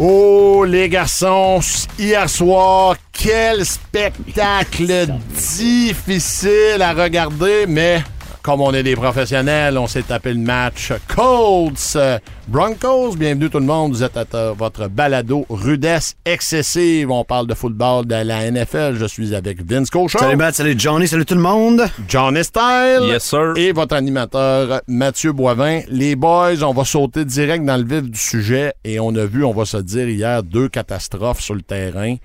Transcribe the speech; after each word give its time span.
Oh, 0.00 0.64
les 0.64 0.88
garçons, 0.88 1.58
hier 1.98 2.30
soir, 2.30 2.94
quel 3.12 3.66
spectacle 3.66 5.08
difficile 5.34 6.80
à 6.80 6.92
regarder, 6.92 7.66
mais 7.66 8.04
comme 8.48 8.62
on 8.62 8.72
est 8.72 8.82
des 8.82 8.96
professionnels, 8.96 9.76
on 9.76 9.86
s'est 9.86 10.04
tapé 10.04 10.32
le 10.32 10.40
match 10.40 10.90
Colts 11.06 11.96
euh, 11.96 12.18
Broncos. 12.46 13.14
Bienvenue 13.14 13.50
tout 13.50 13.58
le 13.58 13.66
monde, 13.66 13.92
vous 13.92 14.02
êtes 14.02 14.16
à 14.16 14.52
votre 14.52 14.88
balado 14.88 15.44
rudesse 15.50 16.14
excessive. 16.24 17.10
On 17.10 17.24
parle 17.24 17.46
de 17.46 17.52
football 17.52 18.06
de 18.06 18.14
la 18.14 18.50
NFL. 18.50 18.96
Je 18.98 19.04
suis 19.04 19.34
avec 19.34 19.60
Vince 19.70 19.90
Cochon, 19.90 20.18
Salut 20.18 20.36
Matt, 20.36 20.54
salut 20.54 20.74
Johnny, 20.78 21.06
salut 21.06 21.26
tout 21.26 21.34
le 21.34 21.42
monde. 21.42 21.82
Johnny 22.08 22.42
Style 22.42 23.02
Yes, 23.02 23.24
sir. 23.24 23.52
et 23.56 23.72
votre 23.72 23.94
animateur 23.94 24.80
Mathieu 24.88 25.32
Boivin. 25.32 25.82
Les 25.90 26.16
boys, 26.16 26.62
on 26.62 26.72
va 26.72 26.86
sauter 26.86 27.26
direct 27.26 27.66
dans 27.66 27.76
le 27.76 27.84
vif 27.84 28.10
du 28.10 28.18
sujet 28.18 28.72
et 28.82 28.98
on 28.98 29.14
a 29.14 29.26
vu, 29.26 29.44
on 29.44 29.52
va 29.52 29.66
se 29.66 29.76
dire 29.76 30.08
hier, 30.08 30.42
deux 30.42 30.70
catastrophes 30.70 31.42
sur 31.42 31.54
le 31.54 31.60
terrain. 31.60 32.16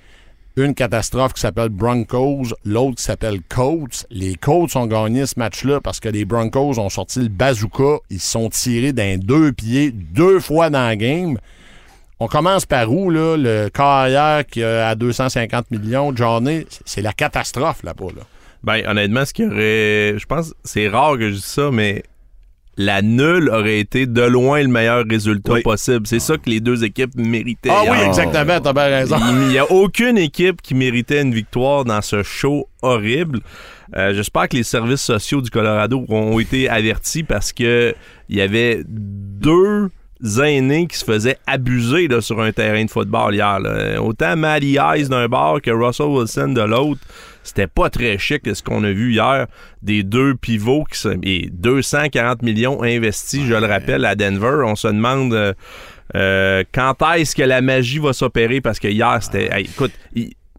Une 0.55 0.75
catastrophe 0.75 1.34
qui 1.34 1.41
s'appelle 1.41 1.70
Broncos, 1.70 2.54
l'autre 2.63 2.98
qui 2.98 3.04
s'appelle 3.04 3.40
Colts. 3.49 4.05
Les 4.12 4.35
Colts 4.35 4.76
ont 4.76 4.85
gagné 4.85 5.26
ce 5.26 5.34
match-là 5.37 5.82
parce 5.82 5.99
que 5.99 6.10
les 6.10 6.26
Broncos 6.26 6.77
ont 6.77 6.90
sorti 6.90 7.21
le 7.21 7.29
bazooka. 7.29 7.98
Ils 8.12 8.20
sont 8.20 8.49
tirés 8.49 8.93
d'un 8.93 9.18
deux 9.18 9.51
pieds 9.51 9.91
deux 9.91 10.40
fois 10.40 10.70
dans 10.70 10.85
la 10.85 10.95
game. 10.95 11.40
On 12.20 12.27
commence 12.27 12.68
par 12.68 12.91
où, 12.91 13.10
là? 13.10 13.35
Le 13.35 13.70
carrière 13.70 14.45
qui 14.45 14.63
a 14.63 14.90
à 14.90 14.95
250 14.95 15.71
millions, 15.71 16.15
Johnny, 16.15 16.67
c'est 16.85 17.01
la 17.01 17.13
catastrophe 17.13 17.82
là-bas, 17.82 18.12
là. 18.15 18.21
Ben, 18.63 18.88
honnêtement, 18.88 19.26
ce 19.26 19.34
qui 19.34 19.45
aurait. 19.45 20.20
Je 20.20 20.26
pense 20.27 20.54
c'est 20.63 20.88
rare 20.88 21.17
que 21.17 21.29
je 21.32 21.35
dise 21.35 21.45
ça, 21.45 21.71
mais 21.71 22.04
la 22.77 23.02
nulle 23.04 23.49
aurait 23.49 23.79
été 23.79 24.05
de 24.07 24.21
loin 24.24 24.62
le 24.62 24.68
meilleur 24.68 25.05
résultat 25.07 25.54
Oui. 25.54 25.62
possible. 25.62 26.07
C'est 26.07 26.20
ça 26.20 26.38
que 26.38 26.49
les 26.49 26.60
deux 26.60 26.84
équipes 26.84 27.16
méritaient. 27.16 27.70
Ah 27.71 27.84
oui, 27.90 27.98
hier. 27.98 28.07
exactement, 28.07 28.60
t'as 28.60 28.74
bien 28.74 28.85
raison. 28.88 29.18
Il 29.29 29.48
n'y 29.49 29.57
a 29.60 29.71
aucune 29.71 30.18
équipe 30.18 30.62
qui 30.62 30.74
méritait 30.74 31.21
une 31.21 31.34
victoire 31.34 31.85
dans 31.85 32.01
ce 32.01 32.24
show 32.24 32.68
horrible. 32.82 33.41
Euh, 33.96 34.13
J'espère 34.16 34.49
que 34.49 34.57
les 34.57 34.63
services 34.63 35.01
sociaux 35.04 35.41
du 35.41 35.51
Colorado 35.51 36.04
ont 36.10 36.40
été 36.40 36.68
avertis 36.68 37.21
parce 37.24 37.54
que 37.54 37.94
il 38.27 38.38
y 38.38 38.41
avait 38.41 38.82
deux 38.88 39.90
aînés 40.41 40.88
qui 40.88 40.98
se 40.98 41.05
faisaient 41.05 41.38
abuser 41.46 42.07
là, 42.07 42.21
sur 42.21 42.41
un 42.41 42.51
terrain 42.51 42.85
de 42.85 42.90
football 42.90 43.35
hier. 43.35 43.60
là. 43.60 44.01
Autant 44.01 44.35
Matty 44.35 44.77
Ice 44.98 45.10
d'un 45.10 45.27
bord 45.27 45.62
que 45.62 45.70
Russell 45.70 46.07
Wilson 46.07 46.49
de 46.49 46.62
l'autre. 46.62 47.01
C'était 47.44 47.68
pas 47.68 47.90
très 47.90 48.18
chic 48.18 48.41
ce 48.54 48.63
qu'on 48.63 48.84
a 48.84 48.91
vu 48.91 49.12
hier. 49.13 49.48
Des 49.82 50.04
deux 50.04 50.36
pivots 50.36 50.86
qui 50.86 50.98
sont 50.99 51.20
et 51.24 51.50
240 51.52 52.41
millions 52.41 52.82
investis, 52.84 53.46
je 53.46 53.54
le 53.54 53.66
rappelle, 53.66 54.05
à 54.05 54.16
Denver. 54.16 54.63
On 54.66 54.76
se 54.76 54.88
demande 54.88 55.34
euh, 55.34 55.54
euh, 56.16 56.63
quand 56.74 56.96
est-ce 57.16 57.35
que 57.35 57.44
la 57.44 57.62
magie 57.62 58.00
va 58.00 58.13
s'opérer? 58.13 58.62
Parce 58.62 58.80
que 58.80 58.88
hier 58.88 59.18
c'était 59.22 59.50
hey, 59.52 59.66
écoute, 59.66 59.91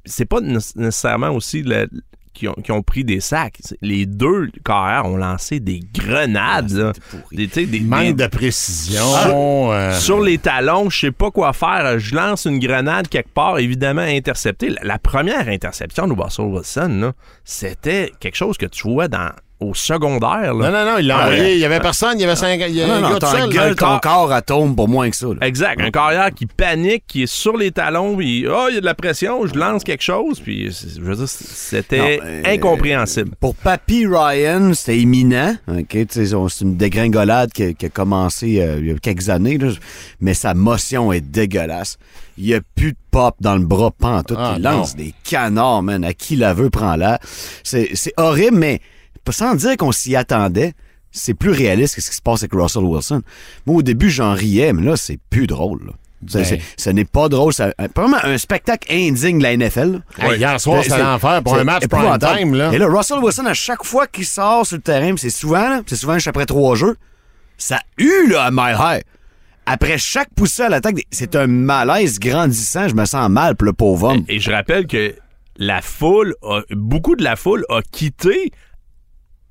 c'est 0.05 0.27
pas 0.27 0.41
nécess- 0.41 0.77
nécessairement 0.77 1.31
aussi 1.31 1.63
le- 1.63 1.89
qui 2.35 2.49
ont, 2.49 2.55
qui 2.55 2.73
ont 2.73 2.83
pris 2.83 3.05
des 3.05 3.21
sacs. 3.21 3.59
Les 3.81 4.05
deux 4.07 4.51
carrières 4.65 5.07
ont 5.07 5.17
lancé 5.17 5.61
des 5.61 5.81
grenades. 5.95 6.71
là. 6.73 6.93
Des, 7.33 7.47
des- 7.47 7.81
Manque 7.81 8.17
des- 8.17 8.25
de 8.25 8.27
précision. 8.27 9.73
euh, 9.73 9.99
sur 9.99 10.21
les 10.21 10.39
talons, 10.39 10.91
je 10.91 10.99
sais 10.99 11.11
pas 11.13 11.31
quoi 11.31 11.53
faire. 11.53 11.99
Je 11.99 12.15
lance 12.15 12.45
une 12.45 12.59
grenade 12.59 13.09
quelque 13.09 13.33
part, 13.33 13.59
évidemment 13.59 14.03
interceptée. 14.03 14.71
La, 14.71 14.81
la 14.85 14.99
première 14.99 15.49
interception 15.49 16.07
de 16.09 16.13
Russell 16.21 16.47
Wilson, 16.47 17.13
c'était 17.45 18.13
quelque 18.21 18.37
chose 18.37 18.57
que 18.59 18.67
tu 18.67 18.89
vois 18.89 19.09
dans 19.09 19.31
au 19.71 19.75
secondaire. 19.75 20.55
là. 20.55 20.71
Non, 20.71 20.73
non, 20.73 20.85
non, 20.93 20.99
il 20.99 21.07
l'a 21.07 21.19
Ah, 21.19 21.23
envoyé. 21.27 21.55
Il 21.55 21.61
y 21.61 21.65
avait 21.65 21.81
personne, 21.81 22.13
il 22.19 22.23
y 22.23 22.25
avait 22.25 22.37
cinq. 22.37 22.61
Il 22.69 22.75
y 22.75 22.83
avait 22.83 22.89
Non, 23.01 23.07
un 23.07 23.11
non, 23.13 23.19
gars 23.19 23.29
seul. 23.29 23.41
t'engueules 23.41 23.75
ton 23.77 23.87
corps- 23.87 24.01
corps 24.01 24.33
atome 24.33 24.77
pour 24.77 24.89
moins 24.89 25.11
que 25.11 25.17
ça. 25.17 25.27
là. 25.27 25.47
Exact. 25.47 25.81
Un 25.81 25.91
carrière 25.91 26.31
qui 26.35 26.47
panique, 26.47 27.05
qui 27.07 27.23
est 27.25 27.33
sur 27.33 27.57
les 27.57 27.71
talons, 27.73 28.17
puis 28.17 28.47
oh, 28.49 28.67
il 28.71 28.75
y 28.75 28.79
a 28.79 28.81
de 28.81 28.85
la 28.87 28.95
pression, 28.95 29.47
je 29.47 29.55
lance 29.55 29.85
quelque 29.85 30.03
chose, 30.03 30.41
puis 30.41 30.71
je 30.71 31.01
veux 31.01 31.17
dire, 31.17 31.29
c'était 31.29 32.21
euh, 32.23 32.43
incompréhensible. 32.47 33.31
Pour 33.41 33.55
Papy 33.55 34.07
Ryan, 34.07 34.73
c'était 34.75 34.99
imminent. 34.99 35.57
C'est 36.09 36.61
une 36.61 36.77
dégringolade 36.77 37.53
qui, 37.53 37.63
a- 37.65 37.73
qui 37.73 37.87
a 37.87 37.89
commencé 37.89 38.61
euh, 38.61 38.77
il 38.81 38.87
y 38.87 38.91
a 38.91 38.95
quelques 38.99 39.29
années, 39.29 39.59
là, 39.59 39.69
mais 40.21 40.35
sa 40.35 40.55
motion 40.55 41.13
est 41.13 41.21
dégueulasse. 41.21 41.99
Il 42.37 42.45
n'y 42.47 42.55
a 42.55 42.61
plus 42.75 42.93
de 42.93 42.97
pop 43.13 43.37
dans 43.41 43.55
le 43.55 43.65
bras 43.65 43.93
pantoute. 43.93 44.37
Ah, 44.41 44.55
il 44.57 44.63
lance 44.63 44.97
des 44.97 45.15
canards, 45.23 45.83
man. 45.85 46.03
À 46.05 46.13
qui 46.15 46.35
la 46.35 46.53
veut, 46.53 46.69
prend-la. 46.69 47.21
C'est 47.63 47.91
c'est 47.95 48.13
horrible, 48.17 48.57
mais 48.57 48.81
sans 49.33 49.55
dire 49.55 49.77
qu'on 49.77 49.93
s'y 49.93 50.15
attendait, 50.17 50.75
c'est 51.11 51.35
plus 51.35 51.51
réaliste 51.51 51.95
que 51.95 52.01
ce 52.03 52.11
qui 52.11 52.17
se 52.17 52.23
passe 52.23 52.43
avec 52.43 52.53
Russell 52.53 52.83
Wilson. 52.85 53.23
Moi, 53.67 53.77
au 53.77 53.83
début, 53.83 54.11
j'en 54.11 54.33
riais, 54.35 54.73
mais 54.73 54.83
là, 54.83 54.97
c'est 54.97 55.19
plus 55.31 55.47
drôle. 55.47 55.81
là. 55.87 55.93
Ben. 56.23 56.43
Ce 56.79 56.89
n'est 56.91 57.05
pas 57.05 57.29
drôle. 57.29 57.53
C'est 57.53 57.75
vraiment 57.95 58.17
un 58.23 58.39
spectacle 58.39 58.91
indigne 58.91 59.39
de 59.39 59.43
la 59.43 59.53
NFL. 59.59 60.01
Hey, 60.19 60.39
Hier 60.39 60.59
soir, 60.59 60.83
c'était 60.83 60.97
C'est- 60.97 61.03
l'enfer 61.03 61.43
pour 61.43 61.55
un 61.57 61.65
match 61.65 61.87
prime 61.87 62.19
time. 62.19 62.55
Là. 62.55 62.73
Et 62.73 62.79
là, 62.79 62.87
Russell 62.89 63.19
Wilson, 63.19 63.45
à 63.45 63.53
chaque 63.53 63.85
fois 63.85 64.07
qu'il 64.07 64.25
sort 64.25 64.65
sur 64.67 64.77
le 64.77 64.83
terrain, 64.83 65.13
pis 65.15 65.21
c'est 65.21 65.29
souvent, 65.31 65.69
là, 65.69 65.83
c'est 65.87 65.97
souvent 65.97 66.15
juste 66.15 66.29
après 66.29 66.47
trois 66.47 66.77
jeux, 66.77 66.97
ça 67.59 67.79
hue 67.99 68.29
là, 68.31 68.45
à 68.45 68.51
Mile 68.51 68.77
High. 68.81 69.03
Après 69.67 69.99
chaque 69.99 70.29
poussée 70.35 70.63
à 70.63 70.69
l'attaque, 70.71 70.97
c'est 71.11 71.37
un 71.37 71.47
malaise 71.47 72.19
grandissant. 72.19 72.89
Je 72.89 72.95
me 72.95 73.05
sens 73.05 73.29
mal 73.29 73.55
pour 73.55 73.67
le 73.67 73.73
pauvre 73.75 74.09
homme. 74.11 74.25
Et 74.29 74.39
je 74.41 74.51
rappelle 74.51 74.87
que 74.87 75.15
la 75.59 75.83
foule, 75.83 76.35
a- 76.43 76.63
beaucoup 76.71 77.17
de 77.17 77.23
la 77.25 77.37
foule 77.37 77.67
a 77.69 77.81
quitté 77.83 78.51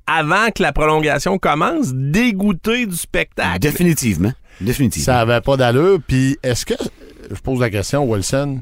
avant 0.08 0.50
que 0.52 0.62
la 0.62 0.72
prolongation 0.74 1.38
commence, 1.38 1.94
dégoûté 1.94 2.86
du 2.86 2.96
spectacle. 2.96 3.60
Définitivement. 3.60 4.34
Définitivement. 4.62 5.06
Ça 5.06 5.20
avait 5.22 5.42
pas 5.42 5.58
d'allure. 5.58 6.00
Puis, 6.08 6.38
est-ce 6.44 6.66
que. 6.66 6.74
Je 7.30 7.40
pose 7.42 7.60
la 7.60 7.70
question, 7.70 8.04
Wilson. 8.04 8.62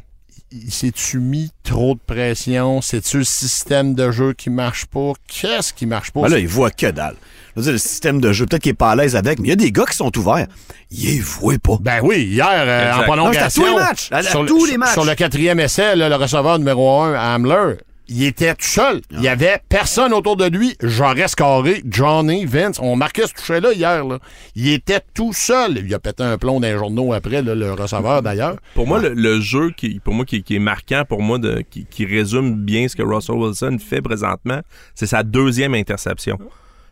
il- 0.51 0.71
S'est-tu 0.71 1.19
mis 1.19 1.49
trop 1.63 1.95
de 1.95 1.99
pression? 2.05 2.81
C'est-tu 2.81 3.19
le 3.19 3.23
système 3.23 3.93
de 3.95 4.11
jeu 4.11 4.33
qui 4.33 4.49
marche 4.49 4.85
pas? 4.85 5.13
Qu'est-ce 5.27 5.73
qui 5.73 5.85
marche 5.85 6.11
pas? 6.11 6.21
Ben 6.23 6.29
là, 6.29 6.39
il 6.39 6.47
voit 6.47 6.71
que 6.71 6.87
dalle. 6.91 7.15
Je 7.55 7.59
veux 7.59 7.63
dire, 7.63 7.71
le 7.73 7.77
système 7.79 8.21
de 8.21 8.31
jeu, 8.31 8.45
peut-être 8.45 8.61
qu'il 8.61 8.69
est 8.71 8.73
pas 8.73 8.91
à 8.91 8.95
l'aise 8.95 9.15
avec, 9.15 9.39
mais 9.39 9.47
il 9.47 9.49
y 9.49 9.53
a 9.53 9.57
des 9.57 9.71
gars 9.71 9.85
qui 9.85 9.95
sont 9.97 10.15
ouverts. 10.17 10.47
Il 10.91 11.05
les 11.05 11.19
voit 11.19 11.57
pas. 11.61 11.77
Ben 11.81 11.99
oui, 12.03 12.23
hier, 12.23 12.47
euh, 12.49 12.93
en 12.93 13.03
prolongation. 13.03 13.63
Non, 13.63 13.67
à 13.67 13.71
tous 13.71 13.77
les 13.79 13.83
matchs. 13.83 14.07
À- 14.11 14.17
à 14.17 14.23
sur, 14.23 14.43
le- 14.43 14.47
tous 14.49 14.65
les 14.65 14.71
sur- 14.71 14.79
matchs. 14.79 14.93
Sur 14.93 15.05
le 15.05 15.15
quatrième 15.15 15.59
essai, 15.59 15.95
là, 15.95 16.07
le 16.09 16.15
receveur 16.15 16.59
numéro 16.59 17.01
un, 17.01 17.13
Hamler, 17.15 17.75
il 18.07 18.23
était 18.25 18.53
tout 18.55 18.65
seul. 18.65 19.01
Ah. 19.11 19.15
Il 19.17 19.23
y 19.23 19.27
avait 19.27 19.59
personne 19.69 20.13
autour 20.13 20.35
de 20.35 20.45
lui. 20.45 20.75
J'aurais 20.81 21.27
scoré. 21.27 21.81
Johnny, 21.89 22.45
Vince, 22.45 22.77
on 22.81 22.95
marquait 22.95 23.27
ce 23.27 23.33
toucher-là 23.33 23.73
hier. 23.73 24.03
Là. 24.05 24.19
Il 24.55 24.67
était 24.69 24.99
tout 25.13 25.33
seul. 25.33 25.77
Il 25.77 25.93
a 25.93 25.99
pété 25.99 26.23
un 26.23 26.37
plomb 26.37 26.59
les 26.59 26.73
journaux 26.73 27.13
après, 27.13 27.41
là, 27.41 27.55
le 27.55 27.73
receveur 27.73 28.21
d'ailleurs. 28.23 28.57
Pour 28.75 28.87
moi, 28.87 28.99
le, 28.99 29.13
le 29.13 29.39
jeu 29.39 29.71
qui, 29.75 29.99
pour 29.99 30.13
moi, 30.13 30.25
qui, 30.25 30.43
qui 30.43 30.55
est 30.57 30.59
marquant, 30.59 31.03
pour 31.07 31.21
moi, 31.21 31.37
de, 31.39 31.63
qui, 31.69 31.85
qui 31.85 32.05
résume 32.05 32.55
bien 32.55 32.87
ce 32.87 32.95
que 32.95 33.03
Russell 33.03 33.35
Wilson 33.35 33.77
fait 33.79 34.01
présentement, 34.01 34.59
c'est 34.95 35.05
sa 35.07 35.23
deuxième 35.23 35.73
interception. 35.73 36.37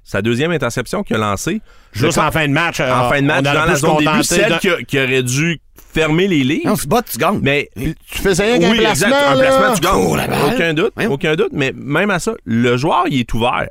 Sa 0.04 0.22
deuxième 0.24 0.52
interception 0.52 1.04
qu'il 1.04 1.18
a 1.18 1.20
lancée. 1.20 1.62
Juste 1.92 2.18
en 2.18 2.32
fin 2.32 2.48
de 2.48 2.54
match. 2.54 2.80
euh, 2.80 2.92
en 2.92 3.10
fin 3.10 3.22
de 3.22 3.28
match, 3.28 3.44
dans 3.44 3.54
la 3.54 3.76
zone 3.76 3.98
début, 3.98 4.24
celle 4.24 4.54
de- 4.54 4.82
qui 4.84 4.98
aurait 4.98 5.22
dû 5.22 5.60
fermer 5.92 6.28
les 6.28 6.44
lignes. 6.44 6.66
Non, 6.66 6.76
tu 6.76 6.88
bats, 6.88 7.02
tu 7.02 7.18
gagnes. 7.18 7.40
Mais 7.42 7.70
Tu 7.76 8.28
rien 8.28 8.60
qu'un 8.60 8.72
oui, 8.72 8.78
placement. 8.78 9.08
exact. 9.08 9.28
Un 9.28 9.38
placement, 9.38 9.74
tu 9.74 9.82
gagnes. 9.82 10.16
La 10.18 10.28
balle. 10.28 10.54
Aucun 10.54 10.74
doute. 10.74 10.92
Voyons. 10.96 11.12
Aucun 11.14 11.36
doute. 11.36 11.52
Mais 11.54 11.72
même 11.76 12.12
à 12.12 12.20
ça, 12.20 12.34
le 12.46 12.78
joueur, 12.78 13.06
il 13.10 13.20
est 13.22 13.34
ouvert. 13.34 13.68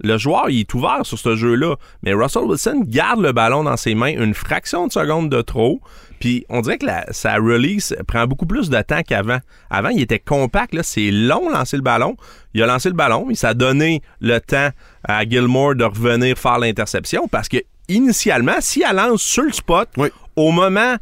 Le 0.00 0.16
joueur, 0.16 0.48
il 0.48 0.60
est 0.60 0.74
ouvert 0.74 1.00
sur 1.02 1.18
ce 1.18 1.34
jeu-là. 1.34 1.74
Mais 2.04 2.12
Russell 2.12 2.44
Wilson 2.44 2.82
garde 2.86 3.20
le 3.20 3.32
ballon 3.32 3.64
dans 3.64 3.76
ses 3.76 3.94
mains 3.96 4.12
une 4.12 4.32
fraction 4.34 4.86
de 4.86 4.92
seconde 4.92 5.28
de 5.28 5.40
trop. 5.42 5.80
Puis 6.20 6.44
on 6.48 6.60
dirait 6.60 6.78
que 6.78 6.86
la- 6.86 7.06
sa 7.12 7.34
release 7.34 7.96
prend 8.06 8.26
beaucoup 8.26 8.46
plus 8.46 8.70
de 8.70 8.80
temps 8.82 9.02
qu'avant. 9.06 9.38
Avant, 9.70 9.88
il 9.88 10.00
était 10.00 10.18
compact. 10.20 10.72
Là, 10.74 10.82
c'est 10.84 11.10
long 11.10 11.48
lancer 11.50 11.76
le 11.76 11.82
ballon. 11.82 12.16
Il 12.54 12.62
a 12.62 12.66
lancé 12.66 12.88
le 12.88 12.94
ballon, 12.94 13.24
mais 13.28 13.34
ça 13.34 13.48
a 13.50 13.54
donné 13.54 14.02
le 14.20 14.38
temps 14.40 14.68
à 15.02 15.24
Gilmore 15.24 15.74
de 15.74 15.84
revenir 15.84 16.38
faire 16.38 16.58
l'interception 16.60 17.26
parce 17.28 17.48
que 17.48 17.58
initialement, 17.88 18.56
si 18.60 18.84
elle 18.88 18.96
lance 18.96 19.22
sur 19.22 19.42
le 19.44 19.52
spot, 19.52 19.88
Oui. 19.96 20.08
au 20.36 20.50
moment 20.52 20.94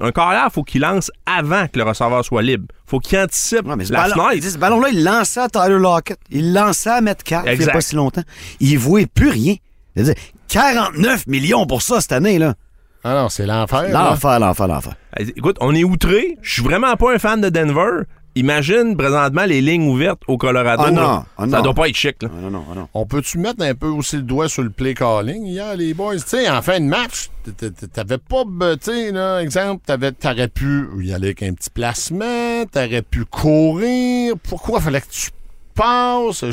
un 0.00 0.12
carrière, 0.12 0.48
faut 0.52 0.62
qu'il 0.62 0.82
lance 0.82 1.10
avant 1.26 1.66
que 1.68 1.78
le 1.78 1.84
receveur 1.84 2.24
soit 2.24 2.42
libre. 2.42 2.66
faut 2.86 2.98
qu'il 2.98 3.18
anticipe 3.18 3.66
Ouais, 3.66 3.76
mais 3.76 3.84
ce 3.86 3.92
la 3.92 4.08
ballon- 4.08 4.28
fenêtre. 4.28 4.48
ce 4.50 4.58
ballon-là, 4.58 4.88
il 4.92 5.02
lançait 5.04 5.40
à 5.40 5.48
Tyler 5.48 5.78
Lockett. 5.78 6.18
Il 6.30 6.52
lançait 6.52 6.90
à 6.90 7.00
Metcalf 7.00 7.44
il 7.50 7.58
n'y 7.58 7.64
a 7.64 7.72
pas 7.72 7.80
si 7.80 7.94
longtemps. 7.94 8.22
Il 8.60 8.78
voit 8.78 9.00
plus 9.12 9.30
rien. 9.30 9.54
Dire, 9.96 10.14
49 10.48 11.26
millions 11.26 11.66
pour 11.66 11.82
ça 11.82 12.00
cette 12.00 12.12
année, 12.12 12.38
là. 12.38 12.54
Ah 13.04 13.14
non, 13.14 13.28
c'est 13.28 13.46
l'enfer. 13.46 13.88
L'enfer, 13.92 14.38
l'enfer, 14.40 14.66
l'enfer. 14.66 14.94
Écoute, 15.18 15.56
on 15.60 15.74
est 15.74 15.84
outré. 15.84 16.38
Je 16.42 16.52
suis 16.54 16.62
vraiment 16.62 16.96
pas 16.96 17.14
un 17.14 17.18
fan 17.18 17.40
de 17.40 17.48
Denver. 17.50 18.04
Imagine 18.36 18.96
présentement 18.96 19.44
les 19.44 19.60
lignes 19.60 19.88
ouvertes 19.88 20.22
au 20.26 20.36
Colorado. 20.36 20.82
Ah 20.86 20.90
non, 20.90 21.02
ah 21.02 21.24
Ça 21.38 21.46
non. 21.46 21.62
doit 21.62 21.74
pas 21.74 21.88
être 21.88 21.94
chic. 21.96 22.20
Là. 22.22 22.28
Ah, 22.32 22.40
non, 22.40 22.50
non, 22.50 22.64
ah, 22.70 22.74
non. 22.74 22.88
On 22.92 23.06
peut-tu 23.06 23.38
mettre 23.38 23.62
un 23.62 23.74
peu 23.76 23.86
aussi 23.86 24.16
le 24.16 24.22
doigt 24.22 24.48
sur 24.48 24.62
le 24.64 24.70
play 24.70 24.94
calling? 24.94 25.44
Hier, 25.46 25.76
les 25.76 25.94
boys? 25.94 26.16
Tu 26.16 26.22
sais, 26.26 26.50
en 26.50 26.60
fin 26.60 26.80
de 26.80 26.86
match, 26.86 27.30
t'avais 27.92 28.18
pas, 28.18 28.42
tu 28.76 28.90
sais, 28.90 29.12
là, 29.12 29.38
exemple, 29.40 29.82
t'avais- 29.86 30.10
t'aurais 30.12 30.48
pu 30.48 30.88
y 31.00 31.12
aller 31.12 31.28
avec 31.28 31.42
un 31.44 31.52
petit 31.54 31.70
placement, 31.70 32.64
t'aurais 32.72 33.02
pu 33.02 33.24
courir. 33.24 34.34
Pourquoi 34.48 34.80
fallait 34.80 35.00
que 35.00 35.06
tu 35.10 35.30
passes? 35.74 36.44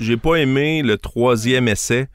J'ai 0.00 0.16
pas 0.16 0.34
aimé 0.36 0.82
le 0.82 0.96
troisième 0.98 1.68
essai. 1.68 2.08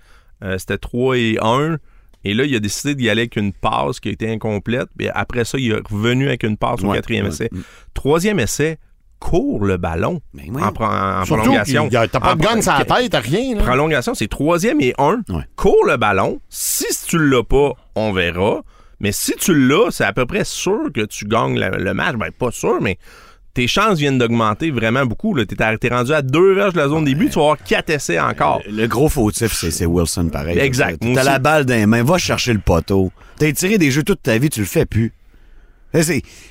Euh, 0.43 0.57
C'était 0.57 0.77
3 0.77 1.17
et 1.17 1.37
1. 1.41 1.77
Et 2.23 2.33
là, 2.33 2.45
il 2.45 2.55
a 2.55 2.59
décidé 2.59 2.95
d'y 2.95 3.09
aller 3.09 3.21
avec 3.21 3.35
une 3.35 3.51
passe 3.53 3.99
qui 3.99 4.09
a 4.09 4.11
été 4.11 4.31
incomplète. 4.31 4.87
Puis 4.97 5.09
après 5.13 5.45
ça, 5.45 5.57
il 5.57 5.71
est 5.71 5.87
revenu 5.87 6.27
avec 6.27 6.43
une 6.43 6.57
passe 6.57 6.83
au 6.83 6.91
quatrième 6.91 7.25
ouais. 7.25 7.31
essai. 7.31 7.49
Troisième 7.93 8.39
essai, 8.39 8.77
court 9.19 9.63
le 9.65 9.77
ballon 9.77 10.21
Ben 10.33 10.45
oui. 10.49 10.61
en, 10.61 10.71
pro- 10.71 10.85
en 10.85 11.23
Surtout, 11.25 11.41
prolongation. 11.43 11.89
t'as 11.89 12.07
pas 12.07 12.35
de 12.35 12.41
gun 12.41 12.61
sur 12.61 12.73
la 12.73 12.85
tête, 12.85 13.11
t'as 13.11 13.19
rien. 13.19 13.55
Là. 13.55 13.63
Prolongation, 13.63 14.13
c'est 14.13 14.27
troisième 14.27 14.79
et 14.81 14.93
un. 14.97 15.21
Ouais. 15.29 15.43
Cours 15.55 15.85
le 15.87 15.97
ballon. 15.97 16.39
Si 16.49 16.85
tu 17.07 17.17
l'as 17.19 17.43
pas, 17.43 17.73
on 17.95 18.11
verra. 18.13 18.61
Mais 18.99 19.11
si 19.11 19.33
tu 19.35 19.53
l'as, 19.67 19.91
c'est 19.91 20.05
à 20.05 20.13
peu 20.13 20.25
près 20.25 20.45
sûr 20.45 20.91
que 20.93 21.01
tu 21.05 21.25
gagnes 21.25 21.57
la- 21.59 21.69
le 21.71 21.93
match. 21.93 22.15
Ben, 22.15 22.31
pas 22.31 22.51
sûr, 22.51 22.79
mais 22.81 22.97
tes 23.53 23.67
chances 23.67 23.99
viennent 23.99 24.17
d'augmenter 24.17 24.71
vraiment 24.71 25.05
beaucoup. 25.05 25.37
Tu 25.45 25.55
es, 25.59 25.89
rendu 25.89 26.11
à 26.13 26.21
deux 26.21 26.53
verges 26.55 26.73
de 26.73 26.79
la 26.79 26.87
zone 26.87 27.05
début, 27.05 27.27
tu 27.29 27.35
vas 27.35 27.41
avoir 27.41 27.57
quatre 27.57 27.89
essais 27.91 28.19
encore. 28.19 28.61
Le, 28.67 28.81
le 28.81 28.87
gros 28.87 29.09
fautif, 29.09 29.53
c'est 29.53 29.71
c'est 29.71 29.85
Wilson, 29.85 30.29
pareil. 30.31 30.57
Exact. 30.57 31.01
T'as 31.13 31.23
la 31.23 31.39
balle 31.39 31.65
dans 31.65 31.75
les 31.75 31.85
mains, 31.85 32.03
va 32.03 32.17
chercher 32.17 32.53
le 32.53 32.59
poteau. 32.59 33.11
T'as 33.37 33.51
tiré 33.51 33.77
des 33.77 33.91
jeux 33.91 34.03
toute 34.03 34.21
ta 34.23 34.37
vie, 34.37 34.49
tu 34.49 34.61
le 34.61 34.65
fais 34.65 34.85
plus. 34.85 35.13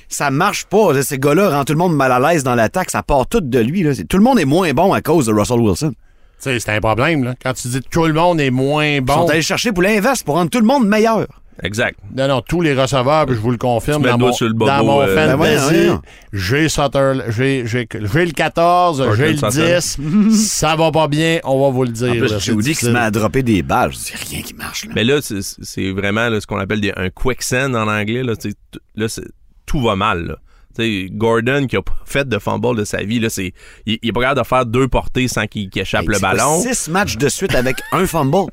Ça 0.07 0.31
marche 0.31 0.65
pas. 0.65 1.01
Ces 1.03 1.19
gars-là 1.19 1.49
rendent 1.49 1.65
tout 1.65 1.73
le 1.73 1.79
monde 1.79 1.95
mal 1.95 2.11
à 2.13 2.19
l'aise 2.19 2.43
dans 2.43 2.55
l'attaque. 2.55 2.89
Ça 2.89 3.03
part 3.03 3.27
tout 3.27 3.41
de 3.41 3.59
lui. 3.59 3.83
là. 3.83 3.93
C'est- 3.93 4.05
Tout 4.05 4.17
le 4.17 4.23
monde 4.23 4.39
est 4.39 4.45
moins 4.45 4.71
bon 4.73 4.93
à 4.93 5.01
cause 5.01 5.25
de 5.25 5.33
Russell 5.33 5.59
Wilson. 5.59 5.93
C'est 6.39 6.69
un 6.69 6.79
problème, 6.79 7.23
là. 7.23 7.35
Quand 7.41 7.53
tu 7.53 7.67
dis 7.69 7.79
que 7.81 7.87
tout 7.89 8.05
le 8.05 8.13
monde 8.13 8.39
est 8.39 8.51
moins 8.51 8.85
Ils 8.85 9.01
bon. 9.01 9.13
sont 9.13 9.29
allés 9.29 9.41
chercher 9.41 9.71
pour 9.71 9.83
l'inverse, 9.83 10.23
pour 10.23 10.35
rendre 10.35 10.49
tout 10.49 10.59
le 10.59 10.65
monde 10.65 10.87
meilleur. 10.87 11.27
Exact. 11.61 11.99
Non, 12.15 12.27
non, 12.27 12.41
tous 12.41 12.61
les 12.61 12.73
receveurs, 12.73 13.25
puis 13.25 13.35
je 13.35 13.39
vous 13.39 13.51
le 13.51 13.57
confirme, 13.57 14.01
dans 14.03 14.11
le 14.13 14.17
mon, 14.17 14.33
sur 14.33 14.47
le 14.47 14.53
bobo, 14.53 14.65
dans 14.71 14.83
mon 14.83 15.01
euh, 15.01 15.15
fantasy, 15.15 15.73
Ben 15.73 15.89
j'ai 18.07 18.25
le 18.25 18.31
14, 18.31 18.97
Cortland 18.97 19.15
j'ai 19.15 19.31
le 19.33 19.37
Sutton. 19.37 20.29
10, 20.29 20.31
ça 20.47 20.75
va 20.75 20.91
pas 20.91 21.07
bien, 21.07 21.39
on 21.43 21.61
va 21.63 21.69
vous 21.69 21.83
le 21.83 21.91
dire. 21.91 22.11
En 22.11 22.15
plus, 22.17 22.29
c'est 22.29 22.39
je 22.39 22.51
vous 22.53 22.61
dis 22.61 22.75
qu'il 22.75 22.87
se 22.87 22.91
met 22.93 22.99
à 22.99 23.11
dropper 23.11 23.43
des 23.43 23.61
balles. 23.61 23.91
Je 23.93 23.97
dis 23.97 24.13
rien 24.29 24.41
qui 24.41 24.53
marche. 24.55 24.85
Là. 24.85 24.91
Mais 24.95 25.03
là, 25.03 25.21
c'est- 25.21 25.41
c'est 25.61 25.91
vraiment 25.91 26.27
là, 26.29 26.41
ce 26.41 26.47
qu'on 26.47 26.57
appelle 26.59 26.81
des- 26.81 26.93
un 26.97 27.09
quicksand 27.09 27.75
en 27.75 27.87
anglais. 27.87 28.23
Là, 28.23 28.33
là 28.95 29.07
c'est- 29.07 29.27
tout 29.65 29.81
va 29.81 29.95
mal. 29.95 30.25
Là. 30.25 30.35
Tu 30.75 30.83
sais, 30.83 31.07
Gordon, 31.11 31.67
qui 31.67 31.75
a 31.77 31.81
pas 31.81 31.93
fait 32.05 32.27
de 32.27 32.39
fumble 32.39 32.75
de 32.77 32.83
sa 32.83 33.03
vie, 33.03 33.19
là, 33.19 33.29
c'est, 33.29 33.53
il, 33.85 33.99
il 34.01 34.09
est 34.09 34.11
pas 34.11 34.21
capable 34.21 34.41
de 34.41 34.45
faire 34.47 34.65
deux 34.65 34.87
portées 34.87 35.27
sans 35.27 35.45
qu'il 35.47 35.69
qu'il 35.69 35.81
échappe 35.81 36.01
Hey, 36.03 36.07
le 36.09 36.19
ballon. 36.19 36.61
Six 36.61 36.89
matchs 36.89 37.17
de 37.17 37.29
suite 37.29 37.53
avec 37.55 37.77
un 37.91 38.05
fumble. 38.07 38.51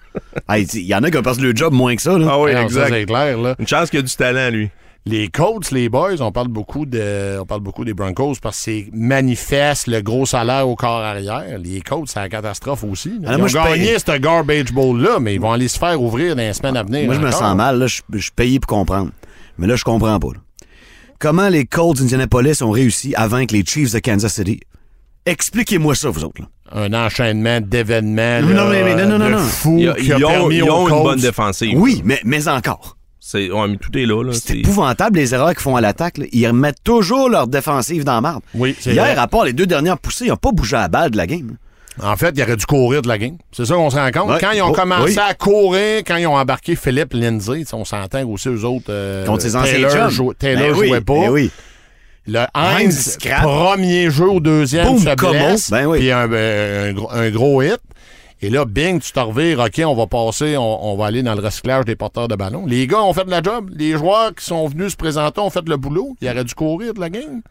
Hey, 0.48 0.64
Il 0.74 0.80
y 0.86 0.94
en 0.94 1.02
a 1.02 1.10
qui 1.10 1.16
ont 1.18 1.22
perdu 1.22 1.42
le 1.42 1.56
job 1.56 1.72
moins 1.72 1.96
que 1.96 2.02
ça. 2.02 2.18
Là. 2.18 2.26
Ah 2.30 2.40
oui, 2.40 2.50
exact. 2.52 2.88
c'est 2.90 3.04
clair, 3.06 3.38
là. 3.38 3.54
Une 3.58 3.66
chance 3.66 3.90
qu'il 3.90 4.00
a 4.00 4.02
du 4.02 4.14
talent, 4.14 4.50
lui. 4.50 4.70
Les 5.06 5.28
Colts, 5.28 5.70
les 5.70 5.88
boys, 5.88 6.20
on 6.20 6.30
parle 6.30 6.48
beaucoup 6.48 6.84
de, 6.84 7.38
on 7.40 7.46
parle 7.46 7.62
beaucoup 7.62 7.86
des 7.86 7.94
Broncos 7.94 8.34
parce 8.42 8.58
que 8.58 8.62
c'est 8.64 8.88
manifeste 8.92 9.86
le 9.86 10.02
gros 10.02 10.26
salaire 10.26 10.68
au 10.68 10.76
corps 10.76 11.00
arrière. 11.00 11.58
Les 11.58 11.80
Colts, 11.80 12.06
c'est 12.10 12.20
la 12.20 12.28
catastrophe 12.28 12.84
aussi. 12.84 13.08
là. 13.18 13.28
Ah, 13.28 13.32
Ils 13.32 13.38
moi, 13.38 13.46
ont 13.46 13.48
je 13.48 13.54
gagné 13.54 13.86
paye- 13.94 13.98
ce 13.98 14.18
garbage 14.18 14.72
bowl-là, 14.74 15.18
mais 15.18 15.34
ils 15.36 15.40
vont 15.40 15.52
aller 15.52 15.68
se 15.68 15.78
faire 15.78 16.00
ouvrir 16.00 16.36
dans 16.36 16.42
les 16.42 16.52
semaines 16.52 16.76
à 16.76 16.82
venir. 16.82 17.06
Moi, 17.06 17.14
je 17.14 17.20
me 17.20 17.30
sens 17.30 17.56
mal. 17.56 17.78
Là, 17.78 17.86
je, 17.86 18.02
je 18.12 18.18
suis 18.18 18.30
payé 18.30 18.60
pour 18.60 18.68
comprendre. 18.76 19.10
Mais 19.56 19.66
là, 19.66 19.74
je 19.76 19.84
comprends 19.84 20.18
pas. 20.20 20.28
là. 20.34 20.40
Comment 21.20 21.50
les 21.50 21.66
Colts 21.66 21.98
d'Indianapolis 21.98 22.62
ont 22.62 22.70
réussi 22.70 23.14
à 23.14 23.28
vaincre 23.28 23.52
les 23.54 23.62
Chiefs 23.64 23.92
de 23.92 23.98
Kansas 23.98 24.32
City? 24.34 24.60
Expliquez-moi 25.26 25.94
ça, 25.94 26.08
vous 26.08 26.24
autres. 26.24 26.40
là. 26.40 26.48
Un 26.72 26.94
enchaînement 26.94 27.60
d'événements 27.60 28.40
Non, 28.40 28.68
mais- 28.70 28.82
mais 28.82 28.94
non, 29.04 29.18
non, 29.18 29.24
de 29.26 29.30
non, 29.30 29.38
non. 29.38 29.38
fou 29.38 29.76
Ils, 29.78 29.92
qui 30.02 30.12
a 30.12 30.16
ils 30.18 30.24
ont, 30.24 30.28
permis 30.28 30.56
ils 30.56 30.62
aux 30.62 30.70
ont 30.72 30.88
une 30.88 31.02
bonne 31.02 31.20
défensive. 31.20 31.76
Oui, 31.78 32.00
mais, 32.06 32.20
mais 32.24 32.48
encore. 32.48 32.96
C'est, 33.18 33.50
ouais, 33.50 33.76
tout 33.76 33.96
est 33.98 34.06
là. 34.06 34.22
là. 34.24 34.32
C'est 34.32 34.40
C'est- 34.48 34.58
épouvantable 34.60 35.18
les 35.18 35.34
erreurs 35.34 35.50
qu'ils 35.50 35.60
font 35.60 35.76
à 35.76 35.82
l'attaque. 35.82 36.16
là. 36.16 36.24
Ils 36.32 36.46
remettent 36.46 36.82
toujours 36.82 37.28
leur 37.28 37.48
défensive 37.48 38.02
dans 38.04 38.20
marde. 38.22 38.42
Oui, 38.54 38.74
c'est 38.80 38.92
Hier, 38.92 39.04
vrai. 39.04 39.14
à 39.16 39.26
part 39.26 39.44
les 39.44 39.52
deux 39.52 39.66
dernières 39.66 39.98
poussées, 39.98 40.24
ils 40.24 40.28
n'ont 40.30 40.36
pas 40.36 40.52
bougé 40.52 40.76
à 40.76 40.80
la 40.82 40.88
balle 40.88 41.10
de 41.10 41.16
la 41.18 41.26
game. 41.26 41.56
En 42.02 42.16
fait, 42.16 42.32
il 42.36 42.42
aurait 42.42 42.56
dû 42.56 42.64
courir 42.66 43.02
de 43.02 43.08
la 43.08 43.18
game. 43.18 43.36
C'est 43.52 43.64
ça 43.66 43.74
qu'on 43.74 43.90
se 43.90 43.96
rend 43.96 44.10
compte. 44.10 44.30
Ouais. 44.30 44.38
Quand 44.40 44.52
ils 44.52 44.62
ont 44.62 44.68
Oh, 44.70 44.72
commencé 44.72 45.12
oui. 45.12 45.18
à 45.18 45.34
courir, 45.34 45.98
quand 46.06 46.16
ils 46.16 46.26
ont 46.26 46.36
embarqué 46.36 46.76
Philippe 46.76 47.12
Lindsay, 47.12 47.64
on 47.72 47.84
s'entend 47.84 48.24
aussi 48.28 48.48
eux 48.48 48.64
autres. 48.64 48.86
euh, 48.90 49.26
Contre 49.26 49.42
ses 49.42 49.56
anciens 49.56 49.72
Taylor, 49.88 50.10
jou- 50.10 50.32
Taylor 50.34 50.70
Ben 50.72 50.78
oui, 50.78 50.88
jouait 50.88 51.00
pas. 51.00 51.14
ben 51.14 51.30
oui. 51.30 51.50
Le 52.26 52.44
Heinz 52.54 53.18
premier 53.42 54.10
jeu 54.10 54.28
au 54.28 54.40
deuxième, 54.40 54.86
Boum, 54.86 54.98
se 55.00 55.14
blesse. 55.14 55.70
Ben 55.70 55.86
oui. 55.86 55.98
puis 55.98 56.12
un, 56.12 56.30
euh, 56.30 56.90
un 56.90 56.92
gros- 56.92 57.10
un 57.10 57.30
gros 57.30 57.62
hit. 57.62 57.80
Et 58.42 58.48
là, 58.50 58.64
bing, 58.64 59.00
tu 59.00 59.12
te 59.12 59.20
revires, 59.20 59.60
OK, 59.60 59.82
on 59.84 59.94
va 59.94 60.06
passer, 60.06 60.56
on, 60.56 60.92
on 60.92 60.96
va 60.96 61.06
aller 61.06 61.22
dans 61.22 61.34
le 61.34 61.42
recyclage 61.42 61.84
des 61.84 61.94
porteurs 61.96 62.26
de 62.28 62.34
ballon. 62.36 62.64
Les 62.66 62.86
gars 62.86 63.02
ont 63.02 63.12
fait 63.12 63.24
de 63.24 63.30
la 63.30 63.42
job. 63.42 63.70
Les 63.76 63.92
joueurs 63.92 64.34
qui 64.34 64.44
sont 64.44 64.66
venus 64.66 64.92
se 64.92 64.96
présenter 64.96 65.40
ont 65.40 65.50
fait 65.50 65.68
le 65.68 65.76
boulot. 65.76 66.16
Ils 66.22 66.28
auraient 66.30 66.44
dû 66.44 66.54
courir 66.54 66.94
de 66.94 67.00
la 67.00 67.10
game. 67.10 67.42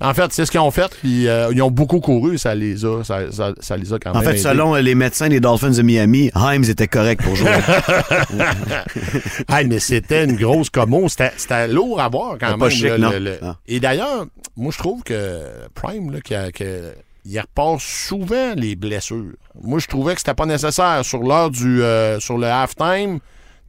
En 0.00 0.12
fait, 0.14 0.32
c'est 0.32 0.44
ce 0.44 0.50
qu'ils 0.50 0.58
ont 0.58 0.72
fait, 0.72 0.90
puis 1.00 1.28
euh, 1.28 1.50
ils 1.52 1.62
ont 1.62 1.70
beaucoup 1.70 2.00
couru, 2.00 2.36
ça 2.36 2.52
les 2.56 2.84
a, 2.84 3.04
ça, 3.04 3.30
ça- 3.30 3.52
ça 3.60 3.76
les 3.76 3.92
a 3.92 4.00
quand 4.00 4.10
En 4.10 4.14
même 4.14 4.24
fait, 4.24 4.30
aidés. 4.30 4.38
selon 4.40 4.74
les 4.74 4.96
médecins 4.96 5.28
des 5.28 5.38
Dolphins 5.38 5.70
de 5.70 5.82
Miami, 5.82 6.32
Himes 6.34 6.64
était 6.64 6.88
correct 6.88 7.22
pour 7.22 7.36
jouer. 7.36 7.50
Hey, 9.48 9.66
mais 9.66 9.78
c'était 9.78 10.24
une 10.24 10.36
grosse 10.36 10.70
commo. 10.70 11.08
C'était 11.08 11.32
c'était 11.36 11.68
lourd 11.68 12.00
à 12.00 12.08
voir 12.08 12.36
quand 12.40 12.46
C'était 12.46 12.50
même. 12.50 12.58
pas 12.58 12.70
chic, 12.70 12.84
là, 12.88 12.98
non. 12.98 13.10
le- 13.10 13.18
le- 13.18 13.38
Non. 13.42 13.54
Et 13.68 13.80
d'ailleurs, 13.80 14.26
moi, 14.56 14.72
je 14.72 14.78
trouve 14.78 15.02
que 15.02 15.40
Prime, 15.74 16.10
là, 16.12 16.20
qui 16.20 16.34
a- 16.34 16.50
que- 16.52 16.92
il 17.24 17.38
repasse 17.40 17.82
souvent 17.82 18.54
les 18.56 18.74
blessures. 18.76 19.32
Moi, 19.62 19.78
je 19.78 19.86
trouvais 19.86 20.14
que 20.14 20.20
c'était 20.20 20.34
pas 20.34 20.46
nécessaire. 20.46 21.04
Sur 21.04 21.22
l'heure 21.22 21.50
du 21.50 21.82
euh, 21.82 22.18
sur 22.20 22.36
le 22.38 22.46
halftime, 22.46 23.20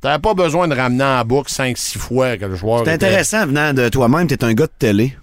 t'avais 0.02 0.20
pas 0.20 0.34
besoin 0.34 0.68
de 0.68 0.76
ramener 0.76 1.04
en 1.04 1.24
boucle 1.24 1.52
5-6 1.52 1.98
fois 1.98 2.38
que 2.38 2.46
le 2.46 2.56
joueur. 2.56 2.84
C'est 2.86 2.96
était- 2.96 3.06
intéressant 3.08 3.46
venant 3.46 3.74
de 3.74 3.90
toi-même, 3.90 4.28
t'es 4.28 4.44
un 4.44 4.54
gars 4.54 4.66
de 4.68 4.72
télé. 4.78 5.16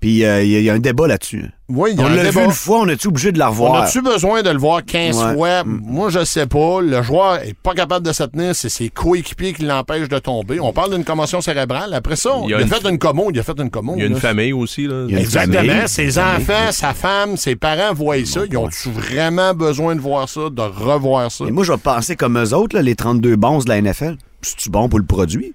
Puis 0.00 0.24
euh, 0.24 0.42
il 0.42 0.50
y, 0.50 0.56
a- 0.56 0.58
il 0.60 0.64
y 0.64 0.70
a 0.70 0.74
un 0.74 0.78
débat 0.78 1.06
là-dessus. 1.06 1.44
Oui, 1.68 1.90
il 1.92 2.00
y 2.00 2.02
a 2.02 2.06
On 2.06 2.08
l'a 2.08 2.30
vu 2.30 2.40
une 2.44 2.50
fois, 2.50 2.78
on 2.80 2.88
est-tu 2.88 3.08
obligé 3.08 3.30
de 3.32 3.38
la 3.38 3.48
On 3.48 3.50
revoir? 3.50 3.82
a-tu 3.82 4.00
besoin 4.02 4.42
de 4.42 4.48
le 4.50 4.58
voir 4.58 4.82
15 4.84 5.16
Ouais. 5.22 5.34
fois? 5.34 5.62
Mm. 5.62 5.80
Moi, 5.84 6.08
je 6.08 6.24
sais 6.24 6.46
pas. 6.46 6.80
Le 6.80 7.02
joueur 7.02 7.36
est 7.44 7.54
pas 7.54 7.74
capable 7.74 8.04
de 8.06 8.12
se 8.12 8.24
tenir. 8.24 8.56
C'est 8.56 8.70
ses 8.70 8.88
coéquipiers 8.88 9.52
qui 9.52 9.62
l'empêchent 9.62 10.08
de 10.08 10.18
tomber. 10.18 10.58
On 10.58 10.72
parle 10.72 10.94
d'une 10.94 11.04
commotion 11.04 11.40
cérébrale. 11.42 11.92
Après 11.94 12.16
ça, 12.16 12.30
Il 12.48 12.54
a, 12.54 12.60
une- 12.62 12.66
fait 12.68 12.88
une 12.88 12.98
commo. 12.98 13.30
Il 13.32 13.38
a 13.38 13.42
fait 13.42 13.58
une 13.60 13.70
commo. 13.70 13.92
Il 13.96 14.00
y 14.00 14.02
a 14.02 14.06
une 14.06 14.14
là. 14.14 14.20
famille 14.20 14.52
aussi. 14.54 14.86
Là. 14.86 15.04
Il 15.06 15.12
y 15.12 15.16
a 15.16 15.18
une 15.18 15.24
Exactement. 15.24 15.54
famille. 15.58 15.82
Ses 15.88 16.04
Une 16.06 16.10
famille. 16.12 16.42
enfants, 16.42 16.72
sa 16.72 16.94
femme, 16.94 17.36
ses 17.36 17.54
parents 17.56 17.92
voient 17.94 18.24
ça. 18.24 18.40
Ils 18.50 18.56
ont-tu 18.56 18.88
vraiment 18.90 19.52
besoin 19.54 19.94
de 19.94 20.00
voir 20.00 20.28
ça, 20.28 20.48
de 20.50 20.62
revoir 20.62 21.30
ça? 21.30 21.44
Et 21.44 21.50
moi, 21.50 21.62
je 21.62 21.72
vais 21.72 21.78
penser 21.78 22.16
comme 22.16 22.36
eux 22.42 22.54
autres, 22.54 22.74
là, 22.74 22.82
les 22.82 22.96
32 22.96 23.36
bons 23.36 23.62
de 23.64 23.68
la 23.68 23.80
NFL. 23.82 24.16
C'est-tu 24.42 24.70
bon 24.70 24.88
pour 24.88 24.98
le 24.98 25.04
produit? 25.04 25.52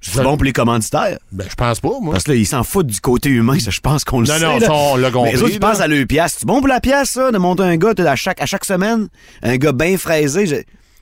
C'est 0.00 0.22
bon 0.22 0.36
pour 0.36 0.44
les 0.44 0.52
commanditaires? 0.52 1.18
Ben, 1.32 1.46
je 1.50 1.54
pense 1.54 1.80
pas, 1.80 1.90
moi. 2.00 2.12
Parce 2.12 2.24
que 2.24 2.30
là, 2.32 2.36
ils 2.36 2.46
s'en 2.46 2.62
foutent 2.62 2.86
du 2.86 3.00
côté 3.00 3.30
humain, 3.30 3.58
ça, 3.58 3.70
je 3.70 3.80
pense 3.80 4.04
qu'on 4.04 4.20
le 4.20 4.28
Non, 4.28 4.34
sait. 4.34 4.44
non, 4.44 4.58
là. 4.58 4.66
ça, 4.66 4.72
on 4.72 4.96
l'a 4.96 5.10
compris, 5.10 5.30
Mais 5.30 5.36
les 5.36 5.42
autres, 5.42 5.54
ils 5.54 5.60
pensent 5.60 5.80
à 5.80 5.88
leur 5.88 6.06
pièce. 6.06 6.36
C'est 6.38 6.46
bon 6.46 6.58
pour 6.60 6.68
la 6.68 6.80
pièce, 6.80 7.10
ça, 7.10 7.30
de 7.32 7.38
monter 7.38 7.64
un 7.64 7.76
gars 7.76 7.92
à 7.98 8.16
chaque, 8.16 8.40
à 8.40 8.46
chaque 8.46 8.64
semaine? 8.64 9.08
Un 9.42 9.56
gars 9.56 9.72
bien 9.72 9.98
fraisé? 9.98 10.46
Je, 10.46 10.56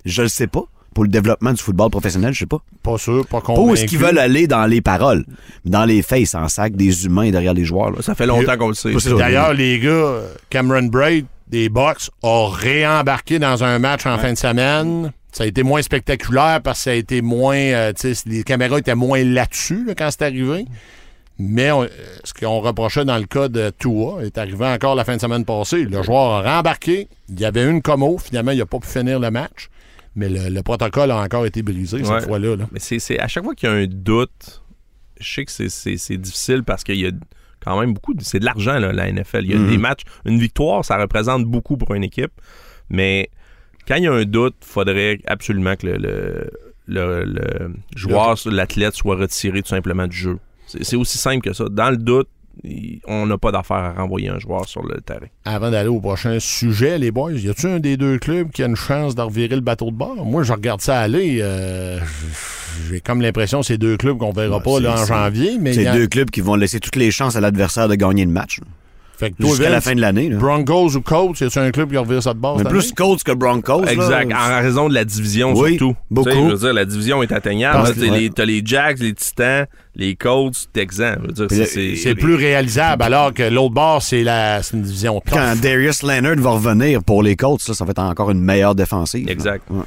je 0.06 0.22
le 0.22 0.28
sais 0.28 0.46
pas. 0.46 0.62
Pour 0.94 1.04
le 1.04 1.10
développement 1.10 1.52
du 1.52 1.62
football 1.62 1.90
professionnel, 1.90 2.32
je 2.32 2.38
sais 2.38 2.46
pas. 2.46 2.56
Pas 2.82 2.96
sûr, 2.96 3.26
pas 3.26 3.42
convaincu. 3.42 3.68
où 3.68 3.74
est-ce 3.74 3.84
qu'ils 3.84 3.98
veulent 3.98 4.18
aller 4.18 4.46
dans 4.46 4.64
les 4.64 4.80
paroles. 4.80 5.26
Dans 5.66 5.84
les 5.84 6.00
faits, 6.00 6.20
ils 6.22 6.26
s'en 6.26 6.48
sac 6.48 6.74
des 6.74 7.04
humains 7.04 7.30
derrière 7.30 7.52
les 7.52 7.66
joueurs. 7.66 7.90
Là. 7.90 8.00
Ça 8.00 8.14
fait 8.14 8.24
longtemps 8.24 8.56
qu'on 8.56 8.68
le 8.68 8.74
sait. 8.74 8.94
D'ailleurs, 9.18 9.52
les 9.52 9.78
gars, 9.78 10.20
Cameron 10.48 10.84
Braid 10.84 11.26
des 11.48 11.68
Bucks 11.68 12.10
a 12.22 12.48
réembarqué 12.50 13.38
dans 13.38 13.62
un 13.62 13.78
match 13.78 14.06
en 14.06 14.16
fin 14.16 14.32
de 14.32 14.38
semaine. 14.38 15.12
Ça 15.36 15.44
a 15.44 15.46
été 15.46 15.62
moins 15.62 15.82
spectaculaire 15.82 16.62
parce 16.62 16.78
que 16.78 16.84
ça 16.84 16.90
a 16.92 16.94
été 16.94 17.20
moins. 17.20 17.56
euh, 17.56 17.92
les 18.26 18.42
caméras 18.42 18.78
étaient 18.78 18.94
moins 18.94 19.22
là-dessus 19.22 19.84
là, 19.84 19.94
quand 19.94 20.08
c'est 20.10 20.22
arrivé. 20.22 20.64
Mais 21.38 21.70
on- 21.70 21.82
euh, 21.82 21.88
ce 22.24 22.32
qu'on 22.32 22.60
reprochait 22.60 23.04
dans 23.04 23.18
le 23.18 23.26
cas 23.26 23.48
de 23.48 23.70
Tua 23.78 24.24
est 24.24 24.38
arrivé 24.38 24.64
encore 24.64 24.94
la 24.94 25.04
fin 25.04 25.16
de 25.16 25.20
semaine 25.20 25.44
passée. 25.44 25.84
Le 25.84 26.02
joueur 26.02 26.32
a 26.46 26.56
rembarqué. 26.56 27.08
Il 27.28 27.38
y 27.38 27.44
avait 27.44 27.68
une 27.68 27.82
commo. 27.82 28.16
Finalement, 28.16 28.52
il 28.52 28.58
n'a 28.58 28.64
pas 28.64 28.78
pu 28.78 28.88
finir 28.88 29.20
le 29.20 29.30
match. 29.30 29.68
Mais 30.14 30.30
le, 30.30 30.48
le 30.48 30.62
protocole 30.62 31.10
a 31.10 31.18
encore 31.20 31.44
été 31.44 31.60
brisé 31.62 31.98
Ouais. 31.98 32.04
cette 32.04 32.28
fois-là. 32.28 32.56
là. 32.56 32.64
Mais 32.72 32.80
c'est, 32.80 33.18
à 33.20 33.28
chaque 33.28 33.44
fois 33.44 33.54
qu'il 33.54 33.68
y 33.68 33.72
a 33.72 33.74
un 33.74 33.86
doute, 33.86 34.62
je 35.20 35.34
sais 35.34 35.44
que 35.44 35.52
c'est, 35.52 36.16
difficile 36.16 36.62
parce 36.64 36.82
qu'il 36.82 36.96
y 36.96 37.06
a 37.06 37.10
quand 37.60 37.78
même 37.78 37.92
beaucoup. 37.92 38.14
c'est 38.20 38.38
de 38.40 38.46
l'argent, 38.46 38.78
la 38.78 39.08
NFL. 39.12 39.44
Il 39.44 39.50
y 39.50 39.54
a 39.54 39.58
Mhm. 39.58 39.68
des 39.68 39.76
matchs. 39.76 40.02
Une 40.24 40.38
victoire, 40.38 40.82
ça 40.86 40.96
représente 40.96 41.44
beaucoup 41.44 41.76
pour 41.76 41.94
une 41.94 42.04
équipe. 42.04 42.32
Mais 42.88 43.28
quand 43.86 43.96
il 43.96 44.04
y 44.04 44.06
a 44.06 44.12
un 44.12 44.24
doute, 44.24 44.54
il 44.62 44.66
faudrait 44.66 45.18
absolument 45.26 45.76
que 45.76 45.86
le, 45.86 45.96
le, 45.98 46.50
le- 46.86 47.24
le 47.24 47.70
joueur, 47.94 48.36
l'athlète 48.46 48.94
soit 48.94 49.16
retiré 49.16 49.62
tout 49.62 49.68
simplement 49.68 50.06
du 50.06 50.16
jeu. 50.16 50.38
C'est, 50.66 50.96
aussi 50.96 51.18
simple 51.18 51.42
que 51.48 51.52
ça. 51.52 51.64
Dans 51.70 51.90
le 51.90 51.96
doute, 51.96 52.28
on 53.06 53.26
n'a 53.26 53.38
pas 53.38 53.52
d'affaire 53.52 53.76
à 53.76 53.92
renvoyer 53.92 54.28
un 54.30 54.38
joueur 54.38 54.66
sur 54.66 54.82
le 54.82 55.00
terrain. 55.00 55.26
Avant 55.44 55.70
d'aller 55.70 55.88
au 55.88 56.00
prochain 56.00 56.38
sujet, 56.40 56.98
les 56.98 57.10
boys, 57.12 57.32
y 57.32 57.48
a-tu 57.48 57.66
un 57.68 57.78
des 57.78 57.96
deux 57.96 58.18
clubs 58.18 58.50
qui 58.50 58.62
a 58.62 58.66
une 58.66 58.74
chance 58.76 59.14
de 59.14 59.22
revirer 59.22 59.54
le 59.54 59.60
bateau 59.60 59.90
de 59.90 59.96
bord? 59.96 60.24
Moi, 60.24 60.42
je 60.42 60.52
regarde 60.52 60.80
ça 60.80 60.98
aller. 61.00 61.38
euh, 61.40 62.00
J'ai 62.88 63.00
comme 63.00 63.20
l'impression 63.20 63.60
que 63.60 63.66
c'est 63.66 63.78
deux 63.78 63.96
clubs 63.96 64.16
qu'on 64.18 64.32
verra 64.32 64.56
Ouais, 64.56 64.62
pas 64.62 64.80
là, 64.80 65.00
en 65.00 65.04
janvier. 65.06 65.58
Mais 65.60 65.74
C'est 65.74 65.86
a- 65.86 65.92
deux 65.94 66.06
clubs 66.08 66.30
qui 66.30 66.40
vont 66.40 66.56
laisser 66.56 66.80
toutes 66.80 66.96
les 66.96 67.10
chances 67.10 67.36
à 67.36 67.40
l'adversaire 67.40 67.88
de 67.88 67.94
gagner 67.94 68.24
le 68.24 68.30
match. 68.32 68.60
Fait 69.18 69.30
que 69.30 69.37
Jusqu'à 69.46 69.70
la 69.70 69.80
fin 69.80 69.94
de 69.94 70.00
l'année. 70.00 70.28
là. 70.28 70.37
Broncos 70.37 70.94
ou 70.96 71.00
Colts, 71.00 71.40
y 71.40 71.44
a-tu 71.44 71.58
un 71.58 71.70
club 71.70 71.90
qui 71.90 71.96
revire 71.96 72.23
ça 72.23 72.35
de 72.35 72.38
bord? 72.38 72.56
Mais 72.58 72.64
cette 72.64 72.70
plus 72.70 72.80
année? 72.85 72.92
Colts 72.96 73.23
que 73.23 73.32
Broncos. 73.32 73.82
là. 73.85 73.92
Exact. 73.92 74.32
En 74.32 74.61
raison 74.61 74.88
de 74.90 74.94
la 74.94 75.04
division 75.06 75.52
Oui, 75.54 75.70
surtout. 75.78 75.96
beaucoup. 76.11 76.28
Tu 76.28 76.35
sais, 76.37 76.42
Je 76.44 76.52
veux 76.52 76.58
dire, 76.58 76.73
la 76.75 76.85
division 76.85 77.23
est 77.23 77.32
atteignable. 77.32 77.76
Parce 77.78 77.88
Là, 77.90 77.94
que- 77.94 78.00
t'as 78.00 78.12
ouais. 78.12 78.20
les- 78.20 78.30
T'as 78.30 78.44
les 78.44 78.62
Jacks, 78.64 78.99
les 79.00 79.14
Titans, 79.14 79.66
les 79.94 80.14
Colts, 80.16 80.66
Texans. 80.73 81.16
Je 81.23 81.26
veux 81.28 81.32
dire, 81.32 81.46
c'est- 81.49 81.64
c'est 81.66 81.96
C'est 81.96 82.14
plus 82.14 82.35
réalisable, 82.35 83.02
alors 83.02 83.32
que 83.32 83.42
l'autre 83.44 83.73
bord, 83.75 84.02
c'est 84.02 84.23
la- 84.23 84.62
c'est 84.62 84.76
une 84.76 84.82
division 84.82 85.20
tough. 85.25 85.32
Quand 85.38 85.54
Darius 85.62 86.02
Leonard 86.02 86.37
va 86.37 86.50
revenir 86.50 87.02
pour 87.02 87.23
les 87.23 87.37
Colts, 87.37 87.66
là, 87.66 87.75
ça 87.75 87.85
va 87.87 87.92
être 87.92 87.99
encore 88.00 88.30
une 88.30 88.42
meilleure 88.42 88.75
défensive. 88.75 89.25
là. 89.26 89.32
Exact. 89.32 89.62
Ouais. 89.70 89.80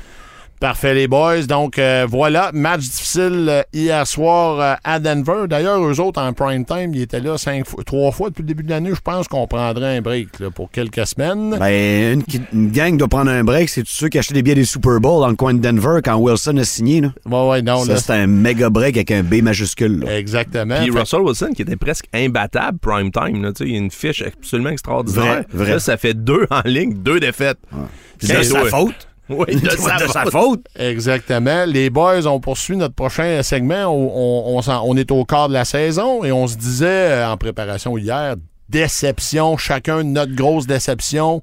Parfait, 0.59 0.93
les 0.93 1.07
boys. 1.07 1.43
Donc, 1.43 1.79
euh, 1.79 2.05
voilà, 2.09 2.51
match 2.53 2.81
difficile 2.81 3.45
euh, 3.47 3.61
hier 3.71 4.05
soir 4.05 4.59
euh, 4.59 4.75
à 4.83 4.99
Denver. 4.99 5.47
D'ailleurs, 5.47 5.81
eux 5.81 6.01
autres, 6.01 6.21
en 6.21 6.33
prime 6.33 6.65
time, 6.65 6.93
ils 6.93 7.03
étaient 7.03 7.21
là 7.21 7.37
cinq 7.37 7.65
fois, 7.65 7.81
trois 7.85 8.11
fois 8.11 8.27
depuis 8.27 8.41
le 8.41 8.47
début 8.47 8.63
de 8.63 8.69
l'année. 8.69 8.91
Je 8.93 8.99
pense 8.99 9.29
qu'on 9.29 9.47
prendrait 9.47 9.97
un 9.97 10.01
break 10.01 10.37
là, 10.41 10.51
pour 10.51 10.69
quelques 10.69 11.07
semaines. 11.07 11.55
Ben, 11.57 12.21
une, 12.51 12.71
gang 12.71 12.97
doit 12.97 13.07
prendre 13.07 13.31
un 13.31 13.45
break. 13.45 13.69
C'est 13.69 13.83
tous 13.83 13.91
ceux 13.91 14.09
qui 14.09 14.19
achetaient 14.19 14.33
des 14.33 14.43
billets 14.43 14.55
des 14.55 14.65
Super 14.65 14.99
Bowl 14.99 15.21
dans 15.21 15.29
le 15.29 15.37
coin 15.37 15.53
de 15.53 15.59
Denver 15.59 16.01
quand 16.03 16.17
Wilson 16.17 16.57
a 16.57 16.65
signé. 16.65 16.99
Là. 16.99 17.13
ouais, 17.25 17.49
ouais, 17.49 17.61
non, 17.61 17.85
ça, 17.85 17.93
là, 17.93 17.99
c'est 17.99 18.13
un 18.13 18.27
méga 18.27 18.69
break 18.69 18.97
avec 18.97 19.11
un 19.11 19.23
B 19.23 19.35
majuscule. 19.41 19.99
là. 19.99 20.17
exactement. 20.19 20.75
Puis 20.81 20.91
Fait- 20.91 20.99
Russell 20.99 21.21
Wilson 21.21 21.51
qui 21.55 21.61
était 21.61 21.77
presque 21.77 22.07
imbattable 22.13 22.79
prime 22.79 23.11
time. 23.11 23.43
Là, 23.43 23.53
tu 23.53 23.63
sais, 23.63 23.69
il 23.69 23.75
a 23.75 23.77
une 23.77 23.91
fiche 23.91 24.21
absolument 24.23 24.71
extraordinaire. 24.71 25.23
Vrai, 25.23 25.45
vrai. 25.53 25.71
Là, 25.71 25.79
ça 25.79 25.95
fait 25.95 26.13
deux 26.13 26.47
en 26.49 26.63
ligne, 26.65 26.95
deux 26.95 27.21
défaites. 27.21 27.59
De 28.21 28.27
sa 28.27 28.65
faute. 28.65 29.08
Oui, 29.37 29.55
de 29.55 29.69
sa 29.69 29.97
de 29.97 30.07
sa 30.11 30.25
faute. 30.25 30.65
Exactement. 30.77 31.65
Les 31.65 31.89
boys, 31.89 32.25
on 32.25 32.39
poursuit 32.39 32.75
notre 32.77 32.95
prochain 32.95 33.41
segment. 33.43 33.85
On, 33.85 34.11
on- 34.53 34.57
on 34.57 34.61
s'en- 34.61 34.83
on 34.85 34.95
est 34.97 35.11
au 35.11 35.23
quart 35.25 35.47
de 35.49 35.53
la 35.53 35.65
saison 35.65 36.23
et 36.23 36.31
on 36.31 36.47
se 36.47 36.55
disait 36.57 36.87
euh, 37.11 37.29
en 37.29 37.37
préparation 37.37 37.97
hier, 37.97 38.35
déception, 38.69 39.57
chacun 39.57 40.03
notre 40.03 40.33
grosse 40.35 40.65
déception, 40.67 41.41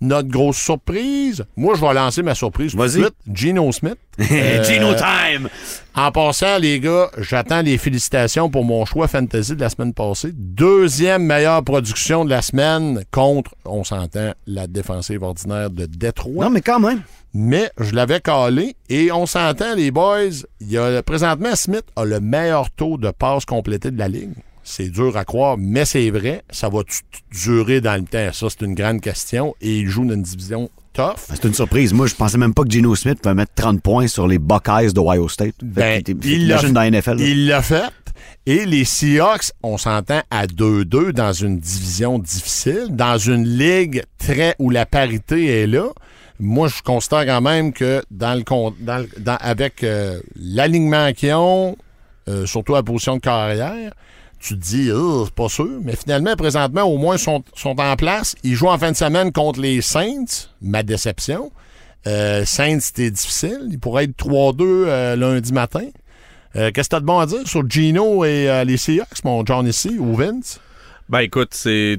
notre 0.00 0.28
grosse 0.28 0.56
surprise. 0.56 1.44
Moi, 1.56 1.74
je 1.76 1.80
vais 1.80 1.94
lancer 1.94 2.22
ma 2.22 2.34
surprise 2.34 2.72
tout 2.72 2.76
de 2.78 2.82
Vas-y. 2.82 3.00
suite. 3.02 3.14
Gino 3.32 3.70
Smith. 3.72 3.96
Euh, 4.30 4.62
Gino 4.64 4.92
Time. 4.94 5.48
En 5.94 6.12
passant, 6.12 6.58
les 6.58 6.80
gars, 6.80 7.10
j'attends 7.18 7.62
les 7.62 7.78
félicitations 7.78 8.50
pour 8.50 8.62
mon 8.64 8.84
choix 8.84 9.08
fantasy 9.08 9.54
de 9.56 9.60
la 9.60 9.70
semaine 9.70 9.94
passée. 9.94 10.32
Deuxième 10.34 11.22
meilleure 11.24 11.62
production 11.64 12.24
de 12.26 12.30
la 12.30 12.42
semaine 12.42 13.04
contre, 13.10 13.54
on 13.64 13.84
s'entend, 13.84 14.32
la 14.46 14.66
défensive 14.66 15.22
ordinaire 15.22 15.70
de 15.70 15.86
Détroit. 15.86 16.44
Non, 16.44 16.50
mais 16.50 16.60
quand 16.60 16.78
même. 16.80 17.00
Mais 17.34 17.70
je 17.78 17.94
l'avais 17.94 18.20
calé 18.20 18.76
et 18.88 19.10
on 19.10 19.26
s'entend, 19.26 19.74
les 19.74 19.90
boys. 19.90 20.44
Il 20.60 20.70
y 20.70 20.78
a, 20.78 21.02
présentement, 21.02 21.54
Smith 21.56 21.84
a 21.96 22.04
le 22.04 22.20
meilleur 22.20 22.70
taux 22.70 22.98
de 22.98 23.10
passes 23.10 23.44
complétées 23.44 23.90
de 23.90 23.98
la 23.98 24.08
ligne. 24.08 24.34
C'est 24.64 24.90
dur 24.90 25.16
à 25.16 25.24
croire, 25.24 25.56
mais 25.58 25.84
c'est 25.84 26.10
vrai. 26.10 26.44
Ça 26.50 26.68
va 26.68 26.80
durer 27.32 27.80
dans 27.80 28.00
le 28.00 28.06
temps? 28.06 28.32
Ça, 28.32 28.46
c'est 28.48 28.64
une 28.64 28.74
grande 28.74 29.00
question. 29.00 29.54
Et 29.60 29.78
il 29.78 29.88
joue 29.88 30.04
dans 30.04 30.14
une 30.14 30.22
division 30.22 30.70
tough. 30.92 31.16
C'est 31.28 31.44
une 31.44 31.54
surprise. 31.54 31.92
Moi, 31.92 32.06
je 32.06 32.14
pensais 32.14 32.38
même 32.38 32.54
pas 32.54 32.62
que 32.62 32.70
Gino 32.70 32.94
Smith 32.94 33.20
pouvait 33.20 33.34
mettre 33.34 33.54
30 33.54 33.82
points 33.82 34.06
sur 34.06 34.28
les 34.28 34.38
Buckeyes 34.38 34.92
d'Ohio 34.92 35.28
State. 35.28 35.54
Ben, 35.62 36.02
il 36.22 36.46
l'a 36.46 36.56
imagine 36.56 36.72
dans 36.74 36.80
la 36.82 36.90
NFL. 36.90 37.16
là. 37.16 37.24
Il 37.24 37.46
l'a 37.46 37.62
fait. 37.62 37.90
Et 38.46 38.66
les 38.66 38.84
Seahawks, 38.84 39.52
on 39.62 39.78
s'entend 39.78 40.20
à 40.30 40.46
2-2 40.46 41.12
dans 41.12 41.32
une 41.32 41.58
division 41.58 42.18
difficile, 42.18 42.88
dans 42.90 43.16
une 43.18 43.44
ligue 43.46 44.02
très 44.18 44.54
où 44.58 44.70
la 44.70 44.86
parité 44.86 45.62
est 45.62 45.66
là. 45.66 45.88
Moi, 46.44 46.66
je 46.66 46.82
constate 46.82 47.28
quand 47.28 47.40
même 47.40 47.72
que 47.72 48.02
dans 48.10 48.34
le 48.34 48.42
dans 48.82 49.36
avec 49.40 49.84
euh, 49.84 50.20
l'alignement 50.34 51.12
qu'ils 51.12 51.34
ont, 51.34 51.76
euh, 52.28 52.46
surtout 52.46 52.74
à 52.74 52.78
la 52.78 52.82
position 52.82 53.14
de 53.14 53.20
carrière, 53.20 53.92
tu 54.40 54.58
te 54.58 54.60
dis, 54.60 54.90
Oh, 54.92 55.22
c'est 55.24 55.34
pas 55.34 55.48
sûr. 55.48 55.78
Mais 55.84 55.94
finalement, 55.94 56.34
présentement, 56.34 56.82
au 56.82 56.98
moins, 56.98 57.16
sont, 57.16 57.44
sont 57.54 57.78
en 57.78 57.94
place. 57.94 58.34
Ils 58.42 58.56
jouent 58.56 58.70
en 58.70 58.78
fin 58.78 58.90
de 58.90 58.96
semaine 58.96 59.30
contre 59.30 59.60
les 59.60 59.80
Saints. 59.82 60.48
Ma 60.60 60.82
déception. 60.82 61.52
Euh, 62.08 62.44
Saints, 62.44 62.80
c'était 62.80 63.12
difficile. 63.12 63.68
Ils 63.70 63.78
pourraient 63.78 64.04
être 64.04 64.16
3-2 64.16 64.56
euh, 64.62 65.14
lundi 65.14 65.52
matin. 65.52 65.86
Qu'est-ce 66.54 66.72
que 66.72 66.88
tu 66.88 66.96
as 66.96 67.00
de 67.00 67.06
bon 67.06 67.20
à 67.20 67.26
dire 67.26 67.46
sur 67.46 67.70
Gino 67.70 68.24
et 68.24 68.64
les 68.66 68.76
Seahawks, 68.76 69.24
mon 69.24 69.46
John 69.46 69.66
ici, 69.66 69.96
ou 69.98 70.16
Vince? 70.16 70.60
Ben 71.08 71.20
écoute, 71.20 71.50
c'est 71.52 71.98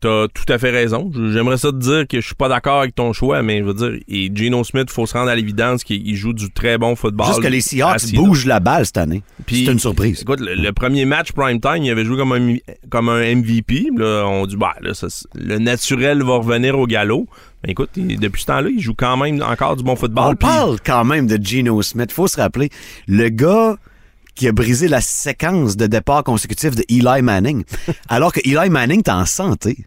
t'as- 0.00 0.26
tout 0.28 0.50
à 0.52 0.58
fait 0.58 0.70
raison. 0.70 1.10
J'aimerais 1.32 1.56
ça 1.58 1.70
te 1.72 1.76
dire 1.76 2.06
que 2.08 2.20
je 2.20 2.26
suis 2.26 2.34
pas 2.34 2.48
d'accord 2.48 2.80
avec 2.80 2.94
ton 2.94 3.12
choix, 3.12 3.42
mais 3.42 3.58
je 3.58 3.64
veux 3.64 3.74
dire, 3.74 3.92
et 4.08 4.30
Geno 4.34 4.64
Smith, 4.64 4.90
faut 4.90 5.06
se 5.06 5.14
rendre 5.14 5.30
à 5.30 5.34
l'évidence 5.36 5.84
qu'il 5.84 6.06
il 6.06 6.16
joue 6.16 6.32
du 6.32 6.50
très 6.50 6.78
bon 6.78 6.94
football. 6.96 7.26
Juste 7.28 7.42
que 7.42 7.48
les 7.48 7.60
Seahawks 7.60 8.00
bougent 8.16 8.46
la 8.46 8.60
balle 8.60 8.86
cette 8.86 8.98
année. 8.98 9.22
C'est 9.66 9.72
une 9.72 9.78
surprise. 9.78 10.22
Écoute, 10.22 10.40
le, 10.40 10.54
le 10.54 10.72
premier 10.72 11.04
match 11.04 11.32
prime 11.32 11.60
time, 11.60 11.82
il 11.82 11.90
avait 11.90 12.04
joué 12.04 12.16
comme 12.16 12.32
un, 12.32 12.56
comme 12.90 13.08
un 13.08 13.20
MVP. 13.34 13.88
Là, 13.96 14.24
on 14.26 14.46
dit, 14.46 14.56
bah, 14.56 14.74
là, 14.80 14.94
ça, 14.94 15.06
le 15.34 15.58
naturel 15.58 16.22
va 16.22 16.36
revenir 16.36 16.78
au 16.78 16.86
galop. 16.86 17.26
Mais 17.64 17.72
écoute, 17.72 17.90
il- 17.96 18.20
depuis 18.20 18.42
ce 18.42 18.46
temps-là, 18.46 18.68
il 18.70 18.80
joue 18.80 18.94
quand 18.96 19.16
même 19.16 19.42
encore 19.42 19.74
du 19.76 19.82
bon 19.82 19.96
football. 19.96 20.32
On 20.32 20.36
parle 20.36 20.76
quand 20.84 21.04
même 21.04 21.26
de 21.26 21.38
Geno 21.44 21.82
Smith. 21.82 22.12
Faut 22.12 22.28
se 22.28 22.36
rappeler, 22.36 22.70
le 23.08 23.28
gars 23.30 23.76
qui 24.38 24.46
a 24.46 24.52
brisé 24.52 24.86
la 24.86 25.00
séquence 25.00 25.76
de 25.76 25.88
départ 25.88 26.22
consécutif 26.22 26.76
de 26.76 26.84
Eli 26.88 27.22
Manning, 27.22 27.64
alors 28.08 28.32
que 28.32 28.40
Eli 28.44 28.70
Manning 28.70 29.00
est 29.00 29.10
en 29.10 29.26
santé. 29.26 29.84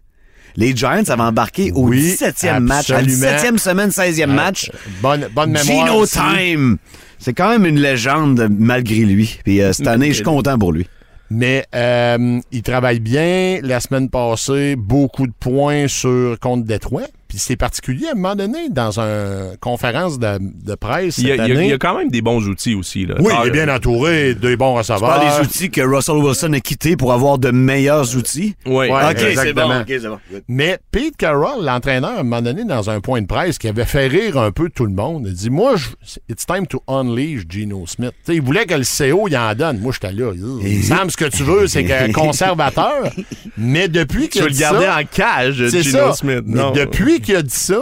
Les 0.56 0.76
Giants 0.76 1.04
avaient 1.08 1.22
embarqué 1.22 1.72
au 1.72 1.88
Oui, 1.88 2.14
17e 2.20 2.60
match, 2.60 2.90
à 2.90 2.94
la 2.94 2.98
absolument. 3.00 3.26
17e 3.26 3.58
semaine, 3.58 3.88
16e 3.88 4.26
match. 4.26 4.70
Bonne, 5.00 5.28
bonne 5.34 5.52
mémoire. 5.52 6.06
Time! 6.06 6.76
C'est 7.18 7.32
quand 7.32 7.48
même 7.48 7.64
une 7.64 7.80
légende 7.80 8.48
malgré 8.50 8.96
lui. 8.96 9.38
Puis 9.42 9.62
euh, 9.62 9.72
cette 9.72 9.86
année, 9.86 10.08
je 10.08 10.16
suis 10.16 10.22
content 10.24 10.58
pour 10.58 10.72
lui. 10.72 10.86
Mais 11.30 11.64
euh, 11.74 12.38
il 12.52 12.62
travaille 12.62 13.00
bien. 13.00 13.60
La 13.62 13.80
semaine 13.80 14.10
passée, 14.10 14.76
beaucoup 14.76 15.26
de 15.26 15.32
points 15.40 15.88
sur 15.88 16.38
contre 16.38 16.66
Détroit. 16.66 17.06
Puis 17.32 17.38
c'est 17.38 17.56
particulier 17.56 18.08
à 18.08 18.10
un 18.10 18.14
moment 18.14 18.36
donné, 18.36 18.68
dans 18.68 19.00
une 19.00 19.56
conférence 19.58 20.18
de, 20.18 20.36
de 20.38 20.74
presse 20.74 21.16
Il 21.16 21.28
y, 21.28 21.32
a, 21.32 21.36
cette 21.36 21.46
il 21.46 21.48
y 21.48 21.52
a- 21.52 21.56
année. 21.56 21.66
il 21.68 21.70
y 21.70 21.72
a 21.72 21.78
quand 21.78 21.96
même 21.96 22.10
des 22.10 22.20
bons 22.20 22.46
outils 22.46 22.74
aussi. 22.74 23.06
Là. 23.06 23.14
Oui, 23.20 23.32
Ah, 23.34 23.40
il 23.44 23.48
est 23.48 23.52
bien 23.52 23.74
entouré, 23.74 24.34
des 24.34 24.54
bons 24.58 24.82
C'est 24.82 24.92
receveurs. 24.92 25.18
pas 25.18 25.24
les 25.40 25.46
outils 25.46 25.70
que 25.70 25.80
Russell 25.80 26.16
Wilson 26.16 26.52
a 26.52 26.60
quittés 26.60 26.94
pour 26.94 27.10
avoir 27.14 27.38
de 27.38 27.50
meilleurs 27.50 28.14
outils? 28.18 28.54
Oui. 28.66 28.72
Ouais, 28.74 28.90
ok, 28.90 29.14
c'est 29.16 29.30
exactement. 29.30 29.68
bon. 29.68 29.80
ok, 29.80 29.86
c'est 29.88 30.08
bon. 30.08 30.18
Mais 30.46 30.78
Pete 30.90 31.16
Carroll, 31.16 31.64
l'entraîneur, 31.64 32.10
à 32.10 32.20
un 32.20 32.22
moment 32.22 32.42
donné, 32.42 32.64
dans 32.64 32.90
un 32.90 33.00
point 33.00 33.22
de 33.22 33.26
presse, 33.26 33.56
qui 33.56 33.66
avait 33.66 33.86
fait 33.86 34.08
rire 34.08 34.36
un 34.36 34.52
peu 34.52 34.68
tout 34.68 34.84
le 34.84 34.92
monde, 34.92 35.24
il 35.26 35.32
dit 35.32 35.48
Moi, 35.48 35.76
je- 35.76 36.18
it's 36.28 36.44
time 36.44 36.66
to 36.66 36.82
unleash 36.86 37.44
Geno 37.48 37.86
Smith. 37.86 38.12
Tu 38.26 38.34
il 38.34 38.42
voulait 38.42 38.66
que 38.66 38.74
le 38.74 38.82
CO 38.84 39.26
il 39.26 39.36
en 39.38 39.54
donne. 39.54 39.78
Moi, 39.80 39.92
j'étais 39.94 40.12
là. 40.12 40.32
Il 40.34 40.76
me 40.78 40.82
semble 40.82 41.10
ce 41.10 41.16
que 41.16 41.24
tu 41.34 41.44
veux, 41.44 41.66
c'est 41.66 41.84
qu'un 41.84 42.12
conservateur. 42.12 43.10
Mais 43.56 43.88
depuis 43.88 44.24
Tu 44.24 44.28
qu'il 44.28 44.42
veux 44.42 44.48
le 44.48 44.54
garder 44.54 44.86
en 44.86 45.02
cage, 45.10 45.66
c'est 45.70 45.82
Geno 45.82 46.08
ça. 46.08 46.12
Smith. 46.12 46.42
Mais 46.44 46.60
Non. 46.60 46.72
depuis 46.72 47.21
qu'il 47.22 47.36
a 47.36 47.42
dit 47.42 47.50
ça, 47.54 47.80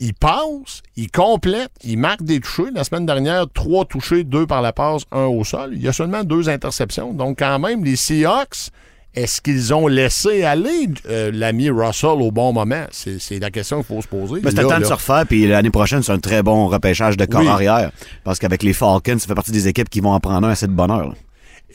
il 0.00 0.12
passe, 0.14 0.82
il 0.96 1.10
complète, 1.10 1.70
il 1.84 1.98
marque 1.98 2.22
des 2.22 2.40
touchés. 2.40 2.64
La 2.74 2.84
semaine 2.84 3.06
dernière, 3.06 3.46
trois 3.52 3.84
touchés, 3.84 4.24
deux 4.24 4.46
par 4.46 4.60
la 4.62 4.72
passe, 4.72 5.02
un 5.12 5.24
au 5.26 5.44
sol. 5.44 5.70
Il 5.74 5.82
y 5.82 5.88
a 5.88 5.92
seulement 5.92 6.24
deux 6.24 6.48
interceptions. 6.48 7.12
Donc, 7.14 7.38
quand 7.38 7.58
même, 7.60 7.84
les 7.84 7.96
Seahawks, 7.96 8.70
est-ce 9.14 9.40
qu'ils 9.40 9.72
ont 9.72 9.86
laissé 9.86 10.42
aller 10.42 10.88
euh, 11.08 11.30
l'ami 11.32 11.70
Russell 11.70 12.20
au 12.20 12.32
bon 12.32 12.52
moment? 12.52 12.84
C'est 12.90 13.20
c'est 13.20 13.38
la 13.38 13.52
question 13.52 13.76
qu'il 13.76 13.86
faut 13.86 14.02
se 14.02 14.08
poser. 14.08 14.40
Mais 14.42 14.50
c'est 14.50 14.62
le 14.62 14.66
temps 14.66 14.80
de 14.80 14.84
se 14.84 14.92
refaire, 14.92 15.24
puis 15.28 15.46
l'année 15.46 15.70
prochaine, 15.70 16.02
c'est 16.02 16.10
un 16.12 16.18
très 16.18 16.42
bon 16.42 16.66
repêchage 16.66 17.16
de 17.16 17.24
corps 17.24 17.42
Oui. 17.42 17.46
arrière. 17.48 17.92
Parce 18.24 18.40
qu'avec 18.40 18.64
les 18.64 18.72
Falcons, 18.72 19.18
ça 19.20 19.28
fait 19.28 19.34
partie 19.36 19.52
des 19.52 19.68
équipes 19.68 19.88
qui 19.88 20.00
vont 20.00 20.10
en 20.12 20.18
prendre 20.18 20.44
un 20.46 20.50
assez 20.50 20.66
de 20.66 20.72
bonheur. 20.72 21.08
là. 21.10 21.14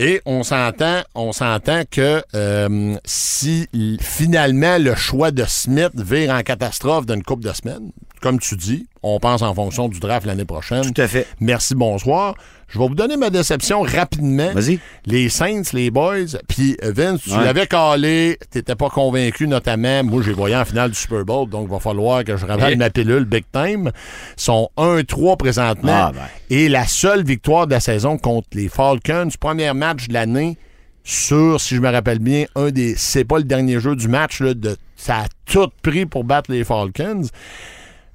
Et 0.01 0.21
on 0.25 0.43
s'entend, 0.43 1.01
on 1.13 1.33
s'entend 1.33 1.83
que 1.91 2.23
euh, 2.33 2.95
si 3.03 3.67
finalement 3.99 4.77
le 4.77 4.95
choix 4.95 5.31
de 5.31 5.43
Smith 5.45 5.91
vire 5.93 6.33
en 6.33 6.41
catastrophe 6.41 7.05
d'une 7.05 7.21
coupe 7.21 7.43
de 7.43 7.51
semaines, 7.51 7.91
comme 8.21 8.39
tu 8.39 8.55
dis, 8.55 8.87
on 9.03 9.19
pense 9.19 9.41
en 9.41 9.53
fonction 9.53 9.89
du 9.89 9.99
draft 9.99 10.25
l'année 10.25 10.45
prochaine. 10.45 10.89
Tout 10.93 11.01
à 11.01 11.07
fait. 11.07 11.27
Merci, 11.41 11.75
bonsoir. 11.75 12.35
Je 12.69 12.77
vais 12.77 12.87
vous 12.87 12.93
donner 12.95 13.17
ma 13.17 13.29
déception 13.31 13.81
rapidement. 13.81 14.51
Vas-y. 14.53 14.79
Les 15.05 15.27
Saints, 15.29 15.63
les 15.73 15.89
Boys, 15.89 16.37
puis 16.47 16.77
euh, 16.83 16.91
Vince, 16.95 17.21
tu 17.23 17.31
Ouais. 17.31 17.43
l'avais 17.43 17.65
calé, 17.65 18.37
t'étais 18.51 18.75
pas 18.75 18.89
convaincu 18.89 19.47
notamment. 19.47 20.03
Moi, 20.03 20.21
j'ai 20.23 20.33
voyé 20.33 20.55
en 20.55 20.63
finale 20.65 20.91
du 20.91 20.95
Super 20.97 21.25
Bowl, 21.25 21.49
donc 21.49 21.67
il 21.67 21.71
va 21.71 21.79
falloir 21.79 22.23
que 22.23 22.37
je 22.37 22.45
ravale 22.45 22.73
Eh. 22.73 22.75
ma 22.75 22.89
pilule 22.91 23.25
big 23.25 23.45
time. 23.51 23.91
Ils 24.37 24.41
sont 24.41 24.69
1-3 24.77 25.35
présentement. 25.35 26.09
Ah, 26.09 26.11
ben. 26.13 26.21
Et 26.55 26.69
la 26.69 26.85
seule 26.85 27.23
victoire 27.23 27.65
de 27.65 27.71
la 27.73 27.79
saison 27.79 28.17
contre 28.19 28.49
les 28.53 28.69
Falcons, 28.69 29.29
premier 29.39 29.73
match 29.73 30.07
de 30.07 30.13
l'année 30.13 30.57
sur, 31.03 31.59
si 31.59 31.75
je 31.75 31.81
me 31.81 31.89
rappelle 31.89 32.19
bien, 32.19 32.45
un 32.55 32.69
des. 32.69 32.93
C'est 32.95 33.23
pas 33.25 33.37
le 33.39 33.45
dernier 33.45 33.79
jeu 33.79 33.95
du 33.95 34.07
match, 34.07 34.41
là, 34.41 34.53
de, 34.53 34.77
ça 34.95 35.21
a 35.21 35.25
tout 35.45 35.69
pris 35.81 36.05
pour 36.05 36.23
battre 36.23 36.51
les 36.51 36.63
Falcons. 36.63 37.23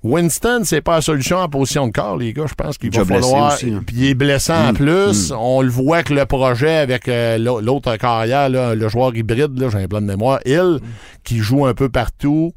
Winston, 0.04 0.60
c'est 0.64 0.82
pas 0.82 0.96
la 0.96 1.00
solution 1.00 1.38
en 1.38 1.48
position 1.48 1.86
de 1.88 1.92
corps, 1.92 2.16
les 2.18 2.32
gars. 2.32 2.44
Je 2.46 2.54
pense 2.54 2.76
qu'il 2.78 2.90
va 2.90 3.04
falloir. 3.06 3.54
aussi, 3.54 3.70
hein. 3.72 3.82
Puis 3.86 3.96
il 3.96 4.04
est 4.10 4.14
blessant 4.14 4.68
en 4.68 4.72
Mm, 4.72 4.76
plus. 4.76 5.32
On 5.36 5.62
le 5.62 5.70
voit 5.70 6.02
que 6.02 6.12
le 6.12 6.26
projet 6.26 6.76
avec 6.76 7.08
euh, 7.08 7.38
l'au- 7.38 7.60
l'autre 7.60 7.96
carrière, 7.96 8.48
là, 8.50 8.74
le 8.74 8.88
joueur 8.88 9.16
hybride, 9.16 9.58
là, 9.58 9.68
j'ai 9.72 9.78
un 9.78 9.88
plan 9.88 10.00
de 10.02 10.06
mémoire, 10.06 10.40
Hill, 10.44 10.78
qui 11.24 11.38
joue 11.38 11.64
un 11.66 11.72
peu 11.74 11.88
partout. 11.88 12.52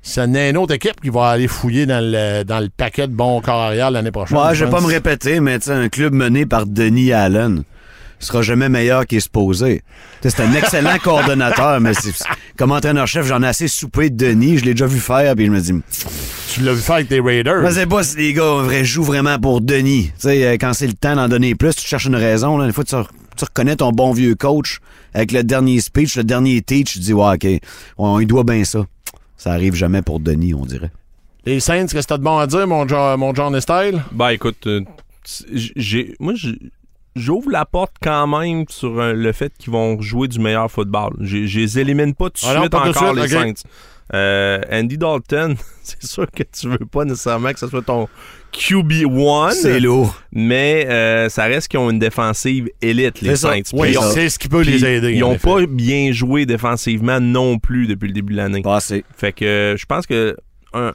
C'est 0.00 0.22
une 0.22 0.56
autre 0.56 0.72
équipe 0.74 1.00
qui 1.02 1.10
va 1.10 1.28
aller 1.28 1.48
fouiller 1.48 1.84
dans 1.84 2.02
le, 2.02 2.42
dans 2.44 2.60
le 2.60 2.68
paquet 2.74 3.06
de 3.06 3.12
bons 3.12 3.40
carrières 3.42 3.90
l'année 3.90 4.10
prochaine. 4.12 4.38
Ouais, 4.38 4.54
je 4.54 4.64
vais 4.64 4.70
pas 4.70 4.80
me 4.80 4.86
répéter, 4.86 5.40
mais 5.40 5.58
un 5.68 5.88
club 5.90 6.14
mené 6.14 6.46
par 6.46 6.64
Denis 6.66 7.12
Allen 7.12 7.64
sera 8.20 8.40
jamais 8.42 8.68
meilleur 8.68 9.06
qu'il. 9.06 9.20
Tu 9.20 9.54
sais, 9.54 9.82
C'est 10.22 10.40
un 10.40 10.54
excellent 10.54 10.96
coordonnateur, 11.02 11.80
mais 11.80 11.92
comme 12.56 12.72
entraîneur-chef, 12.72 13.26
j'en 13.26 13.42
ai 13.42 13.48
assez 13.48 13.68
soupé 13.68 14.08
de 14.08 14.16
Denis, 14.16 14.58
je 14.58 14.64
l'ai 14.64 14.72
déjà 14.72 14.86
vu 14.86 14.98
faire, 15.00 15.34
puis 15.36 15.46
je 15.46 15.50
me 15.50 15.60
dis, 15.60 15.74
Tu 16.58 16.64
l'as 16.64 16.72
vu 16.74 16.80
faire 16.80 16.96
avec 16.96 17.08
tes 17.08 17.20
Raiders. 17.20 17.64
je 17.68 17.72
sais 17.72 17.86
pas 17.86 18.02
si 18.02 18.16
les 18.16 18.32
gars 18.32 18.54
vrai, 18.62 18.84
jouent 18.84 19.04
vraiment 19.04 19.38
pour 19.38 19.60
Denis. 19.60 20.06
Tu 20.14 20.22
sais, 20.22 20.44
euh, 20.44 20.52
quand 20.54 20.72
c'est 20.72 20.88
le 20.88 20.92
temps 20.94 21.14
d'en 21.14 21.28
donner 21.28 21.54
plus, 21.54 21.74
tu 21.76 21.86
cherches 21.86 22.06
une 22.06 22.16
raison. 22.16 22.58
Là, 22.58 22.66
une 22.66 22.72
fois 22.72 22.82
que 22.82 22.88
tu, 22.90 22.96
tu 23.36 23.44
reconnais 23.44 23.76
ton 23.76 23.92
bon 23.92 24.12
vieux 24.12 24.34
coach 24.34 24.80
avec 25.14 25.30
le 25.30 25.44
dernier 25.44 25.80
speech, 25.80 26.16
le 26.16 26.24
dernier 26.24 26.60
teach, 26.60 26.94
tu 26.94 26.98
dis, 26.98 27.12
ouais, 27.12 27.34
OK, 27.34 27.46
on, 27.96 28.18
il 28.18 28.26
doit 28.26 28.42
bien 28.42 28.64
ça. 28.64 28.84
Ça 29.36 29.52
arrive 29.52 29.74
jamais 29.76 30.02
pour 30.02 30.18
Denis, 30.18 30.52
on 30.52 30.66
dirait. 30.66 30.90
Les 31.44 31.60
Saints, 31.60 31.86
qu'est-ce 31.86 31.94
que 31.94 32.08
t'as 32.08 32.18
de 32.18 32.24
bon 32.24 32.38
à 32.38 32.46
dire, 32.48 32.66
mon, 32.66 32.86
Jo- 32.88 33.16
mon 33.16 33.32
John 33.34 33.58
Style? 33.60 34.02
Ben 34.10 34.30
écoute, 34.30 34.66
euh, 34.66 34.80
j'ai 35.54 36.14
moi 36.18 36.32
j'ai- 36.34 36.58
j'ouvre 37.14 37.50
la 37.50 37.64
porte 37.66 37.92
quand 38.02 38.26
même 38.26 38.64
sur 38.68 38.98
euh, 38.98 39.12
le 39.12 39.32
fait 39.32 39.52
qu'ils 39.58 39.72
vont 39.72 40.00
jouer 40.00 40.26
du 40.26 40.40
meilleur 40.40 40.68
football. 40.70 41.14
Je 41.20 41.36
les 41.36 41.78
élimine 41.78 42.14
pas 42.14 42.30
tout 42.30 42.44
de 42.44 42.50
Ah 42.50 42.58
suite 42.60 42.70
tout 42.72 42.76
encore 42.78 43.14
les. 43.14 43.28
Saints. 43.28 43.52
Euh, 44.14 44.60
Andy 44.72 44.96
Dalton, 44.96 45.54
c'est 45.82 46.02
sûr 46.02 46.26
que 46.30 46.42
tu 46.42 46.68
veux 46.68 46.78
pas 46.78 47.04
nécessairement 47.04 47.52
que 47.52 47.58
ce 47.58 47.68
soit 47.68 47.82
ton 47.82 48.08
QB1, 48.54 49.52
C'est 49.52 49.80
lourd. 49.80 50.14
mais 50.32 50.86
euh, 50.88 51.28
ça 51.28 51.44
reste 51.44 51.68
qu'ils 51.68 51.80
ont 51.80 51.90
une 51.90 51.98
défensive 51.98 52.68
élite, 52.80 53.20
les. 53.20 53.36
Saints. 53.36 53.60
Oui, 53.72 53.94
c'est 54.14 54.28
ce 54.28 54.38
qui 54.38 54.48
peut 54.48 54.62
les 54.62 54.84
aider. 54.84 55.12
Ils 55.12 55.22
en 55.24 55.28
ont 55.30 55.34
effet. 55.34 55.48
pas 55.48 55.66
bien 55.66 56.12
joué 56.12 56.46
défensivement 56.46 57.20
non 57.20 57.58
plus 57.58 57.86
depuis 57.86 58.08
le 58.08 58.14
début 58.14 58.32
de 58.32 58.38
l'année. 58.38 58.62
Fait 59.16 59.32
que 59.32 59.74
je 59.78 59.86
pense 59.86 60.06
que 60.06 60.36
un, 60.74 60.92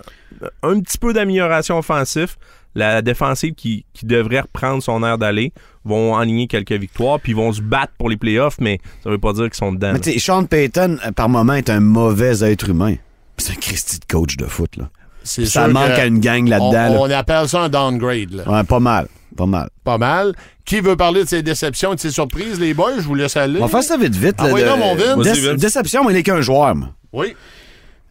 un 0.62 0.80
petit 0.82 0.98
peu 0.98 1.14
d'amélioration 1.14 1.78
offensive, 1.78 2.36
la 2.76 3.02
défensive 3.02 3.54
qui, 3.54 3.86
qui 3.94 4.06
devrait 4.06 4.42
reprendre 4.42 4.82
son 4.82 5.04
air 5.04 5.18
d'aller, 5.18 5.52
vont 5.86 6.16
aligner 6.16 6.48
quelques 6.48 6.72
victoires, 6.74 7.20
puis 7.20 7.34
ils 7.34 7.36
vont 7.36 7.52
se 7.54 7.62
battre 7.62 7.94
pour 7.98 8.10
les 8.10 8.18
playoffs, 8.18 8.58
mais 8.60 8.80
ça 9.04 9.10
veut 9.10 9.18
pas 9.18 9.34
dire 9.34 9.44
qu'ils 9.46 9.54
sont 9.56 9.72
dedans. 9.74 9.88
Mais 9.88 9.94
là. 9.94 10.00
tu 10.00 10.12
sais, 10.14 10.20
Sean 10.20 10.46
Payton, 10.46 10.98
euh, 11.06 11.12
par 11.12 11.30
moment, 11.30 11.54
est 11.54 11.70
un 11.70 11.80
mauvais 11.80 12.44
être 12.52 12.70
humain. 12.70 12.96
C'est 13.38 13.54
un 13.54 13.56
Christy 13.60 14.00
de 14.00 14.06
coach 14.06 14.38
de 14.38 14.46
foot, 14.46 14.78
là. 14.78 14.90
C'est 15.26 15.46
Ça 15.46 15.68
manque 15.70 15.88
que 15.96 16.02
à 16.02 16.06
une 16.06 16.20
gang 16.20 16.46
on, 16.46 16.50
là-dedans. 16.50 16.98
on 17.02 17.10
appelle 17.10 17.48
ça 17.48 17.62
un 17.62 17.70
downgrade. 17.70 18.32
là. 18.34 18.50
Ouais, 18.50 18.64
pas 18.64 18.80
mal. 18.80 19.08
Pas 19.38 19.46
mal. 19.46 19.70
Pas 19.84 19.98
mal. 19.98 20.34
Qui 20.66 20.80
veut 20.82 20.96
parler 20.96 21.24
de 21.24 21.30
ses 21.30 21.42
déceptions 21.42 21.94
et 21.94 21.96
de 21.96 22.00
ses 22.02 22.12
surprises, 22.12 22.60
les 22.60 22.74
boys? 22.74 22.98
Je 22.98 23.02
vous 23.04 23.16
laisse 23.16 23.36
aller. 23.38 23.60
On 23.60 23.66
va 23.66 23.70
faire 23.70 23.84
ça 23.84 23.98
vite, 23.98 24.16
vite. 24.16 24.36
Ah 24.38 24.48
là, 24.48 24.54
oui, 24.54 24.62
de- 24.62 24.68
non, 24.68 24.78
mon 24.78 24.96
Vin. 24.96 25.16
Vas-y, 25.16 25.34
Dé- 25.34 25.48
Vince. 25.48 25.60
déception, 25.62 26.04
mais 26.04 26.12
il 26.12 26.16
n'est 26.16 26.24
qu'un 26.24 26.42
joueur, 26.42 26.76
moi. 26.76 26.90
Oui. 27.14 27.34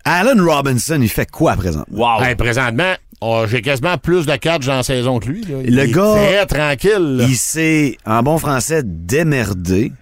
Allen 0.04 0.40
Robinson, 0.40 0.99
il 1.00 1.09
fait 1.09 1.31
quoi 1.31 1.52
à 1.52 1.57
présent? 1.57 1.85
Wow! 1.90 2.23
Hey, 2.23 2.35
présentement, 2.35 2.95
oh, 3.23 3.45
j'ai 3.49 3.62
quasiment 3.62 3.97
plus 3.99 4.26
de 4.26 4.37
catch 4.37 4.67
dans 4.67 4.76
la 4.76 4.83
saison 4.83 5.19
que 5.19 5.29
lui. 5.29 5.43
là. 5.43 5.59
Il 5.64 5.75
Le 5.76 5.83
est 5.83 5.91
gars- 5.93 6.14
très 6.14 6.47
tranquille. 6.47 7.17
là. 7.17 7.25
Il 7.29 7.37
s'est, 7.37 7.97
en 8.05 8.23
bon 8.23 8.38
français, 8.38 8.83
démerdé 8.85 9.93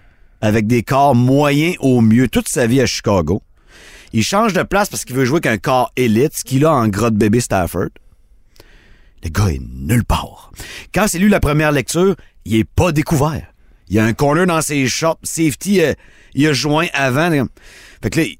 avec 0.41 0.67
des 0.67 0.83
corps 0.83 1.15
moyens 1.15 1.75
au 1.79 2.01
mieux 2.01 2.27
toute 2.27 2.47
sa 2.49 2.65
vie 2.67 2.81
à 2.81 2.85
Chicago. 2.85 3.41
Il 4.13 4.23
change 4.23 4.53
de 4.53 4.63
place 4.63 4.89
parce 4.89 5.05
qu'il 5.05 5.15
veut 5.15 5.23
jouer 5.25 5.37
avec 5.37 5.45
un 5.45 5.57
corps 5.57 5.91
élite, 5.95 6.33
ce 6.35 6.43
qu'il 6.43 6.65
a 6.65 6.73
en 6.73 6.87
gros 6.87 7.09
de 7.11 7.15
bébé 7.17 7.39
Stafford. 7.39 7.89
Le 9.23 9.29
gars 9.29 9.47
est 9.49 9.61
nulle 9.75 10.03
part. 10.03 10.51
Quand 10.93 11.05
c'est 11.07 11.19
lu 11.19 11.29
la 11.29 11.39
première 11.39 11.71
lecture, 11.71 12.15
il 12.45 12.55
est 12.55 12.63
pas 12.63 12.91
découvert. 12.91 13.43
Il 13.87 13.95
y 13.95 13.99
a 13.99 14.03
un 14.03 14.13
corner 14.13 14.47
dans 14.47 14.61
ses 14.61 14.87
shops. 14.87 15.19
Safety, 15.23 15.81
euh, 15.81 15.93
il 16.33 16.47
a 16.47 16.53
joint 16.53 16.87
avant. 16.93 17.29
Fait 18.01 18.09
que 18.09 18.19
là, 18.19 18.25
il- 18.25 18.37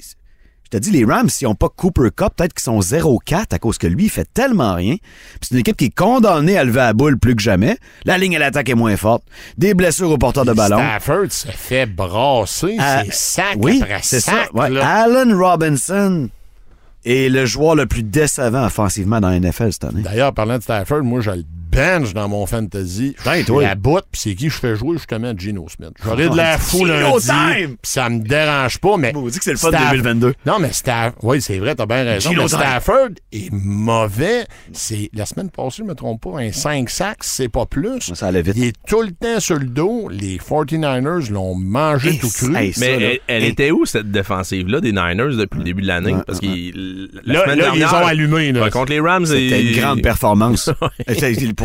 je 0.72 0.78
te 0.78 0.82
dis, 0.82 0.92
les 0.92 1.04
Rams, 1.04 1.28
s'ils 1.30 1.48
n'ont 1.48 1.56
pas 1.56 1.68
Cooper 1.68 2.10
Cup, 2.16 2.30
peut-être 2.38 2.54
qu'ils 2.54 2.64
sont 2.64 2.80
0-4 2.80 3.46
à 3.52 3.60
cause 3.60 3.78
que 3.78 3.88
lui, 3.88 4.06
il 4.06 4.10
fait 4.10 4.28
tellement 4.34 4.74
rien. 4.76 4.96
Puis 4.96 5.40
c'est 5.50 5.56
une 5.56 5.60
équipe 5.60 5.76
qui 5.76 5.86
est 5.86 5.96
condamnée 5.96 6.58
à 6.58 6.64
lever 6.64 6.80
la 6.80 6.94
boule 6.94 7.20
plus 7.20 7.36
que 7.36 7.42
jamais. 7.42 7.78
La 8.06 8.18
ligne 8.18 8.38
à 8.38 8.40
l'attaque 8.40 8.70
est 8.70 8.76
moins 8.76 8.96
forte. 8.96 9.24
Des 9.58 9.74
blessures 9.74 10.12
au 10.12 10.18
porteur 10.18 10.46
de 10.46 10.54
ballon. 10.54 10.78
Stafford 10.78 11.32
se 11.32 11.48
fait 11.50 11.86
brasser. 11.86 12.78
Ah, 12.80 13.04
c'est 13.06 13.14
sac 13.14 13.58
oui, 13.58 13.82
après 13.82 14.00
c'est 14.02 14.22
sac. 14.22 14.50
ça. 14.54 14.58
Ouais. 14.58 14.80
Allen 14.80 15.34
Robinson 15.34 16.30
est 17.04 17.30
le 17.30 17.46
joueur 17.46 17.76
le 17.76 17.86
plus 17.86 18.04
décevant 18.04 18.66
offensivement 18.66 19.20
dans 19.20 19.30
la 19.30 19.40
NFL 19.40 19.74
cette 19.74 19.84
année. 19.84 20.04
D'ailleurs, 20.04 20.34
parlant 20.34 20.58
de 20.58 20.64
Stafford, 20.64 21.04
moi, 21.04 21.20
je 21.20 21.32
le 21.32 21.44
bench 21.72 22.14
dans 22.14 22.28
mon 22.30 22.46
fantasy. 22.46 23.16
Ben, 23.26 23.42
Je 23.42 23.46
toi. 23.46 23.64
la 23.64 23.76
botte, 23.76 24.06
puis 24.12 24.22
c'est 24.22 24.36
qui 24.36 24.50
je 24.50 24.56
fais 24.58 24.76
jouer 24.76 24.98
justement 24.98 25.34
Gino 25.38 25.66
Smith. 25.70 25.92
J'aurais 26.04 26.30
de 26.30 26.36
la 26.36 26.58
fou 26.58 26.80
Gino 26.80 26.90
lundi, 26.90 27.28
time! 27.28 27.68
puis 27.82 27.92
ça 27.92 28.10
me 28.10 28.20
dérange 28.20 28.78
pas, 28.80 28.98
mais... 28.98 29.14
On 29.16 29.26
dit 29.28 29.38
que 29.38 29.44
c'est 29.44 29.52
le 29.52 29.58
fun 29.58 29.70
de 29.72 29.76
Staff- 29.76 29.92
2022. 29.92 30.34
Non, 30.46 30.60
mais 30.60 30.72
Stafford... 30.74 31.24
Oui, 31.24 31.42
c'est 31.42 31.58
vrai, 31.60 31.76
t'as 31.76 31.86
bien 31.86 32.04
raison. 32.04 32.30
Gino 32.30 32.44
mais 32.44 32.50
time. 32.50 32.58
Stafford 32.60 33.10
est 33.32 33.52
mauvais. 33.52 34.46
C'est 34.74 35.10
La 35.14 35.26
semaine 35.26 35.50
passée, 35.50 35.78
je 35.80 35.84
me 35.84 35.96
trompe 35.96 36.22
pas, 36.22 36.40
un 36.40 36.52
5 36.52 36.90
sacs, 36.90 37.18
c'est 37.24 37.50
pas 37.50 37.66
plus. 37.66 38.14
Ça 38.14 38.28
allait 38.28 38.42
vite. 38.42 38.56
Il 38.58 38.64
est 38.66 38.76
tout 38.88 39.02
le 39.02 39.12
temps 39.12 39.40
sur 39.40 39.56
le 39.58 39.66
dos. 39.66 40.10
Les 40.10 40.38
49ers 40.38 41.32
l'ont 41.32 41.56
mangé 41.56 42.18
tout 42.18 42.30
cru. 42.30 42.56
hey, 42.56 42.74
Mais 42.80 43.22
elle, 43.28 43.44
était 43.44 43.72
où 43.72 43.86
cette 43.86 44.12
défensive-là 44.12 44.82
des 44.82 44.92
Niners 44.92 45.36
depuis 45.38 45.60
le 45.60 45.64
début 45.64 45.82
de 45.82 45.88
l'année? 45.88 46.14
Ouais, 46.14 46.22
Parce 46.28 46.40
que 46.40 46.46
la 46.46 47.34
Là, 47.34 47.44
semaine 47.44 47.60
là, 47.60 47.66
ils 47.70 47.74
les 47.74 47.80
dernière, 47.80 47.94
ont 48.02 48.06
allumés. 48.08 48.52
Là. 48.52 48.70
contre 48.70 48.92
les 48.92 49.00
Rams, 49.00 49.26
C'était 49.26 49.62
ils- 49.64 49.72
une 49.76 49.80
grande 49.82 50.02
performance. 50.02 50.70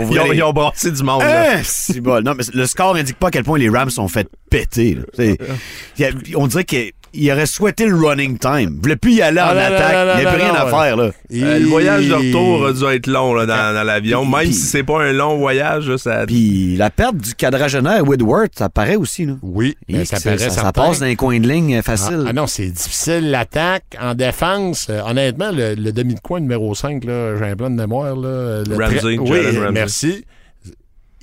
Pour 0.03 0.13
Ils 0.13 0.21
ont, 0.21 0.27
vrai, 0.27 0.37
ils 0.37 0.43
ont 0.43 0.53
brassé 0.53 0.91
du 0.93 1.03
monde. 1.03 1.23
là. 1.23 1.57
Hein, 1.57 1.61
c'est 1.65 2.01
bon. 2.01 2.23
Non, 2.25 2.35
mais 2.37 2.45
le 2.53 2.67
score 2.67 2.95
n'indique 2.95 3.19
pas 3.19 3.29
à 3.29 3.31
quel 3.31 3.45
point 3.45 3.59
les 3.59 3.69
Rams 3.69 3.91
sont 3.91 4.09
fait 4.09 4.29
péter. 4.51 4.97
là. 5.19 6.05
A- 6.07 6.11
on 6.37 6.47
dirait 6.47 6.65
qu'il 6.65 6.93
il 7.17 7.31
aurait 7.33 7.47
souhaité 7.47 7.87
le 7.87 7.97
running 7.97 8.39
time. 8.39 8.75
Il 8.77 8.81
voulait 8.83 8.97
plus 8.97 9.15
y 9.15 9.23
aller 9.23 9.41
Ah, 9.43 9.53
en 9.55 9.57
attaque. 9.57 9.95
il 10.15 10.19
n'y 10.19 10.25
non, 10.25 10.29
a 10.31 10.33
plus 10.35 10.43
rien 10.43 10.55
à 10.55 10.65
ouais. 10.65 10.71
faire. 10.71 10.97
Là. 10.97 11.05
Euh, 11.05 11.59
le 11.59 11.67
voyage 11.67 12.09
de 12.09 12.15
retour 12.15 12.67
a 12.67 12.73
dû 12.73 12.85
être 12.97 13.07
long 13.07 13.35
là, 13.35 13.47
dans, 13.47 13.75
dans 13.75 13.83
l'avion. 13.85 14.25
Même 14.25 14.41
puis- 14.45 14.55
si 14.55 14.67
c'est 14.67 14.83
pas 14.83 15.03
un 15.03 15.13
long 15.13 15.37
voyage, 15.39 15.97
ça. 15.97 16.27
Puis 16.27 16.77
la 16.77 16.91
perte 16.91 17.17
du 17.17 17.35
quadragénaire 17.35 18.07
Woodward, 18.07 18.49
ça 18.57 18.69
paraît 18.69 18.97
aussi. 18.97 19.27
Là. 19.27 19.35
Oui, 19.43 19.77
Et 19.89 19.95
mais 19.99 20.05
ça 20.05 20.21
paraît 20.21 20.37
passe 20.73 21.01
dans 21.01 21.07
les 21.07 21.17
coins 21.17 21.41
de 21.41 21.49
ligne 21.49 21.75
euh, 21.77 21.81
Ah, 21.81 21.83
facile. 21.83 22.25
ah 22.29 22.33
non, 22.33 22.47
c'est 22.47 22.67
difficile. 22.69 23.31
L'attaque 23.31 23.85
en 24.01 24.15
défense, 24.15 24.89
euh, 24.91 25.01
honnêtement, 25.07 25.51
le, 25.53 25.75
le 25.75 25.93
demi 25.93 26.15
de 26.15 26.21
coin 26.21 26.41
numéro 26.41 26.75
5, 26.75 27.05
là, 27.05 27.37
j'ai 27.39 27.45
un 27.45 27.57
plan 27.57 27.71
de 27.71 27.77
mémoire. 27.77 28.15
Là, 28.17 28.63
le 28.69 28.77
Ramsey, 28.77 29.19
oui, 29.19 29.41
Ramsey. 29.59 29.73
merci. 29.73 30.25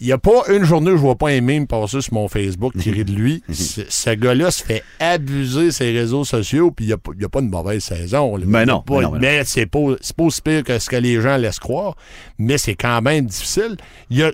Il 0.03 0.07
n'y 0.07 0.11
a 0.11 0.17
pas 0.17 0.43
une 0.53 0.65
journée 0.65 0.91
où 0.91 0.97
je 0.97 1.01
vois 1.01 1.15
pas 1.15 1.29
un 1.29 1.39
meme 1.39 1.65
passer 1.65 2.01
sur 2.01 2.13
mon 2.13 2.27
Facebook 2.27 2.73
tiré 2.77 3.05
de 3.05 3.13
lui. 3.13 3.41
Ce, 3.49 4.13
gars-là 4.13 4.51
se 4.51 4.61
fait 4.61 4.83
abuser 4.99 5.71
ses 5.71 5.91
réseaux 5.93 6.25
sociaux, 6.25 6.71
puis 6.71 6.83
il 6.83 6.87
n'y 6.89 6.93
a, 6.93 6.97
a 7.25 7.29
pas 7.29 7.39
une 7.39 7.49
mauvaise 7.49 7.81
saison. 7.85 8.35
là. 8.35 8.43
Ben 8.45 8.65
non, 8.65 8.81
pas- 8.81 8.95
ben 8.95 9.01
non, 9.03 9.09
ben 9.11 9.15
non. 9.15 9.21
mais 9.21 9.43
c'est 9.45 9.65
pas, 9.65 9.79
c'est 10.01 10.13
pas 10.13 10.23
aussi 10.23 10.41
pire 10.41 10.63
que 10.65 10.77
ce 10.77 10.89
que 10.89 10.97
les 10.97 11.21
gens 11.21 11.37
laissent 11.37 11.59
croire, 11.59 11.95
mais 12.37 12.57
c'est 12.57 12.75
quand 12.75 13.01
même 13.01 13.27
difficile. 13.27 13.77
Il 14.09 14.23
a- 14.23 14.33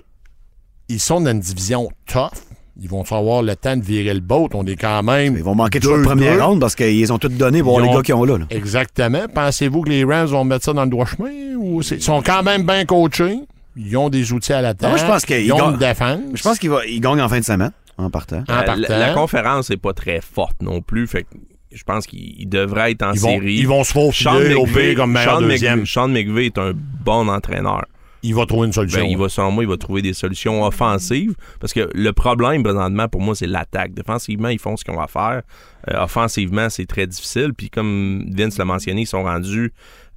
ils 0.88 0.98
sont 0.98 1.20
dans 1.20 1.30
une 1.30 1.38
division 1.38 1.88
tough. 2.04 2.30
Ils 2.82 2.88
vont 2.88 3.04
avoir 3.08 3.42
le 3.42 3.54
temps 3.54 3.76
de 3.76 3.82
virer 3.84 4.12
le 4.14 4.18
boat. 4.20 4.48
On 4.54 4.66
est 4.66 4.74
quand 4.74 5.04
même. 5.04 5.36
Ils 5.36 5.44
vont 5.44 5.54
manquer 5.54 5.78
de 5.78 5.86
de 5.86 5.92
deux, 5.98 6.02
première 6.02 6.48
ronde 6.48 6.58
parce 6.60 6.74
qu'ils 6.74 7.12
ont 7.12 7.18
tout 7.18 7.28
donné 7.28 7.62
pour 7.62 7.80
les 7.80 7.86
ont- 7.86 7.94
gars 7.94 8.02
qui 8.02 8.12
ont 8.12 8.24
là. 8.24 8.38
là. 8.38 8.46
Exactement. 8.50 9.26
Pensez-vous 9.32 9.82
que 9.82 9.90
les 9.90 10.02
Rams 10.02 10.26
vont 10.26 10.42
mettre 10.42 10.64
ça 10.64 10.72
dans 10.72 10.82
le 10.84 10.90
droit 10.90 11.06
chemin? 11.06 11.30
Ou 11.58 11.80
c'est- 11.82 11.96
ils 11.96 12.02
sont 12.02 12.22
quand 12.22 12.42
même 12.42 12.64
bien 12.64 12.84
coachés? 12.86 13.38
Ils 13.76 13.96
ont 13.96 14.08
des 14.08 14.32
outils 14.32 14.52
à 14.52 14.60
l'attaque. 14.60 14.90
moi, 14.90 14.98
je 14.98 15.04
pense 15.06 15.24
qu'ils 15.24 15.44
Ils 15.46 15.52
ont 15.52 15.58
gagnent- 15.58 15.70
une 15.72 15.76
défense. 15.78 16.20
Je 16.34 16.42
pense 16.42 16.58
qu'ils 16.58 16.70
va- 16.70 16.84
ils 16.86 17.00
gagnent 17.00 17.20
en 17.22 17.28
fin 17.28 17.38
de 17.40 17.44
semaine, 17.44 17.72
en 17.98 18.10
partant. 18.10 18.40
en 18.40 18.44
partant. 18.44 18.74
la, 18.76 18.98
la 18.98 19.14
conférence 19.14 19.70
n'est 19.70 19.76
pas 19.76 19.92
très 19.92 20.20
forte 20.20 20.60
non 20.62 20.80
plus. 20.82 21.06
Fait 21.06 21.22
que 21.22 21.28
je 21.72 21.82
pense 21.84 22.06
qu'il 22.06 22.48
devrait 22.48 22.90
être 22.92 23.02
en 23.04 23.12
ils, 23.12 23.20
vont, 23.20 23.28
série. 23.28 23.54
ils 23.54 23.68
vont 23.68 23.84
se 23.84 23.92
Sean 23.92 24.10
faufiler 24.32 24.54
au 24.54 24.66
McVay, 24.66 24.88
pire 24.88 24.96
comme 24.96 25.12
meilleur 25.12 25.34
Sean 25.36 25.40
deuxième. 25.42 25.80
McVay- 25.82 25.86
Sean 25.92 26.08
McVay 26.08 26.46
est 26.46 26.58
un 26.58 26.72
bon 26.74 27.28
entraîneur. 27.28 27.84
Il 28.22 28.34
va 28.34 28.44
trouver 28.44 28.66
une 28.66 28.72
solution. 28.74 29.00
Ben, 29.00 29.06
il 29.08 29.16
va, 29.16 29.30
selon 29.30 29.50
moi, 29.50 29.64
il 29.64 29.68
va 29.70 29.78
trouver 29.78 30.02
des 30.02 30.12
solutions 30.12 30.62
offensives. 30.62 31.34
Parce 31.58 31.72
que 31.72 31.88
le 31.94 32.12
problème, 32.12 32.62
présentement, 32.62 33.08
pour 33.08 33.22
moi, 33.22 33.34
c'est 33.34 33.46
l'attaque. 33.46 33.94
Défensivement, 33.94 34.48
ils 34.48 34.58
font 34.58 34.76
ce 34.76 34.84
qu'ils 34.84 34.92
ont 34.92 35.00
à 35.00 35.06
faire. 35.06 35.40
Euh, 35.90 36.02
offensivement, 36.02 36.68
c'est 36.68 36.84
très 36.84 37.06
difficile. 37.06 37.54
Puis 37.56 37.70
comme 37.70 38.26
Vince 38.36 38.58
l'a 38.58 38.66
mentionné, 38.66 39.02
ils 39.02 39.06
sont 39.06 39.22
rendus... 39.22 39.72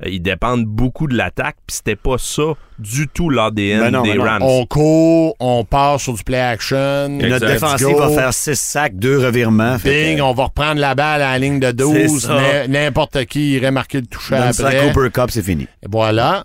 euh, 0.06 0.10
ils 0.10 0.22
dépendent 0.22 0.66
beaucoup 0.66 1.08
de 1.08 1.16
l'attaque. 1.16 1.56
Puis 1.68 1.78
c'était 1.78 1.96
pas 1.96 2.18
ça 2.18 2.54
du 2.80 3.08
tout 3.08 3.30
l'ADN 3.30 3.92
Ben 3.92 4.02
des 4.04 4.14
ben. 4.16 4.22
Rams. 4.22 4.42
On 4.44 4.66
court, 4.66 5.36
on 5.40 5.64
part 5.64 6.00
sur 6.00 6.14
du 6.14 6.24
play 6.24 6.40
action. 6.40 7.20
Exact. 7.20 7.30
Notre 7.30 7.48
défensive 7.48 7.96
va 7.98 8.10
faire 8.10 8.34
6 8.34 8.56
sacs, 8.60 8.96
2 8.96 9.20
revirements. 9.26 9.78
Bing, 9.84 10.18
que, 10.18 10.22
on 10.22 10.34
va 10.34 10.46
reprendre 10.46 10.80
la 10.82 10.96
balle 10.96 11.22
à 11.22 11.32
la 11.32 11.40
ligne 11.40 11.60
de 11.60 11.72
12. 11.72 11.94
C'est 11.96 12.28
ça. 12.28 12.36
N'im- 12.36 12.68
N'importe 12.68 13.26
qui 13.26 13.52
irait 13.54 13.72
marquer 13.72 14.02
le 14.02 14.08
toucher 14.08 14.36
après. 14.36 14.92
Cooper 14.94 15.10
Cup, 15.12 15.30
c'est 15.30 15.44
fini. 15.44 15.64
Et 15.82 15.88
voilà. 15.90 16.44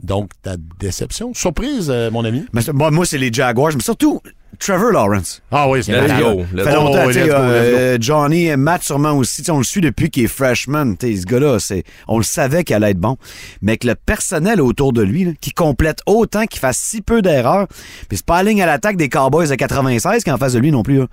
Donc, 0.00 0.30
ta 0.42 0.56
déception. 0.78 1.32
Surprise, 1.34 1.90
euh, 1.90 2.10
mon 2.10 2.24
ami. 2.24 2.44
Mais 2.52 2.60
moi, 2.72 2.90
moi, 2.90 3.04
c'est 3.04 3.18
les 3.18 3.32
Jaguars. 3.32 3.72
Mais 3.74 3.82
surtout, 3.82 4.20
Trevor 4.58 4.90
Lawrence. 4.92 5.40
Ah 5.50 5.68
oui, 5.68 5.82
c'est 5.82 5.92
Let's 5.92 6.20
go. 6.20 6.44
Let's 6.52 6.64
Ça 6.64 6.70
fait 6.70 6.76
go. 6.76 6.82
longtemps, 6.84 7.02
Oh, 7.06 7.12
sais, 7.12 7.20
let's 7.20 7.28
go, 7.30 7.34
euh, 7.36 7.98
Johnny, 8.00 8.56
Matt 8.56 8.82
sûrement 8.82 9.12
aussi, 9.12 9.42
on 9.50 9.58
le 9.58 9.64
suit 9.64 9.80
depuis 9.80 10.10
qu'il 10.10 10.24
est 10.24 10.28
freshman. 10.28 10.96
Tu 10.96 11.14
sais, 11.14 11.20
ce 11.22 11.26
gars-là, 11.26 11.58
c'est, 11.58 11.84
on 12.08 12.18
le 12.18 12.24
savait 12.24 12.62
qu'il 12.64 12.76
allait 12.76 12.90
être 12.90 12.98
bon. 12.98 13.16
Mais 13.62 13.78
que 13.78 13.86
le 13.86 13.94
personnel 13.94 14.60
autour 14.60 14.92
de 14.92 15.02
lui, 15.02 15.24
là, 15.24 15.30
qui 15.40 15.52
complète 15.52 16.00
autant, 16.06 16.44
qu'il 16.46 16.60
fasse 16.60 16.78
si 16.78 17.00
peu 17.00 17.22
d'erreurs, 17.22 17.68
puis 18.08 18.18
c'est 18.18 18.26
pas 18.26 18.42
la 18.42 18.50
ligne 18.50 18.62
à 18.62 18.66
l'attaque 18.66 18.96
des 18.96 19.08
Cowboys 19.08 19.48
de 19.48 19.54
96 19.54 20.24
qui 20.24 20.28
est 20.30 20.32
en 20.32 20.36
face 20.38 20.52
de 20.52 20.58
lui 20.58 20.72
non 20.72 20.82
plus. 20.82 20.98
là. 20.98 21.06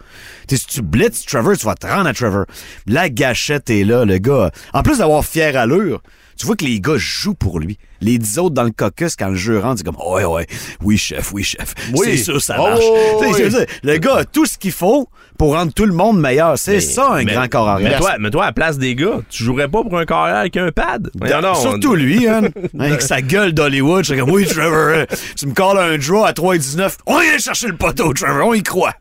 Tu 0.47 0.58
sais, 0.58 0.63
si 0.63 0.67
tu 0.76 0.82
blitzes 0.82 1.26
Trevor, 1.26 1.56
tu 1.58 1.65
vas 1.65 1.76
te 1.76 1.88
rendre 1.88 2.08
à 2.08 2.13
Trevor. 2.13 2.45
La 2.86 3.10
gâchette 3.10 3.69
est 3.69 3.84
là, 3.86 4.04
le 4.04 4.17
gars. 4.17 4.52
En 4.73 4.84
plus 4.84 4.97
d'avoir 4.97 5.23
fière 5.23 5.56
allure, 5.58 6.02
tu 6.38 6.45
vois 6.45 6.56
que 6.56 6.65
les 6.65 6.80
gars 6.80 6.97
jouent 6.97 7.34
pour 7.36 7.60
lui. 7.60 7.78
Les 8.00 8.17
dix 8.19 8.38
autres 8.38 8.54
dans 8.54 8.63
le 8.63 8.69
caucus, 8.71 9.15
quand 9.15 9.30
le 9.30 9.36
jeu 9.36 9.58
rentre, 9.60 9.80
c'est 9.80 9.84
comme 9.84 9.97
Ouais, 10.08 10.23
ouais, 10.23 10.45
oui, 10.84 10.97
chef, 10.97 11.32
oui, 11.34 11.43
chef. 11.43 11.73
Oui. 11.95 12.08
C'est 12.12 12.17
sûr, 12.17 12.41
ça 12.41 12.58
Oh, 12.60 12.63
marche. 12.69 12.84
Oui. 13.21 13.50
dire, 13.50 13.65
le 13.84 13.97
gars 13.97 14.17
a 14.17 14.26
tout 14.26 14.45
ce 14.45 14.58
qu'il 14.58 14.71
faut 14.71 15.10
pour 15.39 15.54
rendre 15.56 15.73
tout 15.73 15.86
le 15.86 15.93
monde 15.93 16.19
meilleur. 16.19 16.58
C'est 16.60 16.80
ça, 16.80 17.13
un 17.13 17.23
Mais- 17.23 17.34
grand 17.34 17.47
corps 17.50 17.67
arrière. 17.67 17.89
Mais 17.93 17.97
toi, 17.97 18.15
mais 18.19 18.30
toi, 18.30 18.43
à 18.43 18.47
la 18.47 18.54
place 18.54 18.78
des 18.78 18.93
gars, 18.95 19.21
tu 19.30 19.43
jouerais 19.43 19.67
pas 19.67 19.82
pour 19.84 19.97
un 19.97 20.06
carrière 20.06 20.38
avec 20.38 20.56
un 20.58 20.71
pad? 20.71 21.10
Voyons 21.15 21.41
donc. 21.41 21.56
Surtout 21.58 21.95
lui, 21.95 22.28
hein, 22.28 22.41
avec 22.80 23.02
sa 23.02 23.21
gueule 23.21 23.54
d'Hollywood. 23.54 24.04
Je 24.06 24.13
suis 24.13 24.19
comme, 24.21 24.30
oui, 24.32 24.45
Trevor, 24.45 24.95
hein, 25.00 25.06
tu 25.36 25.47
me 25.47 25.54
colles 25.54 25.80
un 25.80 25.97
draw 25.97 26.23
à 26.26 26.34
3,19. 26.34 26.97
On 27.08 27.19
vient 27.19 27.38
chercher 27.39 27.67
le 27.67 27.76
poteau, 27.78 28.13
Trevor, 28.13 28.47
on 28.47 28.54
y 28.54 28.62
croit. 28.63 28.93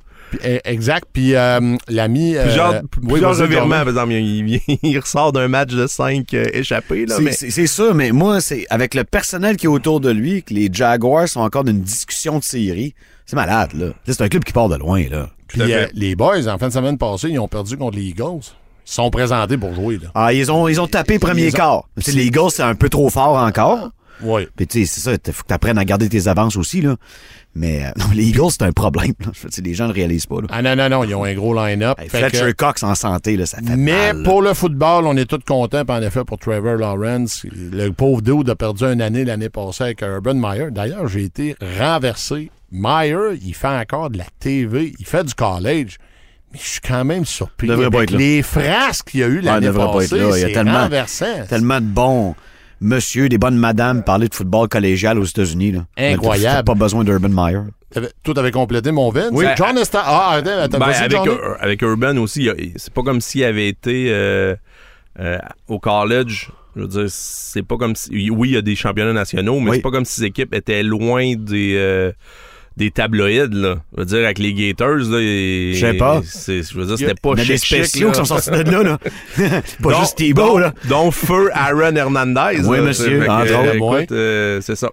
Eh, 0.44 0.60
exact. 0.64 1.06
Puis 1.12 1.34
euh, 1.34 1.76
l'ami. 1.88 2.36
euh, 2.36 2.44
Plusieurs, 2.44 2.72
oui, 2.74 3.08
plusieurs 3.08 3.32
vas-y, 3.34 3.42
revirements, 3.42 3.68
Jordan. 3.76 3.84
par 3.84 3.88
exemple. 3.88 4.12
Il, 4.12 4.48
il- 4.68 4.78
il 4.82 4.98
ressort 4.98 5.32
d'un 5.32 5.48
match 5.48 5.70
de 5.70 5.86
5 5.86 6.32
échappés. 6.34 7.06
Là, 7.06 7.16
C'est- 7.32 7.46
mais... 7.58 7.66
Ça, 7.66 7.92
mais 7.94 8.12
moi, 8.12 8.40
c'est 8.40 8.66
avec 8.70 8.94
le 8.94 9.04
personnel 9.04 9.56
qui 9.56 9.66
est 9.66 9.68
autour 9.68 10.00
de 10.00 10.10
lui, 10.10 10.42
que 10.42 10.54
les 10.54 10.68
Jaguars 10.72 11.28
sont 11.28 11.40
encore 11.40 11.64
dans 11.64 11.72
une 11.72 11.82
discussion 11.82 12.38
de 12.38 12.44
série. 12.44 12.94
C'est 13.26 13.36
malade, 13.36 13.72
là. 13.74 13.86
C'est 14.06 14.20
un 14.20 14.28
club 14.28 14.44
qui 14.44 14.52
part 14.52 14.68
de 14.68 14.76
loin, 14.76 15.02
là. 15.10 15.28
Puis 15.48 15.60
euh, 15.62 15.86
les 15.94 16.14
boys, 16.16 16.46
en 16.48 16.58
fin 16.58 16.68
de 16.68 16.72
semaine 16.72 16.98
passée, 16.98 17.28
ils 17.30 17.38
ont 17.38 17.48
perdu 17.48 17.76
contre 17.76 17.96
les 17.98 18.04
Eagles. 18.04 18.40
Ils 18.88 18.92
sont 18.92 19.10
présentés 19.10 19.56
pour 19.58 19.74
jouer. 19.74 19.98
Là. 20.00 20.08
Ah, 20.14 20.32
ils 20.32 20.50
ont, 20.52 20.68
ils 20.68 20.80
ont 20.80 20.86
tapé 20.86 21.18
premier 21.18 21.46
Ils 21.46 21.48
ont- 21.48 21.56
quart. 21.56 21.88
Les 22.06 22.26
Eagles, 22.26 22.50
c'est 22.50 22.62
un 22.62 22.74
peu 22.76 22.88
trop 22.88 23.10
fort 23.10 23.36
encore. 23.36 23.90
Oui. 24.22 24.46
Puis 24.56 24.66
tu 24.66 24.80
sais, 24.80 24.86
c'est 24.94 25.00
ça, 25.00 25.12
il 25.12 25.32
faut 25.32 25.42
que 25.42 25.48
tu 25.48 25.54
apprennes 25.54 25.78
à 25.78 25.84
garder 25.84 26.08
tes 26.08 26.28
avances 26.28 26.56
aussi, 26.56 26.80
là. 26.80 26.96
Mais 27.54 27.84
euh, 27.84 27.88
non, 27.96 28.04
les 28.14 28.24
Eagles, 28.24 28.50
c'est 28.50 28.62
un 28.62 28.72
problème. 28.72 29.12
Là. 29.20 29.30
Les 29.64 29.74
gens 29.74 29.88
ne 29.88 29.92
réalisent 29.92 30.26
pas. 30.26 30.40
Là. 30.42 30.46
Ah 30.50 30.60
non, 30.62 30.76
non, 30.76 30.88
non, 30.88 31.04
ils 31.04 31.14
ont 31.14 31.24
un 31.24 31.34
gros 31.34 31.54
line-up. 31.54 31.98
Hey, 32.00 32.08
Fletcher 32.08 32.52
que- 32.52 32.52
Cox 32.52 32.82
en 32.82 32.94
santé, 32.94 33.36
là, 33.36 33.46
ça 33.46 33.58
fait 33.58 33.76
mais 33.76 34.12
mal. 34.12 34.22
pour 34.24 34.42
le 34.42 34.52
football, 34.54 35.06
on 35.06 35.16
est 35.16 35.24
tous 35.24 35.38
contents, 35.46 35.82
en 35.88 36.02
effet, 36.02 36.24
pour 36.24 36.38
Trevor 36.38 36.76
Lawrence. 36.76 37.44
Le 37.52 37.90
pauvre 37.90 38.20
dude 38.22 38.50
a 38.50 38.54
perdu 38.56 38.84
une 38.84 39.00
année 39.00 39.24
l'année 39.24 39.48
passée 39.48 39.84
avec 39.84 40.02
Urban 40.02 40.34
Meyer. 40.34 40.70
D'ailleurs, 40.70 41.08
j'ai 41.08 41.24
été 41.24 41.56
renversé. 41.78 42.50
Meyer, 42.72 43.38
il 43.42 43.54
fait 43.54 43.68
encore 43.68 44.10
de 44.10 44.18
la 44.18 44.26
TV, 44.40 44.92
il 44.98 45.06
fait 45.06 45.24
du 45.24 45.34
college. 45.34 45.96
Mais 46.52 46.58
je 46.62 46.68
suis 46.68 46.80
quand 46.80 47.04
même 47.04 47.24
surpris. 47.24 47.66
Il 47.66 47.70
devrait 47.70 47.90
pas 47.90 47.98
Avec 47.98 48.10
être 48.10 48.12
là. 48.12 48.18
les 48.18 48.42
frasques 48.42 49.10
qu'il 49.10 49.20
y 49.20 49.22
a 49.22 49.28
eu 49.28 49.36
Ouais, 49.36 49.42
l'année 49.42 49.66
être 49.68 49.92
passée, 49.92 50.20
c'est 50.32 50.52
tellement- 50.52 50.82
renversant. 50.82 51.46
Tellement 51.48 51.80
de 51.80 51.86
bons 51.86 52.34
monsieur, 52.80 53.28
des 53.28 53.38
bonnes 53.38 53.56
madames 53.56 54.02
parler 54.02 54.28
de 54.28 54.34
football 54.34 54.68
collégial 54.68 55.18
aux 55.18 55.24
États-Unis. 55.24 55.72
Là. 55.72 55.86
Incroyable. 55.96 56.56
T'as 56.56 56.62
pas 56.62 56.74
besoin 56.78 57.04
d'Urban 57.04 57.28
Meyer. 57.30 57.60
T'avais- 57.90 58.10
Toi, 58.22 58.34
t'avais 58.34 58.50
complété 58.50 58.90
mon 58.92 59.10
vin. 59.10 59.28
Oui. 59.32 59.44
John 59.56 59.78
Estar. 59.78 60.04
Ah, 60.06 60.32
attends, 60.34 60.50
attends, 60.58 60.78
Ben, 60.78 60.86
vas-y, 60.86 61.04
avec, 61.04 61.18
avec 61.60 61.82
Urban 61.82 62.16
aussi, 62.18 62.48
c'est 62.76 62.92
pas 62.92 63.02
comme 63.02 63.20
s'il 63.20 63.44
avait 63.44 63.68
été 63.68 64.08
euh, 64.10 64.54
euh, 65.20 65.38
au 65.68 65.78
college. 65.78 66.50
Je 66.74 66.82
veux 66.82 66.88
dire, 66.88 67.04
c'est 67.08 67.62
pas 67.62 67.76
comme 67.78 67.96
si. 67.96 68.28
Oui, 68.30 68.50
il 68.50 68.54
y 68.54 68.56
a 68.58 68.62
des 68.62 68.76
championnats 68.76 69.14
nationaux, 69.14 69.60
mais 69.60 69.70
Oui. 69.70 69.76
c'est 69.76 69.82
pas 69.82 69.90
comme 69.90 70.04
si 70.04 70.14
ses 70.20 70.24
équipes 70.24 70.52
étaient 70.54 70.82
loin 70.82 71.34
des. 71.36 71.74
euh, 71.76 72.12
des 72.76 72.90
tabloïds, 72.90 73.48
là. 73.52 73.76
Je 73.94 74.00
veux 74.00 74.04
dire, 74.06 74.18
avec 74.24 74.38
les 74.38 74.52
Gators, 74.52 74.96
là. 74.96 75.18
Je 75.20 75.76
sais 75.80 75.94
pas. 75.94 76.20
c'est- 76.24 76.62
Je 76.70 76.78
veux 76.78 76.84
dire, 76.86 76.98
c'était 76.98 77.14
pas 77.14 77.34
des 77.34 77.44
chic, 77.44 77.56
chic, 77.64 77.84
spéciaux 77.84 78.10
qui 78.10 78.16
sont 78.16 78.24
sortis 78.24 78.50
de 78.50 78.70
là. 78.70 78.82
là. 78.82 78.98
pas 79.82 79.90
Donc- 79.92 80.00
juste 80.00 80.16
Thibault, 80.16 80.58
là. 80.58 80.74
Donc, 80.88 81.12
feu 81.12 81.50
Aaron 81.54 81.96
Hernandez. 81.96 82.60
Oui, 82.64 82.76
là. 82.78 82.82
monsieur, 82.84 83.22
entre 83.30 83.52
euh, 83.52 84.06
euh, 84.12 84.60
c'est 84.60 84.76
ça. 84.76 84.90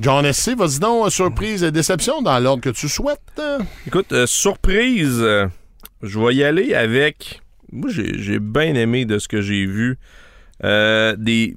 John 0.00 0.24
SC, 0.32 0.56
vas-y 0.56 0.78
donc, 0.80 1.10
surprise 1.12 1.62
et 1.62 1.70
déception 1.70 2.20
dans 2.22 2.38
l'ordre 2.40 2.62
que 2.62 2.70
tu 2.70 2.88
souhaites. 2.88 3.18
hein? 3.38 3.58
Écoute, 3.86 4.12
euh, 4.12 4.26
surprise, 4.26 5.18
euh, 5.20 5.46
je 6.02 6.18
vais 6.18 6.34
y 6.34 6.44
aller 6.44 6.74
avec. 6.74 7.40
Moi, 7.72 7.90
j'ai 7.92 8.20
j'ai 8.22 8.38
bien 8.38 8.74
aimé 8.74 9.04
de 9.04 9.18
ce 9.18 9.26
que 9.28 9.40
j'ai 9.40 9.66
vu 9.66 9.96
euh, 10.62 11.14
des 11.18 11.56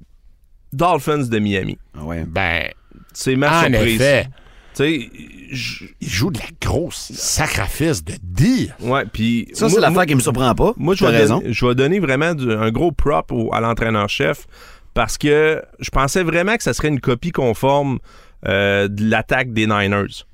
Dolphins 0.73 1.19
de 1.27 1.39
Miami. 1.39 1.77
Ah 1.97 2.03
ouais. 2.03 2.25
Ben, 2.27 2.69
C'est 3.13 3.35
ma 3.35 3.59
en 3.59 3.61
surprise. 3.71 3.95
effet, 4.01 4.27
Tu 4.75 4.83
sais, 4.83 5.09
il 5.51 6.07
joue 6.09 6.31
de 6.31 6.39
la 6.39 6.45
grosse 6.61 7.11
sacrifice 7.13 8.03
de 8.03 8.13
dire. 8.21 8.75
ouais, 8.81 9.05
puis. 9.11 9.47
Ça, 9.53 9.69
c'est 9.69 9.79
l'affaire 9.79 10.05
qui 10.05 10.15
me 10.15 10.19
surprend 10.19 10.53
pas. 10.55 10.73
Moi, 10.77 10.95
je 10.95 11.05
vais, 11.05 11.11
raison. 11.17 11.39
donner, 11.39 11.53
je 11.53 11.65
vais 11.65 11.75
donner 11.75 11.99
vraiment 11.99 12.33
du- 12.35 12.51
un 12.51 12.71
gros 12.71 12.91
prop 12.91 13.31
au- 13.31 13.53
à 13.53 13.59
l'entraîneur-chef 13.61 14.45
parce 14.93 15.17
que 15.17 15.61
je 15.79 15.89
pensais 15.89 16.23
vraiment 16.23 16.55
que 16.57 16.63
ça 16.63 16.73
serait 16.73 16.87
une 16.89 16.99
copie 16.99 17.31
conforme 17.31 17.99
euh, 18.47 18.87
de 18.87 19.09
l'attaque 19.09 19.51
des 19.53 19.65
Niners. 19.67 20.25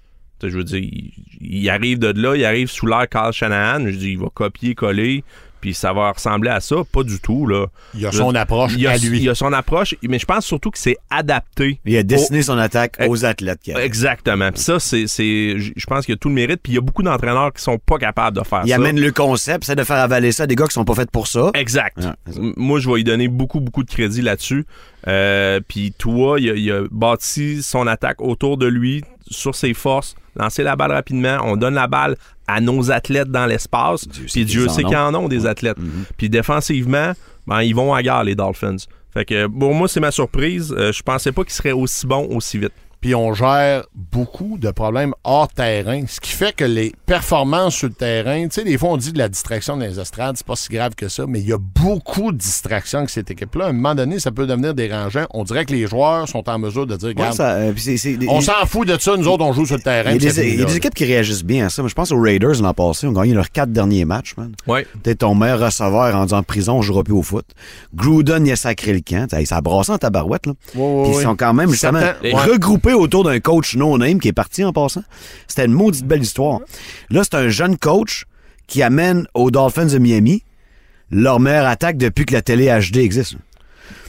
Je 0.41 0.49
veux 0.49 0.63
dire, 0.65 0.79
il, 0.79 1.13
il 1.39 1.69
arrive 1.69 1.99
de 1.99 2.07
là, 2.21 2.35
il 2.35 2.43
arrive 2.43 2.69
sous 2.69 2.85
l'air 2.85 3.07
Carl 3.09 3.31
Shanahan. 3.31 3.85
Je 3.87 3.95
dis, 3.95 4.11
il 4.11 4.17
va 4.19 4.27
copier-coller, 4.33 5.23
puis 5.63 5.73
ça 5.73 5.93
va 5.93 6.11
ressembler 6.11 6.49
à 6.49 6.59
ça. 6.59 6.75
Pas 6.91 7.03
du 7.03 7.21
tout, 7.21 7.47
là. 7.47 7.67
Il 7.95 8.05
a 8.05 8.11
son 8.11 8.35
approche 8.35 8.73
il 8.77 8.85
a, 8.85 8.91
à 8.91 8.97
lui. 8.97 9.21
Il 9.21 9.29
a 9.29 9.33
son 9.33 9.53
approche, 9.53 9.95
mais 10.03 10.19
je 10.19 10.25
pense 10.25 10.45
surtout 10.45 10.71
que 10.71 10.77
c'est 10.77 10.97
adapté. 11.09 11.79
Il 11.85 11.95
a 11.95 12.03
dessiné 12.03 12.41
son 12.41 12.57
attaque 12.57 12.97
aux 13.07 13.23
athlètes. 13.23 13.65
y. 13.65 13.71
Exactement. 13.77 14.51
Puis 14.51 14.59
ça, 14.61 14.77
c'est, 14.81 15.07
c'est- 15.07 15.55
je 15.57 15.85
pense 15.85 16.05
qu'il 16.05 16.15
y 16.15 16.17
a 16.17 16.19
tout 16.19 16.27
le 16.27 16.35
mérite. 16.35 16.59
Puis 16.61 16.73
il 16.73 16.75
y 16.75 16.77
a 16.77 16.81
beaucoup 16.81 17.01
d'entraîneurs 17.01 17.53
qui 17.53 17.61
sont 17.61 17.77
pas 17.77 17.97
capables 17.97 18.37
de 18.37 18.43
faire 18.43 18.63
Il 18.65 18.71
ça. 18.71 18.75
amène 18.75 18.99
le 18.99 19.13
concept, 19.13 19.63
c'est 19.63 19.75
de 19.77 19.85
faire 19.85 19.95
avaler 20.03 20.33
ça 20.33 20.43
à 20.43 20.47
des 20.47 20.55
gars 20.55 20.67
qui 20.67 20.73
sont 20.73 20.83
pas 20.83 20.95
faits 20.95 21.09
pour 21.11 21.27
ça. 21.27 21.49
Exact. 21.53 22.01
Ça. 22.01 22.17
Moi, 22.57 22.81
je 22.81 22.89
vais 22.89 22.95
lui 22.95 23.03
donner 23.05 23.29
beaucoup, 23.29 23.61
beaucoup 23.61 23.85
de 23.85 23.89
crédit 23.89 24.21
là-dessus. 24.21 24.65
Euh, 25.07 25.61
Puis 25.65 25.93
toi, 25.97 26.41
il 26.41 26.49
a, 26.49 26.53
il 26.55 26.71
a 26.73 26.81
bâti 26.91 27.63
son 27.63 27.87
attaque 27.87 28.21
autour 28.21 28.57
de 28.57 28.65
lui, 28.67 29.01
sur 29.31 29.55
ses 29.55 29.73
forces, 29.73 30.15
lancer 30.35 30.63
la 30.63 30.75
balle 30.75 30.91
rapidement. 30.91 31.37
On 31.43 31.55
donne 31.55 31.75
la 31.75 31.87
balle 31.87 32.15
à 32.47 32.61
nos 32.61 32.91
athlètes 32.91 33.29
dans 33.29 33.45
l'espace. 33.45 34.05
Puis 34.05 34.45
Dieu 34.45 34.67
sait 34.67 34.83
qu'ils 34.83 34.97
en 34.97 35.13
ont 35.15 35.27
des 35.27 35.45
athlètes. 35.45 35.77
Puis 36.17 36.29
défensivement, 36.29 37.13
ben, 37.47 37.61
ils 37.61 37.75
vont 37.75 37.93
à 37.93 38.01
gare, 38.01 38.23
les 38.23 38.35
Dolphins. 38.35 38.77
Fait 39.13 39.25
que 39.25 39.47
pour 39.47 39.73
moi, 39.73 39.87
c'est 39.87 39.99
ma 39.99 40.11
surprise. 40.11 40.73
Euh, 40.75 40.91
je 40.91 41.03
pensais 41.03 41.31
pas 41.31 41.43
qu'ils 41.43 41.53
seraient 41.53 41.71
aussi 41.71 42.07
bons 42.07 42.27
aussi 42.35 42.57
vite. 42.57 42.73
Puis 43.03 43.13
on 43.15 43.33
gère 43.33 43.83
beaucoup 43.93 44.57
de 44.57 44.71
problèmes 44.71 45.13
hors 45.25 45.49
terrain, 45.49 46.03
ce 46.07 46.21
qui 46.21 46.31
fait 46.31 46.55
que 46.55 46.63
les 46.63 46.93
performances 47.05 47.75
sur 47.75 47.89
le 47.89 47.93
terrain, 47.93 48.43
tu 48.45 48.51
sais, 48.51 48.63
des 48.63 48.77
fois 48.77 48.91
on 48.91 48.97
dit 48.97 49.11
de 49.11 49.17
la 49.17 49.27
distraction 49.27 49.75
dans 49.75 49.83
les 49.85 49.99
estrades, 49.99 50.37
c'est 50.37 50.47
pas 50.47 50.55
si 50.55 50.69
grave 50.69 50.95
que 50.95 51.09
ça, 51.09 51.25
mais 51.27 51.41
il 51.41 51.49
y 51.49 51.51
a 51.51 51.57
beaucoup 51.57 52.31
de 52.31 52.37
distractions 52.37 52.99
avec 52.99 53.09
cette 53.09 53.29
équipe-là. 53.29 53.65
À 53.65 53.69
un 53.69 53.73
moment 53.73 53.93
donné, 53.93 54.19
ça 54.19 54.31
peut 54.31 54.47
devenir 54.47 54.73
dérangeant. 54.73 55.25
On 55.31 55.43
dirait 55.43 55.65
que 55.65 55.73
les 55.73 55.85
joueurs 55.85 56.29
sont 56.29 56.49
en 56.49 56.57
mesure 56.57 56.87
de 56.87 56.95
dire, 56.95 57.09
regarde, 57.09 57.37
euh, 57.41 57.73
on 58.29 58.39
s'en 58.39 58.65
fout 58.65 58.87
de 58.87 58.97
ça, 58.97 59.17
nous 59.17 59.27
autres, 59.27 59.43
on 59.43 59.51
joue 59.51 59.65
sur 59.65 59.75
le 59.75 59.81
terrain. 59.81 60.11
Il 60.11 60.23
y 60.23 60.29
a 60.29 60.31
des, 60.31 60.55
y 60.55 60.63
a 60.63 60.73
équipes 60.73 60.95
qui 60.95 61.03
réagissent 61.03 61.43
bien 61.43 61.65
à 61.65 61.69
ça. 61.69 61.81
Moi, 61.81 61.89
je 61.89 61.95
pense 61.95 62.13
aux 62.13 62.21
Raiders 62.21 62.61
l'an 62.61 62.73
passé. 62.73 63.05
Ils 63.05 63.09
ont 63.09 63.11
gagné 63.11 63.33
leurs 63.33 63.51
quatre 63.51 63.73
derniers 63.73 64.05
matchs, 64.05 64.35
man. 64.37 64.53
Ouais. 64.65 64.87
Peut-être 65.03 65.19
ton 65.19 65.35
meilleur 65.35 65.59
receveur 65.59 66.13
rendu 66.13 66.33
en 66.33 66.43
prison, 66.43 66.77
on 66.77 66.81
jouera 66.81 67.03
plus 67.03 67.13
au 67.13 67.21
foot. 67.21 67.47
Gruden, 67.93 68.47
il 68.47 68.53
a 68.53 68.55
sacré 68.55 68.93
le 68.93 69.01
camp. 69.01 69.27
Ça 69.45 69.57
a 69.57 69.61
brassé 69.61 69.91
en 69.91 69.97
tabarouette, 69.97 70.45
là. 70.45 70.53
Ouais, 70.75 70.81
ouais, 70.81 71.03
Puis 71.09 71.19
ils 71.19 71.23
sont 71.23 71.35
quand 71.35 71.53
même 71.53 71.69
justement 71.69 71.99
Certains- 71.99 72.29
autour 72.93 73.23
d'un 73.23 73.39
coach 73.39 73.75
no-name 73.75 74.19
qui 74.19 74.27
est 74.27 74.33
parti 74.33 74.63
en 74.63 74.73
passant. 74.73 75.03
C'était 75.47 75.65
une 75.65 75.73
maudite 75.73 76.05
belle 76.05 76.21
histoire. 76.21 76.61
Là, 77.09 77.23
c'est 77.23 77.35
un 77.35 77.49
jeune 77.49 77.77
coach 77.77 78.25
qui 78.67 78.81
amène 78.81 79.27
aux 79.33 79.51
Dolphins 79.51 79.85
de 79.85 79.97
Miami 79.97 80.43
leur 81.11 81.39
meilleure 81.39 81.67
attaque 81.67 81.97
depuis 81.97 82.25
que 82.25 82.33
la 82.33 82.41
télé 82.41 82.67
HD 82.67 82.97
existe. 82.97 83.35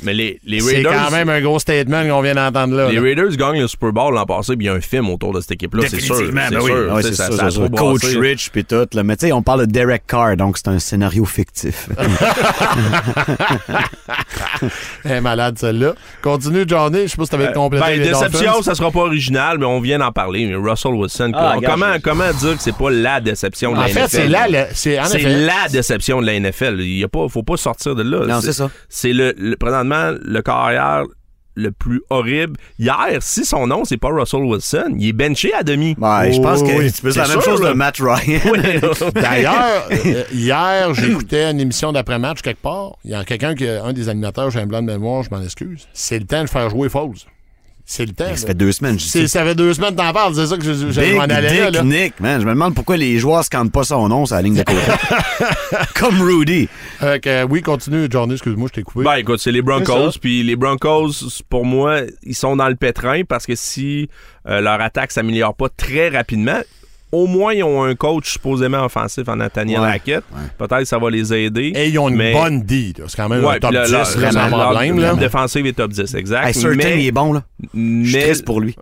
Mais 0.03 0.13
les, 0.15 0.41
les 0.45 0.61
C'est 0.61 0.77
Raiders. 0.77 0.93
quand 0.93 1.11
même 1.11 1.29
un 1.29 1.41
gros 1.41 1.59
statement 1.59 2.03
qu'on 2.09 2.21
vient 2.21 2.35
d'entendre 2.35 2.75
là. 2.77 2.89
Les 2.89 2.97
là. 2.97 3.03
Raiders 3.03 3.37
gagnent 3.37 3.61
le 3.61 3.69
Super 3.69 3.93
Bowl 3.93 4.15
l'an 4.15 4.27
passé, 4.27 4.57
puis 4.57 4.67
il 4.67 4.69
y 4.69 4.73
a 4.73 4.75
un 4.75 4.81
film 4.81 5.09
autour 5.11 5.33
de 5.33 5.41
cette 5.41 5.53
équipe-là, 5.53 5.85
c'est 5.89 6.01
sûr. 6.01 6.17
Définitivement, 6.17 6.47
C'est 6.51 6.57
oui. 6.59 6.67
sûr. 6.67 6.93
Ouais, 6.95 7.03
c'est 7.03 7.15
ça- 7.15 7.29
c'est. 7.51 7.71
Coach. 7.77 8.05
Rich 8.17 8.51
puis 8.53 8.65
tout. 8.65 8.87
Là. 8.93 9.03
Mais 9.03 9.17
tu 9.17 9.27
sais, 9.27 9.33
on 9.33 9.43
parle 9.43 9.67
de 9.67 9.73
Derek 9.73 10.07
Carr, 10.07 10.37
donc 10.37 10.57
c'est 10.59 10.69
un 10.69 10.79
scénario 10.79 11.25
fictif. 11.25 11.89
Elle 15.05 15.13
est 15.13 15.21
malade, 15.21 15.59
celle-là. 15.59 15.95
Continue, 16.23 16.65
Johnny. 16.67 17.03
Je 17.03 17.09
sais 17.09 17.17
pas 17.17 17.25
si 17.25 17.31
t'avais 17.31 17.53
complété 17.53 17.85
Ben, 17.85 17.99
les 18.01 18.09
déception, 18.09 18.41
Dolphins. 18.53 18.63
ça 18.63 18.75
sera 18.75 18.91
pas 18.91 19.01
original, 19.01 19.59
mais 19.59 19.67
on 19.67 19.81
vient 19.81 19.99
d'en 19.99 20.13
parler. 20.13 20.47
Mais 20.47 20.55
Russell 20.55 20.93
Wilson, 20.95 21.33
Ah, 21.35 21.57
comment, 21.65 22.33
dire 22.33 22.57
que 22.57 22.63
c'est 22.63 22.75
pas 22.77 22.91
la 22.91 23.21
déception 23.21 23.73
de 23.73 23.77
En 23.79 23.81
la 23.83 23.89
fait, 23.89 24.01
NFL? 24.01 24.11
c'est 24.11 24.29
le- 24.29 24.67
c'est 24.73 24.99
en 25.01 25.05
C'est 25.05 25.21
effet. 25.21 25.47
la 25.47 25.69
déception 25.71 26.21
de 26.21 26.27
la 26.27 26.35
NFL. 26.41 26.77
Il 26.81 26.99
y 26.99 27.05
a 27.05 27.09
pas, 27.09 27.29
faut 27.29 27.43
pas 27.43 27.57
sortir 27.57 27.95
de 27.95 28.03
là. 28.03 28.27
Non, 28.27 28.41
c'est 28.41 28.53
ça. 28.53 28.71
C'est 28.89 29.13
le, 29.13 29.35
le- 29.37 29.57
présentement 29.89 30.19
le 30.25 30.43
carrière 30.43 31.05
le 31.57 31.71
plus 31.71 32.03
horrible. 32.11 32.57
Hier, 32.81 33.19
si 33.21 33.45
son 33.45 33.69
nom 33.69 33.85
c'est 33.85 33.97
pas 33.97 34.09
Russell 34.09 34.41
Wilson, 34.43 34.97
il 34.99 35.09
est 35.11 35.13
benché 35.13 35.55
à 35.55 35.63
demi. 35.63 35.95
Ouais, 36.01 36.33
je 36.33 36.41
pense 36.41 36.61
Oh, 36.63 36.67
que 36.67 36.73
oui. 36.79 36.93
tu 36.93 37.01
peux 37.01 37.11
dire 37.11 37.23
la 37.23 37.29
C'est 37.29 37.35
même 37.35 37.43
sûr, 37.43 37.53
chose 37.53 37.63
là. 37.63 37.69
de 37.69 37.75
Matt 37.75 37.97
Ryan. 38.01 39.11
D'ailleurs, 39.15 39.89
euh, 39.93 40.25
hier, 40.33 40.93
j'écoutais 40.95 41.49
une 41.53 41.61
émission 41.61 41.93
d'après-match 41.93 42.43
quelque 42.43 42.61
part. 42.61 42.97
Il 43.05 43.13
y 43.13 43.15
a 43.15 43.25
quelqu'un 43.25 43.55
qui, 43.55 43.69
un 43.69 43.93
des 43.93 44.09
animateurs, 44.09 44.51
j'ai 44.51 44.59
un 44.61 44.67
blanc 44.67 44.83
de 44.83 44.87
mémoire, 44.87 45.23
je 45.23 45.31
m'en 45.31 45.41
excuse. 45.43 45.87
C'est 45.93 46.19
le 46.19 46.25
temps 46.27 46.43
de 46.43 46.49
faire 46.49 46.69
jouer 46.71 46.89
Foles. 46.89 47.15
C'est 47.87 48.07
le 48.07 48.13
temps. 48.13 48.25
Ben, 48.25 48.37
Ça 48.37 48.47
fait 48.47 48.55
deux 48.55 48.73
semaines, 48.73 48.99
je 48.99 49.27
ça. 49.27 49.45
Fait 49.45 49.55
deux 49.55 49.75
semaines 49.75 49.91
que 49.91 49.97
t'en 49.97 50.13
parles, 50.13 50.35
c'est 50.35 50.47
ça 50.47 50.57
que 50.57 50.65
je, 50.65 51.17
m'en 51.17 51.23
allais 51.25 51.71
là. 51.71 51.71
Dick 51.71 51.75
là. 51.75 51.83
Nick, 51.85 52.21
man. 52.21 52.41
Je 52.41 52.47
me 52.47 52.53
demande 52.53 52.75
pourquoi 52.75 52.97
les 52.97 53.19
joueurs 53.19 53.45
scandent 53.45 53.73
pas 53.73 53.85
son 53.85 54.09
nom 54.09 54.25
sur 54.25 54.37
la 54.37 54.43
ligne 54.43 54.57
de 54.57 54.63
côté. 54.63 54.81
Comme 55.95 56.23
Rudy. 56.23 56.69
Que, 57.01 57.29
euh, 57.29 57.47
oui, 57.49 57.61
continue, 57.61 58.07
Johnny, 58.11 58.33
excuse-moi, 58.33 58.69
je 58.69 58.81
t'ai 58.81 58.83
coupé. 58.83 59.05
Ben 59.05 59.17
écoute, 59.17 59.41
c'est 59.41 59.53
les 59.53 59.61
Broncos. 59.61 60.13
Puis 60.19 60.43
les 60.43 60.57
Broncos, 60.57 61.43
pour 61.51 61.67
moi, 61.67 62.01
ils 62.23 62.35
sont 62.35 62.57
dans 62.57 62.69
le 62.69 62.75
pétrin 62.75 63.23
parce 63.29 63.45
que 63.45 63.55
si 63.55 64.09
euh, 64.49 64.63
leur 64.63 64.81
attaque 64.81 65.13
s'améliore 65.13 65.55
pas 65.55 65.69
très 65.69 66.09
rapidement, 66.09 66.61
au 67.15 67.27
moins 67.27 67.53
ils 67.55 67.63
ont 67.63 67.83
un 67.83 67.95
coach 67.95 68.33
supposément 68.33 68.85
offensif 68.85 69.29
en 69.29 69.37
Nathaniel 69.37 69.81
Ouais, 69.81 69.89
Hackett. 69.93 70.25
Peut-être 70.59 70.79
que 70.81 70.85
ça 70.85 70.99
va 70.99 71.11
les 71.11 71.33
aider. 71.33 71.73
Et 71.75 71.89
ils 71.89 71.99
ont 71.99 72.09
une 72.09 72.17
mais- 72.17 72.33
bonne 72.33 72.63
D. 72.63 72.93
C'est 73.07 73.17
quand 73.17 73.29
même 73.29 73.45
Ouais, 73.45 73.57
un 73.57 73.59
top 73.59 73.71
puis 73.71 73.81
10, 73.85 73.93
la- 73.93 73.99
là, 73.99 74.05
la- 74.21 74.31
sans 74.33 74.57
la- 74.57 74.65
problème. 74.65 74.99
la 75.01 75.13
là. 75.13 75.15
défensive 75.15 75.67
est 75.67 75.73
top 75.73 75.93
10, 75.93 76.15
exact. 76.15 76.47
Hey, 76.47 76.55
Certain, 76.55 76.77
mais, 76.77 77.03
il 77.03 77.07
est 77.07 77.13
bon, 77.13 77.33
là. 77.33 77.43
Je 77.63 77.69
suis 78.05 78.13
mais 78.17 78.23
triste 78.23 78.45
pour 78.45 78.61
lui. 78.61 78.75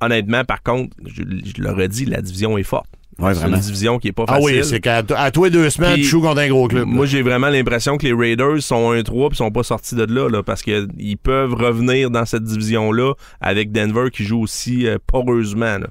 honnêtement, 0.00 0.44
par 0.44 0.62
contre, 0.62 0.96
je, 1.06 1.22
je 1.22 1.62
l'aurais 1.62 1.88
dit, 1.88 2.04
la 2.04 2.20
division 2.20 2.58
est 2.58 2.62
forte. 2.62 2.86
Ouais, 3.18 3.34
C'est 3.34 3.40
vraiment. 3.40 3.56
une 3.56 3.62
division 3.62 3.98
qui 3.98 4.06
est 4.08 4.12
pas 4.12 4.24
Ah 4.28 4.34
facile. 4.34 4.58
oui, 4.58 4.64
c'est 4.64 4.78
qu'à 4.78 5.02
à 5.16 5.30
toi 5.32 5.50
deux 5.50 5.68
semaines, 5.70 5.94
Puis, 5.94 6.02
tu 6.02 6.08
joues 6.08 6.20
contre 6.20 6.38
un 6.40 6.48
gros 6.48 6.68
club. 6.68 6.86
Moi, 6.86 7.04
j'ai 7.04 7.22
vraiment 7.22 7.48
l'impression 7.48 7.98
que 7.98 8.06
les 8.06 8.12
Raiders 8.12 8.62
sont 8.62 8.92
1-3 8.92 9.28
puis 9.30 9.36
sont 9.38 9.50
pas 9.50 9.64
sortis 9.64 9.96
de 9.96 10.04
là, 10.04 10.28
là 10.28 10.44
parce 10.44 10.62
qu'ils 10.62 11.16
peuvent 11.20 11.52
revenir 11.52 12.10
dans 12.12 12.24
cette 12.24 12.44
division-là 12.44 13.14
avec 13.40 13.72
Denver 13.72 14.10
qui 14.12 14.22
joue 14.22 14.40
aussi 14.40 14.86
euh, 14.86 14.98
poreusement. 15.04 15.78
là. 15.78 15.88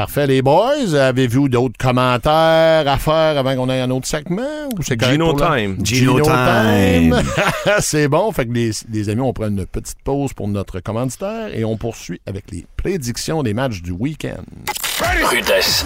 Parfait, 0.00 0.26
les 0.26 0.40
boys. 0.40 0.94
Avez-vous 0.94 1.50
d'autres 1.50 1.76
commentaires 1.78 2.88
à 2.90 2.96
faire 2.96 3.36
avant 3.36 3.54
qu'on 3.54 3.68
ait 3.68 3.82
un 3.82 3.90
autre 3.90 4.06
segment? 4.06 4.70
Ou 4.78 4.82
c'est 4.82 4.98
Gino 4.98 5.34
pour 5.34 5.40
la- 5.40 5.58
time. 5.58 5.76
Gino 5.84 6.18
time. 6.22 7.22
c'est 7.80 8.08
bon. 8.08 8.32
Fait 8.32 8.46
que 8.46 8.52
les, 8.54 8.70
les 8.90 9.08
amis, 9.10 9.20
on 9.20 9.34
prend 9.34 9.48
une 9.48 9.66
petite 9.66 9.98
pause 10.02 10.32
pour 10.32 10.48
notre 10.48 10.80
commanditaire 10.80 11.50
et 11.54 11.66
on 11.66 11.76
poursuit 11.76 12.18
avec 12.24 12.50
les 12.50 12.64
prédictions 12.78 13.42
des 13.42 13.52
matchs 13.52 13.82
du 13.82 13.90
week-end. 13.90 14.40
Rudesse. 15.30 15.84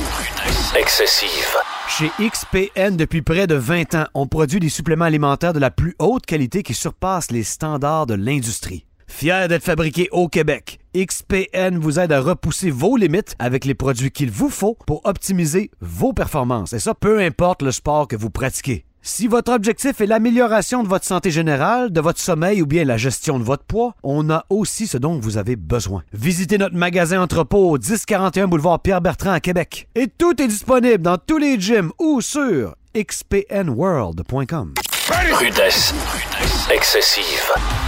Excessive. 0.79 1.57
Chez 1.89 2.13
XPN, 2.21 2.97
depuis 2.97 3.23
près 3.23 3.49
de 3.49 3.57
20 3.57 3.97
ans, 3.97 4.07
on 4.15 4.29
produit 4.29 4.61
des 4.61 4.69
suppléments 4.69 5.07
alimentaires 5.07 5.55
de 5.55 5.59
la 5.59 5.73
plus 5.73 5.97
haute 5.99 6.25
qualité 6.25 6.63
qui 6.63 6.75
surpassent 6.75 7.33
les 7.33 7.43
standards 7.43 8.07
de 8.07 8.15
l'industrie. 8.15 8.85
Fier 9.07 9.49
d'être 9.49 9.65
fabriqué 9.65 10.09
au 10.13 10.29
Québec, 10.29 10.79
XPN 10.97 11.79
vous 11.79 11.99
aide 11.99 12.13
à 12.13 12.21
repousser 12.21 12.71
vos 12.71 12.97
limites 12.97 13.35
avec 13.39 13.65
les 13.65 13.75
produits 13.75 14.11
qu'il 14.11 14.31
vous 14.31 14.51
faut 14.51 14.77
pour 14.87 15.01
optimiser 15.05 15.71
vos 15.81 16.13
performances. 16.13 16.73
Et 16.73 16.79
ça, 16.79 16.95
peu 16.95 17.21
importe 17.21 17.63
le 17.63 17.73
sport 17.73 18.09
que 18.09 18.17
vous 18.17 18.31
pratiquez. 18.31 18.85
Si 19.07 19.27
votre 19.27 19.53
objectif 19.53 20.01
est 20.01 20.07
l'amélioration 20.07 20.83
de 20.83 20.89
votre 20.89 21.05
santé 21.05 21.31
générale, 21.31 21.93
de 21.93 22.01
votre 22.01 22.19
sommeil 22.19 22.63
ou 22.63 22.67
bien 22.67 22.85
la 22.85 22.97
gestion 22.97 23.39
de 23.39 23.45
votre 23.45 23.65
poids, 23.65 23.95
on 24.03 24.31
a 24.31 24.47
aussi 24.49 24.87
ce 24.87 24.97
dont 24.97 25.21
vous 25.21 25.37
avez 25.37 25.57
besoin. 25.57 26.03
Visitez 26.15 26.57
notre 26.57 26.75
magasin 26.75 27.21
entrepôt 27.21 27.71
au 27.71 27.79
1041 27.79 28.49
boulevard 28.49 28.81
Pierre-Bertrand 28.81 29.33
à 29.33 29.41
Québec. 29.41 29.89
Et 29.95 30.07
tout 30.07 30.41
est 30.41 30.49
disponible 30.49 31.03
dans 31.03 31.19
tous 31.19 31.37
les 31.37 31.61
gyms 31.61 31.93
ou 31.99 32.23
sur 32.23 32.77
xpnworld.com. 32.97 34.73
Excessive. 36.71 37.84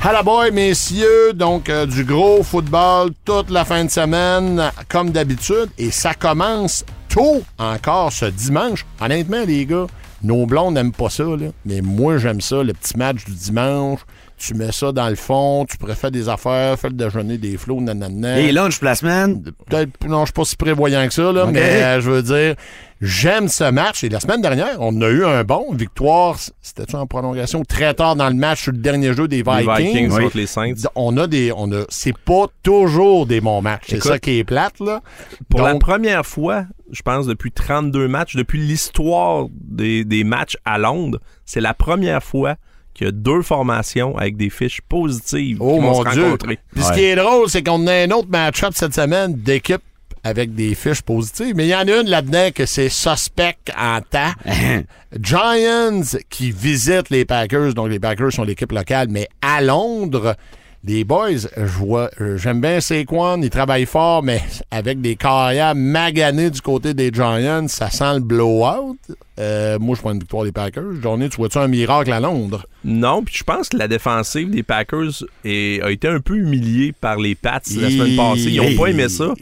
Hello 0.00 0.22
boy, 0.22 0.52
messieurs, 0.52 1.32
donc 1.34 1.68
euh, 1.68 1.84
du 1.84 2.04
gros 2.04 2.44
football 2.44 3.10
toute 3.24 3.50
la 3.50 3.64
fin 3.64 3.84
de 3.84 3.90
semaine, 3.90 4.70
comme 4.88 5.10
d'habitude, 5.10 5.68
et 5.76 5.90
ça 5.90 6.14
commence 6.14 6.84
tôt 7.08 7.42
encore 7.58 8.12
ce 8.12 8.26
dimanche. 8.26 8.86
Honnêtement, 9.00 9.42
les 9.44 9.66
gars, 9.66 9.86
nos 10.22 10.46
blondes 10.46 10.74
n'aiment 10.74 10.92
pas 10.92 11.10
ça, 11.10 11.24
là, 11.24 11.48
mais 11.66 11.80
moi 11.80 12.18
j'aime 12.18 12.40
ça, 12.40 12.62
le 12.62 12.74
petit 12.74 12.96
match 12.96 13.24
du 13.24 13.32
dimanche. 13.32 14.00
Tu 14.36 14.54
mets 14.54 14.70
ça 14.70 14.92
dans 14.92 15.08
le 15.08 15.16
fond, 15.16 15.66
tu 15.68 15.76
préfères 15.76 16.12
des 16.12 16.28
affaires, 16.28 16.78
fais 16.78 16.90
le 16.90 16.94
déjeuner 16.94 17.38
des 17.38 17.56
flots, 17.56 17.80
nanana. 17.80 18.38
Et 18.38 18.52
lunch 18.52 18.78
semaine? 18.78 19.42
Peut-être, 19.66 20.06
non, 20.06 20.20
je 20.20 20.26
suis 20.26 20.32
pas 20.32 20.44
si 20.44 20.54
prévoyant 20.54 21.04
que 21.08 21.12
ça, 21.12 21.32
là, 21.32 21.46
mais 21.46 21.82
euh, 21.82 22.00
je 22.00 22.08
veux 22.08 22.22
dire, 22.22 22.54
j'aime 23.00 23.48
ce 23.48 23.70
match. 23.70 24.04
Et 24.04 24.08
la 24.08 24.20
semaine 24.20 24.40
dernière, 24.40 24.76
on 24.80 25.00
a 25.02 25.08
eu 25.08 25.24
un 25.24 25.44
bon 25.44 25.72
victoire. 25.72 26.36
C'était-tu 26.60 26.96
en 26.96 27.06
prolongation? 27.06 27.62
Très 27.64 27.94
tard 27.94 28.16
dans 28.16 28.28
le 28.28 28.34
match 28.34 28.62
sur 28.62 28.72
le 28.72 28.78
dernier 28.78 29.12
jeu 29.14 29.28
des 29.28 29.42
Les 29.42 29.66
Vikings. 29.66 30.10
Oui. 30.10 30.24
contre 30.24 30.36
les 30.36 30.46
Saints. 30.46 30.74
On 30.94 31.16
a 31.16 31.26
des. 31.26 31.52
On 31.56 31.70
a, 31.72 31.84
c'est 31.88 32.16
pas 32.16 32.46
toujours 32.62 33.26
des 33.26 33.40
bons 33.40 33.62
matchs. 33.62 33.86
C'est 33.88 34.02
ça 34.02 34.18
qui 34.18 34.38
est 34.38 34.44
plate, 34.44 34.80
là. 34.80 35.00
Pour 35.48 35.62
la 35.62 35.76
première 35.76 36.26
fois, 36.26 36.64
je 36.90 37.02
pense, 37.02 37.26
depuis 37.26 37.52
32 37.52 38.08
matchs, 38.08 38.36
depuis 38.36 38.60
l'histoire 38.60 39.46
des, 39.52 40.04
des 40.04 40.24
matchs 40.24 40.56
à 40.64 40.78
Londres, 40.78 41.20
c'est 41.44 41.60
la 41.60 41.74
première 41.74 42.22
fois 42.22 42.56
qu'il 42.94 43.06
y 43.06 43.08
a 43.08 43.12
deux 43.12 43.42
formations 43.42 44.16
avec 44.16 44.36
des 44.36 44.50
fiches 44.50 44.80
positives 44.88 45.58
Oh 45.60 45.74
qui 45.74 45.80
vont 45.80 45.92
mon 45.92 46.04
se 46.04 46.10
Dieu. 46.10 46.36
Puis 46.74 46.82
ce 46.82 46.92
qui 46.92 47.04
est 47.04 47.14
drôle, 47.16 47.48
c'est 47.48 47.62
qu'on 47.62 47.86
a 47.86 47.92
un 47.92 48.10
autre 48.10 48.28
match-up 48.28 48.72
cette 48.74 48.94
semaine 48.94 49.34
d'équipe 49.34 49.82
avec 50.28 50.54
des 50.54 50.74
fiches 50.74 51.02
positives. 51.02 51.54
Mais 51.56 51.66
il 51.66 51.70
y 51.70 51.74
en 51.74 51.88
a 51.88 52.00
une 52.00 52.08
là-dedans 52.08 52.50
que 52.54 52.66
c'est 52.66 52.88
suspect 52.88 53.56
en 53.76 54.00
temps. 54.00 54.32
Giants 55.20 56.02
qui 56.28 56.50
visitent 56.50 57.10
les 57.10 57.24
Packers. 57.24 57.74
Donc, 57.74 57.88
les 57.88 57.98
Packers 57.98 58.32
sont 58.32 58.44
l'équipe 58.44 58.72
locale, 58.72 59.08
mais 59.10 59.28
à 59.42 59.60
Londres. 59.60 60.36
Les 60.84 61.02
boys, 61.02 61.30
euh, 61.58 62.36
j'aime 62.38 62.60
bien 62.60 62.80
Saquon, 62.80 63.42
ils 63.42 63.50
travaillent 63.50 63.84
fort, 63.84 64.22
mais 64.22 64.40
avec 64.70 65.00
des 65.00 65.16
carrières 65.16 65.74
maganées 65.74 66.50
du 66.50 66.60
côté 66.60 66.94
des 66.94 67.10
Giants, 67.12 67.66
ça 67.66 67.90
sent 67.90 68.14
le 68.14 68.20
blowout. 68.20 68.96
Euh, 69.40 69.78
moi, 69.80 69.96
je 69.96 70.00
prends 70.00 70.12
une 70.12 70.20
victoire 70.20 70.44
des 70.44 70.52
Packers. 70.52 71.02
Journée, 71.02 71.28
tu 71.28 71.36
vois-tu 71.38 71.58
un 71.58 71.66
miracle 71.66 72.12
à 72.12 72.20
Londres? 72.20 72.64
Non, 72.84 73.24
puis 73.24 73.34
je 73.38 73.44
pense 73.44 73.68
que 73.68 73.76
la 73.76 73.88
défensive 73.88 74.50
des 74.50 74.62
Packers 74.62 75.24
est- 75.44 75.82
a 75.82 75.90
été 75.90 76.06
un 76.08 76.20
peu 76.20 76.36
humiliée 76.36 76.92
par 76.98 77.16
les 77.16 77.34
Pats 77.34 77.60
la 77.76 77.90
semaine 77.90 78.16
passée. 78.16 78.50
Ils 78.50 78.56
n'ont 78.62 78.76
pas 78.80 78.86
aimé 78.86 79.08
ça. 79.08 79.34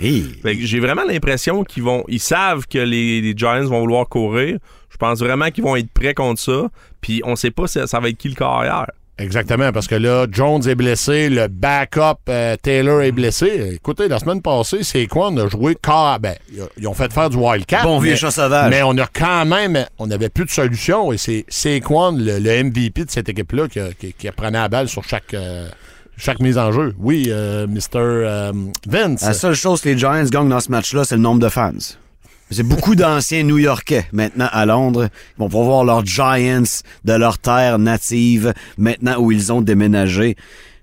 J'ai 0.60 0.80
vraiment 0.80 1.04
l'impression 1.04 1.64
qu'ils 1.64 1.82
vont. 1.82 2.02
Ils 2.08 2.18
savent 2.20 2.66
que 2.66 2.78
les, 2.78 3.20
les 3.20 3.34
Giants 3.36 3.64
vont 3.66 3.80
vouloir 3.80 4.08
courir. 4.08 4.58
Je 4.90 4.96
pense 4.96 5.18
vraiment 5.18 5.50
qu'ils 5.50 5.64
vont 5.64 5.76
être 5.76 5.90
prêts 5.90 6.14
contre 6.14 6.40
ça. 6.40 6.68
Puis 7.02 7.20
on 7.24 7.36
sait 7.36 7.50
pas 7.50 7.66
si 7.66 7.78
ça 7.86 8.00
va 8.00 8.08
être 8.08 8.16
qui 8.16 8.30
le 8.30 8.34
carrière. 8.34 8.86
Exactement, 9.18 9.72
parce 9.72 9.86
que 9.86 9.94
là, 9.94 10.26
Jones 10.30 10.60
est 10.68 10.74
blessé, 10.74 11.30
le 11.30 11.48
backup 11.48 12.18
euh, 12.28 12.54
Taylor 12.62 13.00
est 13.00 13.12
blessé. 13.12 13.72
Écoutez, 13.76 14.08
la 14.08 14.18
semaine 14.18 14.42
passée, 14.42 14.82
c'est 14.82 15.06
quoi? 15.06 15.28
On 15.28 15.36
a 15.38 15.48
joué 15.48 15.74
car... 15.80 16.20
Ben, 16.20 16.34
ils 16.76 16.86
ont 16.86 16.92
fait 16.92 17.10
faire 17.10 17.30
du 17.30 17.38
wildcat. 17.38 17.82
Bon 17.82 17.98
vieux 17.98 18.14
chat 18.14 18.30
sauvage. 18.30 18.68
Mais 18.70 18.82
on 18.82 18.96
a 18.98 19.06
quand 19.06 19.46
même... 19.46 19.86
On 19.98 20.06
n'avait 20.06 20.28
plus 20.28 20.44
de 20.44 20.50
solution 20.50 21.14
et 21.14 21.16
c'est 21.16 21.46
Saquon, 21.48 22.12
le, 22.18 22.38
le 22.38 22.64
MVP 22.64 23.06
de 23.06 23.10
cette 23.10 23.30
équipe-là, 23.30 23.68
qui, 23.68 23.80
a- 23.80 23.92
qui, 23.98 24.12
qui 24.12 24.30
prenait 24.32 24.58
la 24.58 24.68
balle 24.68 24.88
sur 24.88 25.02
chaque... 25.04 25.32
euh, 25.32 25.66
chaque 26.18 26.40
mise 26.40 26.58
en 26.58 26.70
jeu. 26.72 26.94
Oui, 26.98 27.28
euh, 27.30 27.66
Mr. 27.66 27.80
euh, 27.94 28.52
Vince. 28.86 29.22
La 29.22 29.32
seule 29.32 29.54
chose 29.54 29.80
que 29.80 29.88
les 29.88 29.98
Giants 29.98 30.22
gagnent 30.24 30.48
dans 30.50 30.60
ce 30.60 30.70
match-là, 30.70 31.04
c'est 31.04 31.16
le 31.16 31.22
nombre 31.22 31.40
de 31.40 31.48
fans. 31.48 31.72
C'est 32.50 32.62
beaucoup 32.62 32.94
d'anciens 32.94 33.42
New-Yorkais 33.42 34.06
maintenant 34.12 34.48
à 34.52 34.66
Londres. 34.66 35.08
Ils 35.36 35.40
vont 35.40 35.48
pouvoir 35.48 35.66
voir 35.66 35.84
leurs 35.84 36.06
Giants 36.06 36.62
de 37.04 37.12
leur 37.12 37.38
terre 37.38 37.78
native 37.78 38.54
maintenant 38.78 39.16
où 39.18 39.32
ils 39.32 39.52
ont 39.52 39.60
déménagé. 39.62 40.36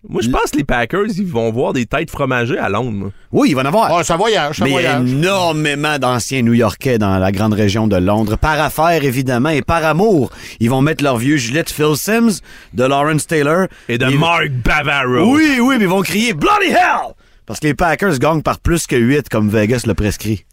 Moi, 0.09 0.21
je 0.21 0.29
pense 0.29 0.51
que 0.51 0.57
les 0.57 0.65
Packers, 0.65 1.05
ils 1.17 1.25
vont 1.25 1.49
voir 1.53 1.71
des 1.71 1.85
têtes 1.85 2.11
fromagées 2.11 2.57
à 2.57 2.67
Londres. 2.67 2.91
moi. 2.91 3.11
Oui, 3.31 3.51
il 3.51 3.55
va 3.55 3.61
en 3.61 3.65
avoir. 3.65 3.95
Ah, 3.95 4.03
ça 4.03 4.17
voyage, 4.17 4.57
ça 4.57 4.65
Mais 4.65 4.71
il 4.71 4.81
y 4.81 4.85
a 4.85 4.99
énormément 4.99 5.97
d'anciens 5.97 6.41
New-Yorkais 6.41 6.97
dans 6.97 7.17
la 7.17 7.31
grande 7.31 7.53
région 7.53 7.87
de 7.87 7.95
Londres. 7.95 8.35
Par 8.35 8.59
affaire, 8.59 9.01
évidemment, 9.05 9.47
et 9.47 9.61
par 9.61 9.85
amour. 9.85 10.29
Ils 10.59 10.69
vont 10.69 10.81
mettre 10.81 11.01
leur 11.05 11.15
vieux 11.15 11.37
gilet 11.37 11.63
de 11.63 11.69
Phil 11.69 11.95
Sims, 11.95 12.41
de 12.73 12.83
Lawrence 12.83 13.25
Taylor. 13.25 13.67
Et 13.87 13.97
de 13.97 14.07
Ils- 14.09 14.19
Mark 14.19 14.49
Bavaro. 14.49 15.33
Oui, 15.33 15.59
oui, 15.61 15.75
mais 15.77 15.85
ils 15.85 15.89
vont 15.89 16.01
crier 16.01 16.33
Bloody 16.33 16.67
Hell! 16.71 17.13
Parce 17.45 17.61
que 17.61 17.67
les 17.67 17.73
Packers 17.73 18.19
gagnent 18.19 18.41
par 18.41 18.59
plus 18.59 18.85
que 18.87 18.97
8, 18.97 19.29
comme 19.29 19.47
Vegas 19.49 19.83
le 19.87 19.93
prescrit. 19.93 20.43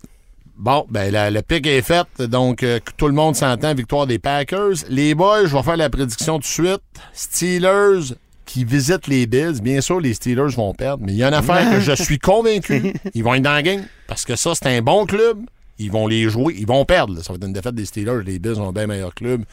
Bon, 0.62 0.84
ben 0.90 1.10
la- 1.10 1.30
le 1.30 1.40
pic 1.40 1.66
est 1.66 1.80
fait, 1.80 2.06
donc 2.20 2.62
euh, 2.62 2.80
tout 2.98 3.06
le 3.06 3.14
monde 3.14 3.34
s'entend, 3.34 3.72
victoire 3.74 4.06
des 4.06 4.18
Packers. 4.18 4.74
Les 4.90 5.14
boys, 5.14 5.46
je 5.46 5.56
vais 5.56 5.62
faire 5.62 5.78
la 5.78 5.88
prédiction 5.88 6.34
tout 6.34 6.40
de 6.40 6.44
suite. 6.44 6.82
Steelers 7.14 8.14
qui 8.44 8.64
visitent 8.66 9.06
les 9.06 9.26
Bills. 9.26 9.62
Bien 9.62 9.80
sûr, 9.80 10.00
les 10.00 10.12
Steelers 10.12 10.54
vont 10.56 10.74
perdre, 10.74 11.02
mais 11.06 11.12
il 11.12 11.18
y 11.18 11.22
a 11.24 11.28
une 11.28 11.34
affaire 11.34 11.70
que 11.70 11.80
je 11.80 11.92
suis 11.92 12.18
convaincu, 12.18 12.92
ils 13.14 13.24
vont 13.24 13.32
être 13.34 13.42
dans 13.42 13.52
la 13.52 13.62
game, 13.62 13.84
parce 14.06 14.24
que 14.26 14.36
ça, 14.36 14.52
c'est 14.54 14.66
un 14.66 14.82
bon 14.82 15.06
club. 15.06 15.38
Ils 15.78 15.90
vont 15.90 16.06
les 16.06 16.28
jouer, 16.28 16.54
ils 16.58 16.66
vont 16.66 16.84
perdre. 16.84 17.14
là. 17.14 17.22
Ça 17.22 17.32
va 17.32 17.36
être 17.38 17.46
une 17.46 17.54
défaite 17.54 17.74
des 17.74 17.86
Steelers. 17.86 18.22
Les 18.26 18.38
Bills 18.38 18.60
ont 18.60 18.68
un 18.68 18.72
bien 18.72 18.86
meilleur 18.86 19.14
club. 19.14 19.44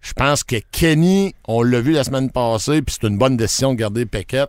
Je 0.00 0.14
pense 0.14 0.42
que 0.42 0.56
Kenny, 0.72 1.34
on 1.46 1.62
l'a 1.62 1.82
vu 1.82 1.92
la 1.92 2.02
semaine 2.04 2.30
passée, 2.30 2.80
puis 2.80 2.96
c'est 2.98 3.06
une 3.06 3.18
bonne 3.18 3.36
décision 3.36 3.74
de 3.74 3.78
garder 3.78 4.06
Peckett. 4.06 4.48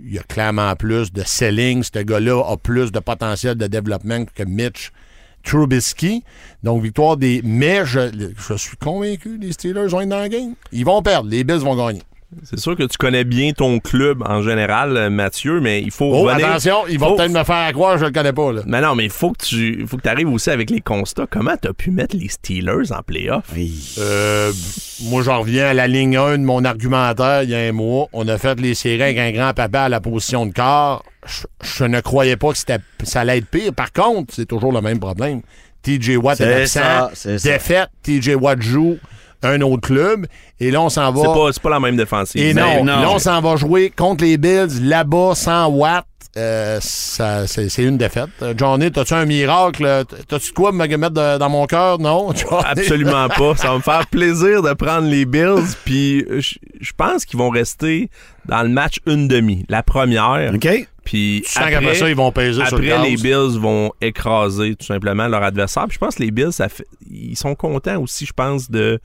Il 0.00 0.14
y 0.14 0.18
a 0.18 0.22
clairement 0.22 0.74
plus 0.76 1.12
de 1.12 1.22
selling. 1.24 1.82
Ce 1.82 1.98
gars-là 1.98 2.42
a 2.46 2.56
plus 2.56 2.92
de 2.92 2.98
potentiel 3.00 3.56
de 3.56 3.66
développement 3.66 4.24
que 4.24 4.44
Mitch 4.44 4.92
Trubisky. 5.42 6.24
Donc, 6.62 6.82
victoire 6.82 7.16
des. 7.16 7.40
Mais 7.44 7.84
je, 7.84 8.32
je 8.36 8.54
suis 8.54 8.76
convaincu, 8.76 9.38
les 9.38 9.52
Steelers 9.52 9.88
vont 9.88 10.00
être 10.02 10.08
dans 10.08 10.18
la 10.18 10.28
game. 10.28 10.54
Ils 10.72 10.84
vont 10.84 11.02
perdre. 11.02 11.28
Les 11.28 11.44
Bills 11.44 11.58
vont 11.58 11.76
gagner. 11.76 12.02
C'est 12.42 12.58
sûr 12.60 12.76
que 12.76 12.82
tu 12.82 12.98
connais 12.98 13.24
bien 13.24 13.52
ton 13.52 13.78
club 13.78 14.22
en 14.26 14.42
général, 14.42 14.96
euh, 14.98 15.08
Mathieu, 15.08 15.60
mais 15.62 15.80
il 15.80 15.90
faut 15.90 16.10
Oh, 16.12 16.24
revenir- 16.24 16.46
attention, 16.48 16.86
ils 16.86 16.98
vont 16.98 17.08
faut- 17.08 17.16
peut-être 17.16 17.32
me 17.32 17.42
faire 17.42 17.72
croire 17.72 17.94
que 17.94 18.00
je 18.00 18.04
le 18.04 18.10
connais 18.12 18.34
pas, 18.34 18.52
là. 18.52 18.60
Mais 18.66 18.82
non, 18.82 18.94
mais 18.94 19.04
il 19.06 19.10
faut 19.10 19.30
que 19.32 19.42
tu 19.46 19.86
faut 19.86 19.96
que 19.96 20.06
arrives 20.06 20.28
aussi 20.28 20.50
avec 20.50 20.68
les 20.68 20.82
constats. 20.82 21.26
Comment 21.30 21.56
tu 21.60 21.68
as 21.68 21.72
pu 21.72 21.90
mettre 21.90 22.14
les 22.16 22.28
Steelers 22.28 22.92
en 22.92 23.02
playoff? 23.02 23.44
Hey. 23.56 23.72
Euh, 23.98 24.52
moi, 25.04 25.22
j'en 25.22 25.40
reviens 25.40 25.68
à 25.68 25.74
la 25.74 25.86
ligne 25.88 26.18
1 26.18 26.36
de 26.36 26.44
mon 26.44 26.64
argumentaire 26.66 27.44
il 27.44 27.50
y 27.50 27.54
a 27.54 27.60
un 27.60 27.72
mois. 27.72 28.08
On 28.12 28.28
a 28.28 28.36
fait 28.36 28.60
les 28.60 28.74
séries 28.74 29.02
avec 29.02 29.18
un 29.18 29.32
grand-papa 29.32 29.82
à 29.84 29.88
la 29.88 30.00
position 30.02 30.44
de 30.44 30.52
quart. 30.52 31.02
Je, 31.26 31.46
je 31.78 31.84
ne 31.84 32.00
croyais 32.00 32.36
pas 32.36 32.52
que 32.52 32.58
ça 33.04 33.20
allait 33.20 33.38
être 33.38 33.46
pire. 33.48 33.72
Par 33.74 33.90
contre, 33.92 34.34
c'est 34.34 34.46
toujours 34.46 34.72
le 34.72 34.82
même 34.82 34.98
problème. 34.98 35.40
TJ 35.82 36.16
Watt 36.16 36.40
est, 36.42 36.66
C'est 36.66 36.80
absent. 36.80 36.80
ça, 36.80 37.10
c'est 37.14 37.38
ça. 37.38 37.48
Défaite, 37.52 37.88
TJ 38.02 38.34
Watt 38.34 38.60
joue 38.60 38.98
un 39.42 39.60
autre 39.60 39.86
club. 39.88 40.26
Et 40.60 40.70
là, 40.70 40.80
on 40.80 40.88
s'en 40.88 41.12
va. 41.12 41.20
C'est 41.20 41.26
pas, 41.26 41.52
c'est 41.52 41.62
pas 41.62 41.70
la 41.70 41.80
même 41.80 41.96
défensive. 41.96 42.40
Et 42.40 42.54
non, 42.54 42.84
non. 42.84 43.00
là, 43.00 43.10
on 43.10 43.18
s'en 43.18 43.40
va 43.40 43.56
jouer 43.56 43.90
contre 43.94 44.24
les 44.24 44.36
Bills 44.36 44.82
là-bas 44.82 45.34
sans 45.34 45.68
Watt. 45.68 46.04
Euh, 46.36 46.78
ça, 46.80 47.46
c'est, 47.46 47.68
c'est 47.68 47.82
une 47.82 47.96
défaite. 47.96 48.28
Euh, 48.42 48.54
Johnny, 48.56 48.92
t'as-tu 48.92 49.14
un 49.14 49.24
miracle? 49.24 50.04
T'as-tu 50.28 50.50
de 50.50 50.54
quoi 50.54 50.70
me 50.72 50.86
mettre 50.86 51.10
de- 51.14 51.38
dans 51.38 51.48
mon 51.48 51.66
cœur? 51.66 51.98
Non? 51.98 52.32
Johnny? 52.36 52.64
Absolument 52.64 53.28
pas. 53.28 53.56
Ça 53.56 53.70
va 53.70 53.76
me 53.76 53.82
faire 53.82 54.06
plaisir 54.06 54.62
de 54.62 54.72
prendre 54.74 55.08
les 55.08 55.24
Bills. 55.24 55.64
Puis 55.84 56.24
je 56.38 56.56
je 56.80 56.92
pense 56.96 57.24
qu'ils 57.24 57.38
vont 57.38 57.48
rester 57.50 58.08
dans 58.46 58.62
le 58.62 58.68
match 58.68 58.98
une 59.06 59.26
demi. 59.26 59.64
La 59.68 59.82
première. 59.82 60.52
OK? 60.54 60.68
Puis 61.08 61.42
qu'après 61.54 61.94
ça, 61.94 62.06
ils 62.10 62.14
vont 62.14 62.30
peser 62.32 62.62
sur 62.66 62.76
le 62.78 62.92
Après, 62.92 63.08
les 63.08 63.16
Bills 63.16 63.58
vont 63.58 63.90
écraser 64.02 64.74
tout 64.74 64.84
simplement 64.84 65.26
leur 65.26 65.42
adversaire. 65.42 65.84
Puis 65.88 65.94
je 65.94 65.98
pense 65.98 66.16
que 66.16 66.22
les 66.22 66.30
Bills, 66.30 66.52
ça 66.52 66.68
fait, 66.68 66.84
ils 67.10 67.34
sont 67.36 67.54
contents 67.54 67.98
aussi, 68.02 68.26
je 68.26 68.32
pense, 68.34 68.70
de 68.70 69.00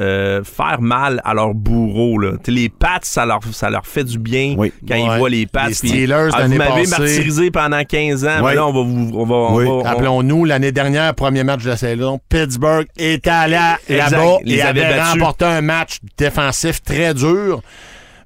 euh, 0.00 0.42
faire 0.42 0.80
mal 0.80 1.20
à 1.24 1.32
leur 1.34 1.54
bourreau. 1.54 2.18
Là. 2.18 2.32
Les 2.48 2.68
Pats, 2.68 2.98
ça 3.02 3.26
leur, 3.26 3.38
ça 3.52 3.70
leur 3.70 3.86
fait 3.86 4.02
du 4.02 4.18
bien 4.18 4.56
Oui. 4.58 4.72
quand 4.88 4.94
Ouais. 4.94 5.02
ils 5.04 5.18
voient 5.18 5.30
les 5.30 5.46
Pats. 5.46 5.68
Les 5.68 5.74
puis, 5.76 5.88
Steelers 5.88 6.30
ah, 6.32 6.48
vous 6.48 6.54
m'avez 6.56 6.86
martyrisé 6.88 7.50
pendant 7.52 7.84
15 7.84 8.24
ans. 8.24 8.38
Oui. 8.38 8.46
mais 8.48 8.54
là, 8.56 8.66
on 8.66 8.72
va 8.72 8.82
vous. 8.82 9.10
On 9.14 9.24
va, 9.24 9.52
Oui. 9.54 9.64
on- 9.68 9.82
Rappelons-nous, 9.84 10.44
l'année 10.46 10.72
dernière, 10.72 11.14
premier 11.14 11.44
match 11.44 11.62
de 11.62 11.68
la 11.68 11.76
saison, 11.76 12.18
Pittsburgh 12.28 12.86
était 12.96 13.30
allé 13.30 13.52
là-bas 13.88 14.38
Ils 14.44 14.54
et 14.54 14.62
avaient 14.62 14.82
avait 14.82 14.96
battu. 14.96 15.10
remporté 15.20 15.44
un 15.44 15.60
match 15.60 15.98
défensif 16.18 16.82
très 16.82 17.14
dur. 17.14 17.60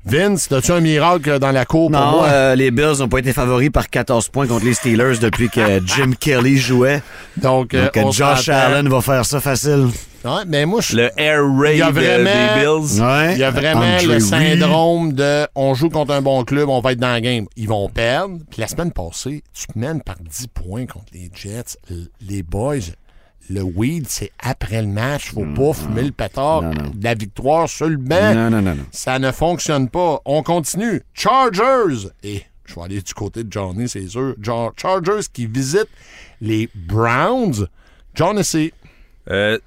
Vince, 0.06 0.52
as-tu 0.52 0.70
un 0.72 0.80
miracle 0.80 1.38
dans 1.38 1.50
la 1.50 1.64
cour 1.64 1.90
pour 1.90 1.98
Non, 1.98 2.10
moi? 2.10 2.26
euh, 2.26 2.54
les 2.54 2.70
Bills 2.70 2.98
n'ont 2.98 3.08
pas 3.08 3.18
été 3.20 3.32
favoris 3.32 3.70
par 3.70 3.88
14 3.88 4.28
points 4.28 4.46
contre 4.46 4.64
les 4.66 4.74
Steelers 4.74 5.18
depuis 5.18 5.48
que 5.48 5.80
Jim 5.86 6.12
Kelly 6.18 6.58
jouait. 6.58 7.02
Donc, 7.38 7.72
euh, 7.72 7.86
Donc, 7.86 7.96
euh, 7.96 8.12
Josh. 8.12 8.48
Allen 8.50 8.88
va 8.88 9.00
faire 9.00 9.24
ça 9.24 9.40
facile. 9.40 9.88
Ouais, 10.22 10.42
mais 10.46 10.66
moi, 10.66 10.80
je 10.82 10.96
le 10.96 11.10
air 11.18 11.40
raid 11.58 11.94
des 11.94 12.24
Bills. 12.60 13.00
Ouais. 13.02 13.32
Il 13.34 13.38
y 13.38 13.44
a 13.44 13.50
vraiment 13.50 13.96
le 14.06 14.20
syndrome 14.20 15.12
de 15.12 15.46
on 15.54 15.74
joue 15.74 15.88
contre 15.90 16.12
un 16.12 16.22
bon 16.22 16.44
club, 16.44 16.68
on 16.68 16.80
va 16.80 16.92
être 16.92 16.98
dans 17.00 17.08
la 17.12 17.20
game. 17.20 17.46
Ils 17.56 17.68
vont 17.68 17.88
perdre. 17.88 18.38
Puis 18.50 18.60
la 18.60 18.68
semaine 18.68 18.90
passée, 18.92 19.42
tu 19.54 19.66
te 19.66 19.78
mènes 19.78 20.02
par 20.02 20.16
10 20.20 20.48
points 20.48 20.86
contre 20.86 21.06
les 21.12 21.30
Jets. 21.34 21.78
Les 22.26 22.42
boys, 22.42 22.76
le 23.50 23.62
weed, 23.62 24.07
c'est 24.09 24.33
après 24.38 24.80
le 24.83 24.88
match. 24.88 25.33
Faut 25.33 25.44
pas 25.54 25.72
fumer 25.72 26.02
le 26.02 26.12
pétard. 26.12 26.62
Non, 26.62 26.70
non. 26.72 26.92
La 27.02 27.14
victoire 27.14 27.68
sur 27.68 27.88
le 27.88 27.96
banc, 27.96 28.35
Non, 28.35 28.50
non, 28.50 28.62
non, 28.62 28.74
non. 28.74 28.85
ça 28.90 29.18
ne 29.18 29.30
fonctionne 29.33 29.88
pas. 29.88 30.20
On 30.24 30.42
continue. 30.42 31.02
Chargers. 31.12 32.09
Et 32.22 32.42
je 32.64 32.74
vais 32.74 32.83
aller 32.83 33.02
du 33.02 33.14
côté 33.14 33.44
de 33.44 33.52
Johnny, 33.52 33.88
c'est 33.88 34.07
sûr. 34.09 34.35
Chargers 34.76 35.26
qui 35.33 35.46
visitent 35.46 35.88
les 36.40 36.68
Browns. 36.74 37.66
John 38.14 38.38
essay. 38.38 38.72
Euh, 39.30 39.59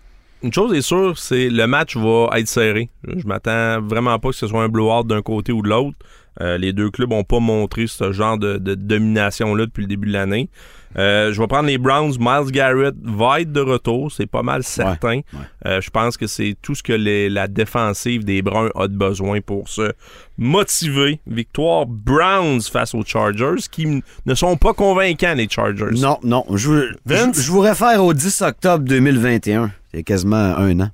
une 0.43 0.53
chose 0.53 0.73
est 0.73 0.81
sûre, 0.81 1.17
c'est 1.17 1.49
le 1.49 1.65
match 1.67 1.97
va 1.97 2.29
être 2.39 2.47
serré. 2.47 2.89
Je 3.03 3.25
m'attends 3.25 3.81
vraiment 3.81 4.19
pas 4.19 4.29
que 4.29 4.35
ce 4.35 4.47
soit 4.47 4.63
un 4.63 4.69
blowout 4.69 5.03
d'un 5.03 5.21
côté 5.21 5.51
ou 5.51 5.61
de 5.61 5.69
l'autre. 5.69 5.97
Euh, 6.41 6.57
les 6.59 6.73
deux 6.73 6.91
clubs 6.91 7.09
n'ont 7.09 7.23
pas 7.23 7.39
montré 7.39 7.87
ce 7.87 8.11
genre 8.11 8.37
de, 8.37 8.57
de 8.57 8.75
domination-là 8.75 9.65
depuis 9.65 9.81
le 9.81 9.87
début 9.87 10.07
de 10.07 10.13
l'année. 10.13 10.49
Euh, 10.97 11.31
je 11.33 11.39
vais 11.41 11.47
prendre 11.47 11.67
les 11.67 11.77
Browns. 11.77 12.13
Miles 12.19 12.51
Garrett 12.51 12.95
va 13.03 13.41
être 13.41 13.51
de 13.51 13.59
retour, 13.61 14.11
c'est 14.11 14.25
pas 14.25 14.41
mal 14.41 14.63
certain. 14.63 15.19
Euh, 15.65 15.81
je 15.81 15.89
pense 15.89 16.17
que 16.17 16.27
c'est 16.27 16.55
tout 16.61 16.75
ce 16.75 16.81
que 16.81 16.93
les- 16.93 17.29
la 17.29 17.47
défensive 17.47 18.23
des 18.23 18.41
Browns 18.41 18.71
a 18.75 18.87
de 18.87 18.95
besoin 18.95 19.41
pour 19.41 19.67
se 19.69 19.91
motiver. 20.37 21.19
Victoire 21.27 21.85
Browns 21.85 22.61
face 22.61 22.95
aux 22.95 23.03
Chargers, 23.05 23.61
qui 23.69 24.01
ne 24.25 24.33
sont 24.35 24.55
pas 24.57 24.73
convaincants, 24.73 25.33
les 25.35 25.49
Chargers. 25.49 25.91
Non, 25.99 26.17
non. 26.23 26.45
Je, 26.53 26.93
je, 27.35 27.41
je 27.41 27.51
vous 27.51 27.59
réfère 27.59 28.03
au 28.03 28.13
10 28.13 28.41
octobre 28.41 28.83
2021. 28.85 29.71
Il 29.93 29.97
y 29.97 29.99
a 29.99 30.03
quasiment 30.03 30.35
un 30.57 30.79
an. 30.79 30.89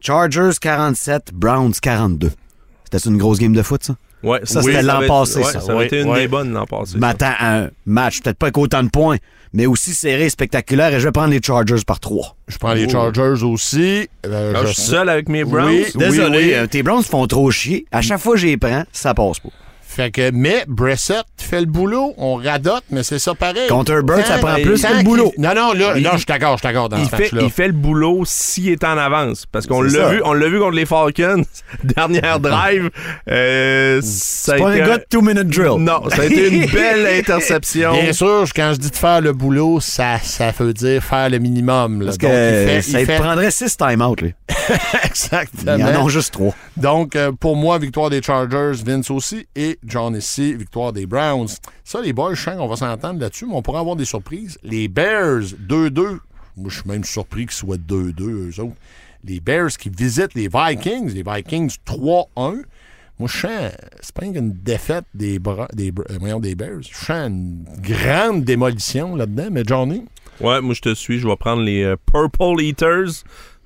Chargers 0.00 0.50
47, 0.60 1.32
Browns 1.32 1.74
42. 1.80 2.30
C'était 2.84 3.08
une 3.08 3.16
grosse 3.18 3.38
game 3.38 3.52
de 3.54 3.62
foot, 3.62 3.84
ça? 3.84 3.94
Ouais, 4.22 4.40
Ça, 4.44 4.60
oui, 4.60 4.66
c'était 4.72 4.82
l'an 4.82 5.00
passé, 5.06 5.38
ouais, 5.38 5.44
ça. 5.44 5.60
Ça 5.60 5.76
Oui, 5.76 5.84
été 5.86 6.00
une 6.00 6.08
oui. 6.10 6.20
des 6.20 6.28
bonnes 6.28 6.52
l'an 6.52 6.64
passé. 6.66 6.96
M'attends 6.98 7.32
à 7.38 7.58
un 7.62 7.68
match, 7.86 8.20
peut-être 8.20 8.38
pas 8.38 8.46
avec 8.46 8.58
autant 8.58 8.82
de 8.82 8.88
points, 8.88 9.16
mais 9.52 9.66
aussi 9.66 9.94
serré, 9.94 10.28
spectaculaire, 10.30 10.94
et 10.94 11.00
je 11.00 11.06
vais 11.06 11.12
prendre 11.12 11.30
les 11.30 11.40
Chargers 11.42 11.82
par 11.86 11.98
3. 12.00 12.36
Je 12.48 12.56
prends 12.58 12.72
les 12.74 12.86
Oh. 12.86 12.90
Chargers 12.90 13.42
aussi. 13.44 14.08
Euh, 14.26 14.52
Ah, 14.56 14.60
je 14.62 14.66
je 14.68 14.72
suis 14.74 14.82
seul 14.82 15.08
avec 15.08 15.28
mes 15.28 15.44
Browns? 15.44 15.68
Oui. 15.70 15.86
Désolé, 15.94 16.38
oui. 16.38 16.54
euh, 16.54 16.66
tes 16.66 16.82
Browns 16.82 17.02
font 17.02 17.26
trop 17.26 17.50
chier. 17.50 17.84
À 17.90 18.00
chaque 18.00 18.20
fois 18.20 18.34
que 18.34 18.40
j'y 18.40 18.56
prends, 18.56 18.84
ça 18.92 19.12
passe 19.14 19.40
pas. 19.40 19.48
Fait 19.94 20.10
que, 20.10 20.30
mais 20.32 20.64
Brissett 20.68 21.24
fait 21.36 21.60
le 21.60 21.66
boulot, 21.66 22.14
on 22.16 22.36
radote, 22.36 22.84
mais 22.90 23.02
c'est 23.02 23.18
ça 23.18 23.34
pareil. 23.34 23.68
Contre 23.68 23.92
Herbert, 23.92 24.26
ça 24.26 24.38
Tant- 24.38 24.46
prend 24.46 24.54
plus 24.62 24.80
que 24.82 24.96
le 24.96 25.02
boulot. 25.02 25.32
Non, 25.36 25.50
non, 25.54 25.72
là, 25.74 25.92
Il- 25.96 26.02
là, 26.02 26.10
je 26.12 26.16
suis 26.18 26.26
d'accord, 26.26 26.52
je 26.56 26.60
suis 26.60 26.68
d'accord 26.72 26.88
dans 26.88 26.96
il 26.96 27.04
ce 27.04 27.14
fait, 27.14 27.30
il 27.40 27.50
fait 27.50 27.66
le 27.66 27.74
boulot 27.74 28.22
s'il 28.24 28.70
est 28.70 28.84
en 28.84 28.96
avance. 28.96 29.44
Parce 29.52 29.66
qu'on 29.66 29.82
l'a 29.82 30.08
vu, 30.08 30.22
on 30.24 30.32
l'a 30.32 30.48
vu 30.48 30.58
contre 30.58 30.76
les 30.76 30.86
Falcons. 30.86 31.42
Dernière 31.84 32.40
drive. 32.40 32.88
euh, 33.30 34.00
ça 34.02 34.54
a 34.54 34.56
C'est 34.56 34.62
pas 34.62 34.72
été 34.74 34.82
un 34.82 34.86
gars 34.88 34.98
de 34.98 35.04
two-minute 35.10 35.48
drill. 35.48 35.78
Non, 35.82 36.08
ça 36.08 36.22
a 36.22 36.24
été 36.24 36.48
une 36.48 36.66
belle 36.72 37.06
interception. 37.18 37.92
Bien 37.92 38.12
sûr, 38.14 38.44
quand 38.56 38.72
je 38.72 38.78
dis 38.78 38.90
de 38.90 38.96
faire 38.96 39.20
le 39.20 39.32
boulot, 39.34 39.78
ça, 39.80 40.18
ça 40.22 40.52
veut 40.58 40.72
dire 40.72 41.02
faire 41.02 41.28
le 41.28 41.38
minimum. 41.38 42.00
là. 42.00 42.06
Parce 42.06 42.18
Donc, 42.18 42.30
que 42.30 42.62
il 42.62 42.66
fait, 42.68 42.82
ça 42.82 43.00
il 43.00 43.06
fait- 43.06 43.18
prendrait 43.18 43.50
6 43.50 43.76
time-out, 43.76 44.20
lui. 44.22 44.34
Exactement. 45.04 46.00
En 46.02 46.06
a 46.06 46.08
juste 46.08 46.32
3. 46.32 46.54
Donc, 46.76 47.16
euh, 47.16 47.32
pour 47.38 47.56
moi, 47.56 47.78
victoire 47.78 48.10
des 48.10 48.22
Chargers, 48.22 48.72
Vince 48.84 49.10
aussi, 49.10 49.46
et 49.56 49.78
John 49.84 50.16
ici, 50.16 50.54
victoire 50.54 50.92
des 50.92 51.06
Browns. 51.06 51.48
Ça, 51.84 52.00
les 52.00 52.12
boys, 52.12 52.34
je 52.34 52.42
sens 52.42 52.56
qu'on 52.56 52.68
va 52.68 52.76
s'entendre 52.76 53.20
là-dessus, 53.20 53.46
mais 53.46 53.54
on 53.54 53.62
pourrait 53.62 53.80
avoir 53.80 53.96
des 53.96 54.04
surprises. 54.04 54.58
Les 54.62 54.88
Bears, 54.88 55.42
2-2. 55.68 56.18
Moi, 56.56 56.68
je 56.68 56.80
suis 56.80 56.88
même 56.88 57.04
surpris 57.04 57.42
qu'ils 57.46 57.52
soient 57.52 57.76
2-2, 57.76 58.22
eux 58.22 58.60
autres. 58.60 58.76
Les 59.24 59.40
Bears 59.40 59.70
qui 59.70 59.88
visitent 59.88 60.34
les 60.34 60.48
Vikings, 60.48 61.12
les 61.12 61.22
Vikings 61.22 61.76
3-1. 61.86 62.26
Moi, 62.36 63.28
je 63.28 63.38
sens, 63.38 63.72
c'est 64.00 64.14
pas 64.14 64.24
une 64.24 64.52
défaite 64.52 65.04
des, 65.14 65.38
des, 65.74 65.92
euh, 66.10 66.38
des 66.40 66.54
Bears. 66.54 66.82
Je 66.82 66.94
sens 66.94 67.28
une 67.28 67.64
grande 67.80 68.44
démolition 68.44 69.14
là-dedans, 69.14 69.48
mais 69.50 69.62
Johnny, 69.64 70.04
Ouais, 70.40 70.60
moi 70.60 70.74
je 70.74 70.80
te 70.80 70.94
suis. 70.94 71.18
Je 71.18 71.28
vais 71.28 71.36
prendre 71.36 71.62
les 71.62 71.84
euh, 71.84 71.96
Purple 72.10 72.60
Eaters. 72.60 73.22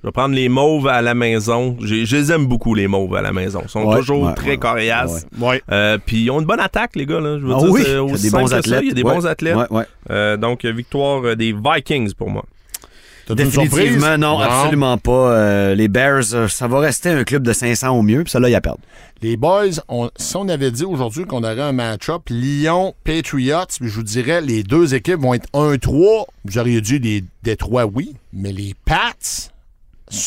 Je 0.07 0.09
vais 0.09 0.13
prendre 0.13 0.35
les 0.35 0.47
mauves 0.47 0.87
à 0.87 1.01
la 1.01 1.13
maison. 1.13 1.75
J'ai- 1.83 2.05
Je 2.05 2.15
les 2.15 2.31
aime 2.31 2.45
beaucoup, 2.45 2.73
les 2.73 2.87
mauves 2.87 3.13
à 3.17 3.21
la 3.21 3.33
maison. 3.33 3.59
Ils 3.65 3.69
sont 3.69 3.83
Ouais, 3.83 3.97
toujours 3.97 4.23
ouais, 4.27 4.33
très 4.35 4.51
ouais, 4.51 4.57
coriaces. 4.57 5.25
ouais. 5.37 5.61
Euh, 5.69 5.97
Puis 6.05 6.21
ils 6.23 6.31
ont 6.31 6.39
une 6.39 6.45
bonne 6.45 6.61
attaque, 6.61 6.91
les 6.95 7.05
gars. 7.05 7.19
Là. 7.19 7.37
Je 7.37 7.45
veux 7.45 7.53
Ah 7.53 7.59
dire, 7.59 7.69
oui, 7.71 7.81
c'est 7.83 7.89
il 7.89 7.93
y 7.93 7.97
a 7.97 8.03
aussi 8.05 8.23
des 8.23 8.29
bons 8.29 8.47
ça. 8.47 8.55
athlètes. 8.55 8.79
Il 8.83 8.87
y 8.87 8.91
a 8.91 8.93
des 8.93 9.03
Ouais, 9.03 9.13
bons 9.13 9.25
athlètes. 9.27 9.57
Ouais, 9.57 9.65
ouais. 9.69 9.83
Euh, 10.11 10.37
donc, 10.37 10.63
euh, 10.63 10.71
victoire 10.71 11.35
des 11.35 11.51
Vikings 11.53 12.13
pour 12.13 12.29
moi. 12.29 12.45
T'as? 13.25 13.35
Définitivement, 13.35 14.17
non, 14.17 14.39
absolument 14.39 14.97
pas. 14.97 15.11
Euh, 15.33 15.75
les 15.75 15.89
Bears, 15.89 16.23
ça 16.47 16.67
va 16.69 16.79
rester 16.79 17.09
un 17.09 17.25
club 17.25 17.43
de 17.43 17.51
500 17.51 17.89
au 17.89 18.01
mieux, 18.01 18.23
puis 18.23 18.31
ça, 18.31 18.39
là, 18.39 18.47
il 18.47 18.55
a 18.55 18.61
perdu. 18.61 18.81
Les 19.21 19.35
boys, 19.35 19.81
on- 19.89 20.09
si 20.15 20.37
on 20.37 20.47
avait 20.47 20.71
dit 20.71 20.85
aujourd'hui 20.85 21.25
qu'on 21.25 21.43
aurait 21.43 21.59
un 21.59 21.73
match-up 21.73 22.21
Lyon-Patriots, 22.29 23.65
puis 23.81 23.89
je 23.89 23.95
vous 23.95 24.03
dirais, 24.03 24.39
les 24.39 24.63
deux 24.63 24.95
équipes 24.95 25.19
vont 25.19 25.33
être 25.33 25.47
1-3. 25.53 26.27
Vous 26.45 26.57
auriez 26.57 26.79
dit 26.79 26.99
les 26.99 27.23
Détroits, 27.43 27.85
oui, 27.85 28.13
mais 28.31 28.53
les 28.53 28.73
Pats 28.85 29.49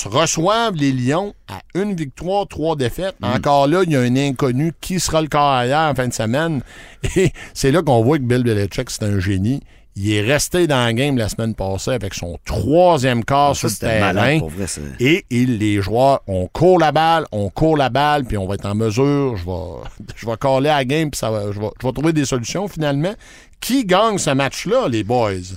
reçoivent 0.09 0.75
les 0.75 0.93
Lions 0.93 1.35
à 1.49 1.61
une 1.75 1.95
victoire, 1.95 2.47
trois 2.47 2.77
défaites. 2.77 3.16
Encore 3.23 3.66
là, 3.66 3.83
il 3.85 3.93
y 3.93 3.97
a 3.97 4.01
un 4.01 4.16
inconnu 4.16 4.73
qui 4.81 5.01
sera 5.01 5.23
le 5.23 5.29
carrière 5.29 5.90
en 5.90 5.95
fin 5.95 6.09
de 6.09 6.12
semaine. 6.12 6.62
Et 7.16 7.33
c'est 7.55 7.71
là 7.71 7.83
qu'on 7.83 8.03
voit 8.03 8.19
que 8.19 8.25
Bill 8.25 8.43
Belichick, 8.43 8.90
c'est 8.90 9.05
un 9.05 9.19
génie. 9.19 9.61
Il 9.97 10.12
est 10.12 10.21
resté 10.21 10.66
dans 10.66 10.85
la 10.85 10.93
game 10.93 11.19
la 11.19 11.29
semaine 11.29 11.55
passée 11.55 11.90
avec 11.90 12.14
son 12.14 12.38
troisième 12.45 13.25
quart 13.25 13.57
sur 13.57 13.69
le 13.69 13.75
terrain. 13.75 14.12
malade, 14.14 14.38
pour 14.38 14.51
vrai. 14.51 14.66
ça. 14.66 14.81
Et 15.01 15.25
il, 15.31 15.59
les 15.59 15.83
joueurs, 15.83 16.21
on 16.29 16.47
court 16.47 16.79
la 16.79 16.93
balle, 16.93 17.27
on 17.33 17.51
court 17.51 17.77
la 17.77 17.88
balle, 17.88 18.25
puis 18.25 18.38
on 18.38 18.47
va 18.47 18.55
être 18.55 18.66
en 18.66 18.75
mesure, 18.75 19.37
je 19.37 19.45
vais, 19.45 20.05
je 20.16 20.27
vais 20.27 20.37
caller 20.37 20.69
à 20.69 20.77
la 20.77 20.85
game, 20.85 21.11
puis 21.11 21.19
ça 21.19 21.31
va, 21.31 21.51
je, 21.53 21.59
vais, 21.59 21.71
je 21.81 21.87
vais 21.87 21.93
trouver 21.93 22.12
des 22.12 22.25
solutions 22.25 22.69
finalement. 22.69 23.14
Qui 23.61 23.85
gagne 23.85 24.16
ce 24.16 24.31
match-là, 24.31 24.88
les 24.88 25.03
boys? 25.03 25.57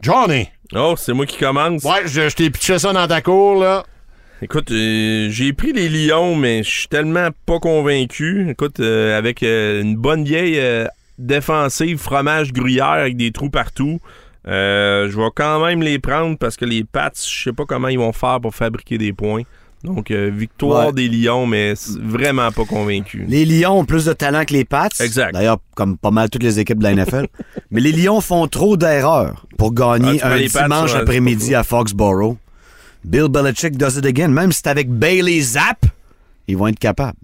Johnny! 0.00 0.48
Oh, 0.74 0.94
c'est 0.96 1.12
moi 1.12 1.26
qui 1.26 1.38
commence. 1.38 1.82
Ouais, 1.84 2.06
je, 2.06 2.28
je 2.28 2.36
t'ai 2.36 2.50
pitché 2.50 2.78
ça 2.78 2.92
dans 2.92 3.06
ta 3.06 3.22
cour, 3.22 3.56
là. 3.56 3.84
Écoute, 4.40 4.70
euh, 4.70 5.28
j'ai 5.30 5.52
pris 5.52 5.72
les 5.72 5.88
Lions, 5.88 6.36
mais 6.36 6.62
je 6.62 6.70
suis 6.70 6.88
tellement 6.88 7.30
pas 7.44 7.58
convaincu. 7.58 8.48
Écoute, 8.48 8.78
euh, 8.78 9.18
avec 9.18 9.42
euh, 9.42 9.82
une 9.82 9.96
bonne 9.96 10.24
vieille 10.24 10.60
défensive, 11.18 11.98
fromage 11.98 12.52
gruyère 12.52 12.86
avec 12.86 13.16
des 13.16 13.32
trous 13.32 13.50
partout, 13.50 13.98
je 14.46 15.16
vais 15.16 15.30
quand 15.34 15.66
même 15.66 15.82
les 15.82 15.98
prendre 15.98 16.38
parce 16.38 16.56
que 16.56 16.64
les 16.64 16.84
Pats, 16.84 17.10
je 17.14 17.42
sais 17.42 17.52
pas 17.52 17.64
comment 17.64 17.88
ils 17.88 17.98
vont 17.98 18.12
faire 18.12 18.40
pour 18.40 18.54
fabriquer 18.54 18.96
des 18.96 19.12
points. 19.12 19.42
Donc, 19.84 20.10
euh, 20.10 20.30
victoire 20.34 20.88
Ouais. 20.88 20.92
des 20.92 21.08
Lions, 21.08 21.46
mais 21.46 21.74
vraiment 22.00 22.50
pas 22.50 22.64
convaincu. 22.64 23.24
Les 23.28 23.44
Lions 23.44 23.78
ont 23.80 23.84
plus 23.84 24.04
de 24.06 24.12
talent 24.12 24.44
que 24.44 24.52
les 24.52 24.64
Pats. 24.64 24.88
Exact. 25.00 25.32
D'ailleurs, 25.34 25.58
comme 25.76 25.96
pas 25.96 26.10
mal 26.10 26.28
toutes 26.30 26.42
les 26.42 26.58
équipes 26.58 26.78
de 26.78 26.82
la 26.84 26.94
NFL. 26.94 27.26
Mais 27.70 27.80
les 27.80 27.92
Lions 27.92 28.20
font 28.20 28.48
trop 28.48 28.76
d'erreurs 28.76 29.46
pour 29.56 29.72
Ah, 29.76 29.98
gagner 29.98 30.14
mets 30.14 30.22
un 30.24 30.36
dimanche 30.64 30.94
après-midi 30.94 31.54
à 31.54 31.62
Foxborough. 31.62 32.36
Bill 33.04 33.28
Belichick 33.28 33.76
does 33.78 33.96
it 33.96 34.04
again. 34.04 34.28
Même 34.28 34.50
si 34.50 34.60
c'est 34.64 34.68
avec 34.70 34.90
Bailey 34.90 35.40
Zapp, 35.40 35.86
ils 36.48 36.56
vont 36.56 36.66
être 36.66 36.78
capables. 36.80 37.16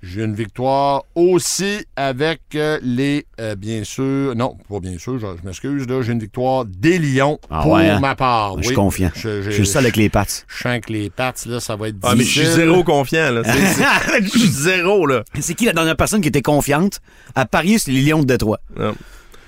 J'ai 0.00 0.22
une 0.22 0.34
victoire 0.34 1.02
aussi 1.16 1.84
avec 1.96 2.40
euh, 2.54 2.78
les, 2.82 3.26
euh, 3.40 3.56
bien 3.56 3.82
sûr, 3.82 4.34
non, 4.36 4.56
pas 4.68 4.78
bien 4.78 4.96
sûr, 4.96 5.18
je, 5.18 5.26
je 5.40 5.44
m'excuse, 5.44 5.88
là, 5.88 6.02
j'ai 6.02 6.12
une 6.12 6.20
victoire 6.20 6.64
des 6.64 6.98
Lions 7.00 7.40
Ah 7.50 7.62
pour 7.62 7.72
ouais, 7.72 7.88
hein? 7.90 7.98
ma 7.98 8.14
part. 8.14 8.56
Je 8.58 8.62
suis 8.62 8.68
oui. 8.70 8.74
confiant. 8.76 9.10
Je, 9.16 9.42
Je 9.42 9.50
suis 9.50 9.58
le 9.60 9.64
seul 9.64 9.84
avec 9.84 9.96
les 9.96 10.08
Pats. 10.08 10.24
Je 10.46 10.56
sens 10.62 10.80
que 10.86 10.92
les 10.92 11.10
Pats, 11.10 11.32
là, 11.46 11.58
ça 11.58 11.74
va 11.74 11.88
être 11.88 11.96
Ah, 12.04 12.14
mais 12.14 12.22
je 12.22 12.28
suis 12.30 12.40
difficile. 12.42 12.60
zéro 12.66 12.84
confiant, 12.84 13.30
là. 13.32 13.42
Je 14.22 14.28
suis 14.28 14.46
zéro, 14.48 15.04
là. 15.04 15.24
C'est 15.40 15.54
qui 15.54 15.64
la 15.64 15.72
dernière 15.72 15.96
personne 15.96 16.20
qui 16.20 16.28
était 16.28 16.42
confiante 16.42 17.00
à 17.34 17.44
parier 17.44 17.78
sur 17.78 17.92
les 17.92 18.02
Lions 18.02 18.20
de 18.20 18.26
Détroit? 18.26 18.60
Non. 18.78 18.94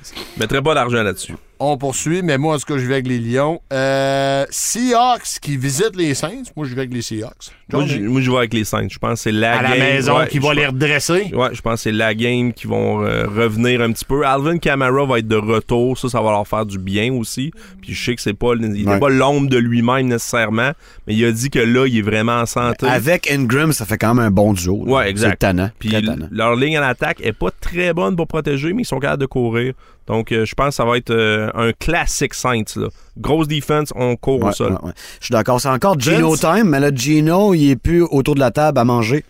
Je 0.02 0.40
mettrais 0.40 0.62
pas 0.62 0.74
d'argent 0.74 1.02
là-dessus. 1.02 1.34
On 1.62 1.76
poursuit, 1.76 2.22
mais 2.22 2.38
moi, 2.38 2.54
en 2.54 2.58
tout 2.58 2.64
cas, 2.72 2.78
je 2.78 2.86
vais 2.86 2.94
avec 2.94 3.06
les 3.06 3.18
Lions. 3.18 3.60
Euh, 3.70 4.46
Seahawks 4.48 5.40
qui 5.42 5.58
visitent 5.58 5.94
les 5.94 6.14
Saints. 6.14 6.44
Moi, 6.56 6.66
je 6.66 6.74
vais 6.74 6.80
avec 6.82 6.94
les 6.94 7.02
Seahawks. 7.02 7.50
Moi, 7.70 7.84
Johnny? 7.86 8.02
je, 8.04 8.08
moi, 8.08 8.20
je 8.22 8.30
vais 8.30 8.36
avec 8.38 8.54
les 8.54 8.64
Saints. 8.64 8.88
Je 8.90 8.98
pense 8.98 9.12
que 9.12 9.18
c'est 9.24 9.32
la 9.32 9.58
à 9.58 9.62
la 9.62 9.68
game. 9.70 9.78
maison 9.78 10.16
ouais, 10.18 10.28
qui 10.28 10.38
va 10.38 10.54
les 10.54 10.66
redresser. 10.66 11.30
Ouais, 11.34 11.48
je 11.52 11.60
pense 11.60 11.74
que 11.74 11.80
c'est 11.80 11.92
la 11.92 12.14
game 12.14 12.54
qui 12.54 12.66
vont 12.66 13.02
euh, 13.04 13.26
revenir 13.26 13.82
un 13.82 13.92
petit 13.92 14.06
peu. 14.06 14.24
Alvin 14.26 14.56
Kamara 14.56 15.04
va 15.04 15.18
être 15.18 15.28
de 15.28 15.36
retour, 15.36 15.98
ça, 15.98 16.08
ça 16.08 16.22
va 16.22 16.30
leur 16.30 16.48
faire 16.48 16.64
du 16.64 16.78
bien 16.78 17.12
aussi. 17.12 17.52
Puis 17.82 17.92
je 17.92 18.04
sais 18.06 18.14
que 18.16 18.22
c'est 18.22 18.32
pas, 18.32 18.54
il 18.58 18.66
n'est 18.66 18.90
Ouais. 18.90 18.98
pas 18.98 19.10
l'ombre 19.10 19.50
de 19.50 19.58
lui-même 19.58 20.06
nécessairement, 20.08 20.72
mais 21.06 21.14
il 21.14 21.24
a 21.26 21.30
dit 21.32 21.50
que 21.50 21.58
là, 21.58 21.86
il 21.86 21.98
est 21.98 22.02
vraiment 22.02 22.40
en 22.40 22.46
santé. 22.46 22.86
Avec 22.86 23.30
Ingram, 23.30 23.72
ça 23.72 23.84
fait 23.84 23.98
quand 23.98 24.14
même 24.14 24.24
un 24.24 24.30
bon 24.30 24.54
duo. 24.54 24.84
là. 24.86 24.92
Ouais, 24.92 25.10
exact. 25.10 25.32
C'est 25.32 25.36
tannant. 25.46 25.70
Puis 25.78 25.90
très 25.90 25.98
l- 25.98 26.06
tannant. 26.06 26.28
leur 26.32 26.56
ligne 26.56 26.78
en 26.78 26.82
attaque 26.82 27.18
est 27.22 27.34
pas 27.34 27.50
très 27.50 27.92
bonne 27.92 28.16
pour 28.16 28.26
protéger, 28.26 28.72
mais 28.72 28.82
ils 28.82 28.86
sont 28.86 28.98
capables 28.98 29.20
de 29.20 29.26
courir. 29.26 29.74
Donc 30.06 30.32
euh, 30.32 30.44
je 30.44 30.54
pense 30.54 30.68
que 30.68 30.74
ça 30.74 30.84
va 30.84 30.96
être 30.96 31.10
euh, 31.10 31.50
un 31.54 31.72
classique 31.72 32.34
Saints. 32.34 32.64
Là. 32.76 32.88
Grosse 33.18 33.46
defense, 33.48 33.90
on 33.94 34.16
court 34.16 34.42
au 34.44 34.52
sol. 34.52 34.72
ouais, 34.72 34.88
ouais. 34.88 34.92
Je 35.20 35.26
suis 35.26 35.32
d'accord. 35.32 35.60
C'est 35.60 35.68
encore 35.68 35.98
Gino 36.00 36.30
Vince? 36.30 36.40
time, 36.40 36.64
mais 36.70 36.80
là, 36.80 36.90
Gino, 36.94 37.54
il 37.54 37.70
est 37.70 37.76
plus 37.76 38.02
autour 38.02 38.34
de 38.34 38.40
la 38.40 38.50
table 38.50 38.78
à 38.78 38.84
manger. 38.84 39.24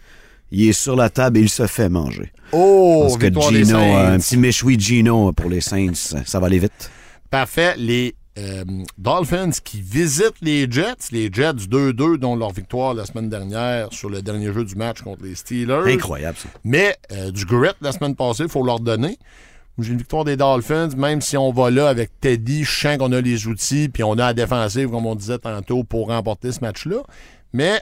Il 0.52 0.68
est 0.68 0.72
sur 0.72 0.96
la 0.96 1.10
table 1.10 1.38
et 1.38 1.42
il 1.42 1.48
se 1.50 1.66
fait 1.66 1.88
manger. 1.88 2.32
Oh, 2.52 3.02
Parce 3.02 3.18
que 3.18 3.26
victoire 3.26 3.50
des 3.52 3.64
Gino, 3.64 3.78
Saints. 3.78 3.94
euh, 3.94 4.14
un 4.14 4.18
petit 4.18 4.36
méchoui 4.36 4.78
Gino 4.80 5.32
pour 5.32 5.48
les 5.50 5.60
Saints, 5.60 5.94
ça- 5.94 6.24
ça 6.24 6.40
va 6.40 6.46
aller 6.46 6.58
vite. 6.58 6.90
Parfait. 7.30 7.74
Les 7.76 8.14
euh, 8.38 8.64
Dolphins 8.98 9.50
qui 9.62 9.80
visitent 9.80 10.40
les 10.40 10.68
Jets. 10.70 11.10
Les 11.12 11.30
Jets 11.32 11.52
2-2, 11.68 12.16
dont 12.16 12.34
leur 12.36 12.52
victoire 12.52 12.94
la 12.94 13.04
semaine 13.04 13.28
dernière 13.28 13.92
sur 13.92 14.08
le 14.08 14.22
dernier 14.22 14.52
jeu 14.52 14.64
du 14.64 14.74
match 14.76 15.02
contre 15.02 15.22
les 15.24 15.34
Steelers. 15.34 15.82
Incroyable, 15.92 16.38
ça. 16.38 16.48
Mais 16.64 16.96
euh, 17.12 17.30
du 17.30 17.44
grit 17.44 17.68
la 17.80 17.92
semaine 17.92 18.16
passée, 18.16 18.44
il 18.44 18.48
faut 18.48 18.64
leur 18.64 18.80
donner. 18.80 19.18
J'ai 19.82 19.92
une 19.92 19.98
victoire 19.98 20.24
des 20.24 20.36
Dolphins, 20.36 20.88
même 20.96 21.20
si 21.20 21.36
on 21.36 21.52
va 21.52 21.70
là 21.70 21.88
avec 21.88 22.10
Teddy, 22.20 22.64
je 22.64 22.70
sens 22.70 22.98
qu'on 22.98 23.12
a 23.12 23.20
les 23.20 23.46
outils, 23.46 23.88
puis 23.88 24.02
on 24.02 24.12
a 24.12 24.16
la 24.26 24.34
défensive, 24.34 24.88
comme 24.90 25.06
on 25.06 25.14
disait 25.14 25.38
tantôt, 25.38 25.84
pour 25.84 26.08
remporter 26.08 26.52
ce 26.52 26.60
match-là. 26.60 27.02
Mais 27.52 27.80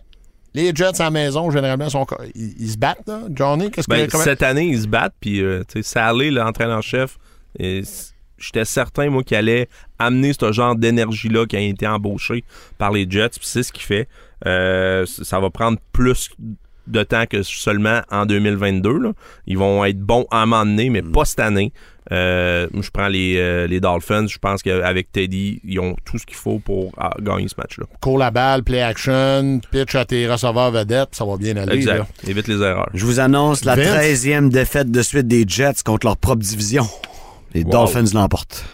les 0.55 0.74
Jets 0.74 1.01
à 1.01 1.05
la 1.05 1.11
maison, 1.11 1.51
généralement, 1.51 1.88
sont, 1.90 2.07
ils, 2.34 2.55
ils 2.59 2.70
se 2.70 2.78
battent, 2.78 3.07
là. 3.07 3.20
Johnny, 3.30 3.70
qu'est-ce 3.70 3.86
que... 3.86 3.92
Ben, 3.92 4.09
comment- 4.09 4.24
Cette 4.24 4.42
année, 4.42 4.66
ils 4.66 4.82
se 4.82 4.86
battent, 4.88 5.14
puis 5.20 5.40
euh, 5.42 5.62
Salé, 5.82 6.30
l'entraîneur-chef, 6.30 7.18
j'étais 7.59 8.64
certain, 8.64 9.11
moi, 9.11 9.22
qu'il 9.24 9.36
allait 9.36 9.68
amener 9.99 10.32
ce 10.32 10.53
genre 10.53 10.74
d'énergie-là 10.76 11.46
qui 11.46 11.57
a 11.57 11.61
été 11.61 11.86
embauché 11.86 12.44
par 12.78 12.92
les 12.92 13.07
Jets, 13.09 13.30
puis 13.30 13.40
c'est 13.42 13.62
ce 13.62 13.72
qu'il 13.72 13.82
fait. 13.84 14.09
Euh, 14.46 15.05
ça 15.07 15.40
va 15.40 15.51
prendre 15.51 15.78
plus 15.92 16.30
de 16.89 17.03
temps 17.03 17.24
que 17.26 17.43
seulement 17.43 18.01
en 18.11 18.26
2022. 18.26 18.99
là. 18.99 19.12
Ils 19.47 19.59
vont 19.59 19.84
être 19.84 19.99
bons 20.01 20.26
à 20.30 20.43
un 20.43 20.47
moment 20.47 20.64
donné, 20.66 20.91
mais 20.91 21.03
pas 21.03 21.24
cette 21.24 21.41
année. 21.41 21.72
Euh, 22.11 22.66
je 22.80 22.89
prends 22.91 23.09
les, 23.09 23.36
euh, 23.36 23.66
les 23.66 23.80
Dolphins. 23.80 24.26
Je 24.28 24.39
pense 24.39 24.62
qu'avec 24.62 25.12
Teddy, 25.12 25.61
ils 25.62 25.78
ont 25.78 25.95
tout 26.07 26.16
ce 26.18 26.24
qu'il 26.24 26.36
faut 26.36 26.59
pour 26.59 26.91
ah, 26.97 27.11
gagner 27.20 27.49
ce 27.49 27.55
match-là. 27.59 27.84
Cours 28.01 28.16
la 28.16 28.30
balle, 28.30 28.62
play 28.64 28.80
action, 28.80 29.61
pitch 29.70 29.95
à 29.95 30.07
tes 30.07 30.26
receveurs 30.26 30.70
vedettes, 30.70 31.11
ça 31.12 31.26
va 31.26 31.36
bien 31.36 31.55
aller. 31.59 31.74
Exact. 31.76 31.99
là. 31.99 32.07
Évite 32.26 32.49
les 32.49 32.62
erreurs. 32.62 32.89
Je 32.95 33.05
vous 33.05 33.20
annonce 33.20 33.64
la 33.66 33.76
Vince? 33.76 33.89
13e 34.24 34.49
défaite 34.49 34.91
de 34.91 35.03
suite 35.03 35.28
des 35.28 35.45
Jets 35.47 35.82
contre 35.84 36.07
leur 36.07 36.16
propre 36.16 36.41
division. 36.43 36.86
Les 37.53 37.62
Wow. 37.64 37.72
Dolphins 37.72 38.05
l'emportent. 38.14 38.64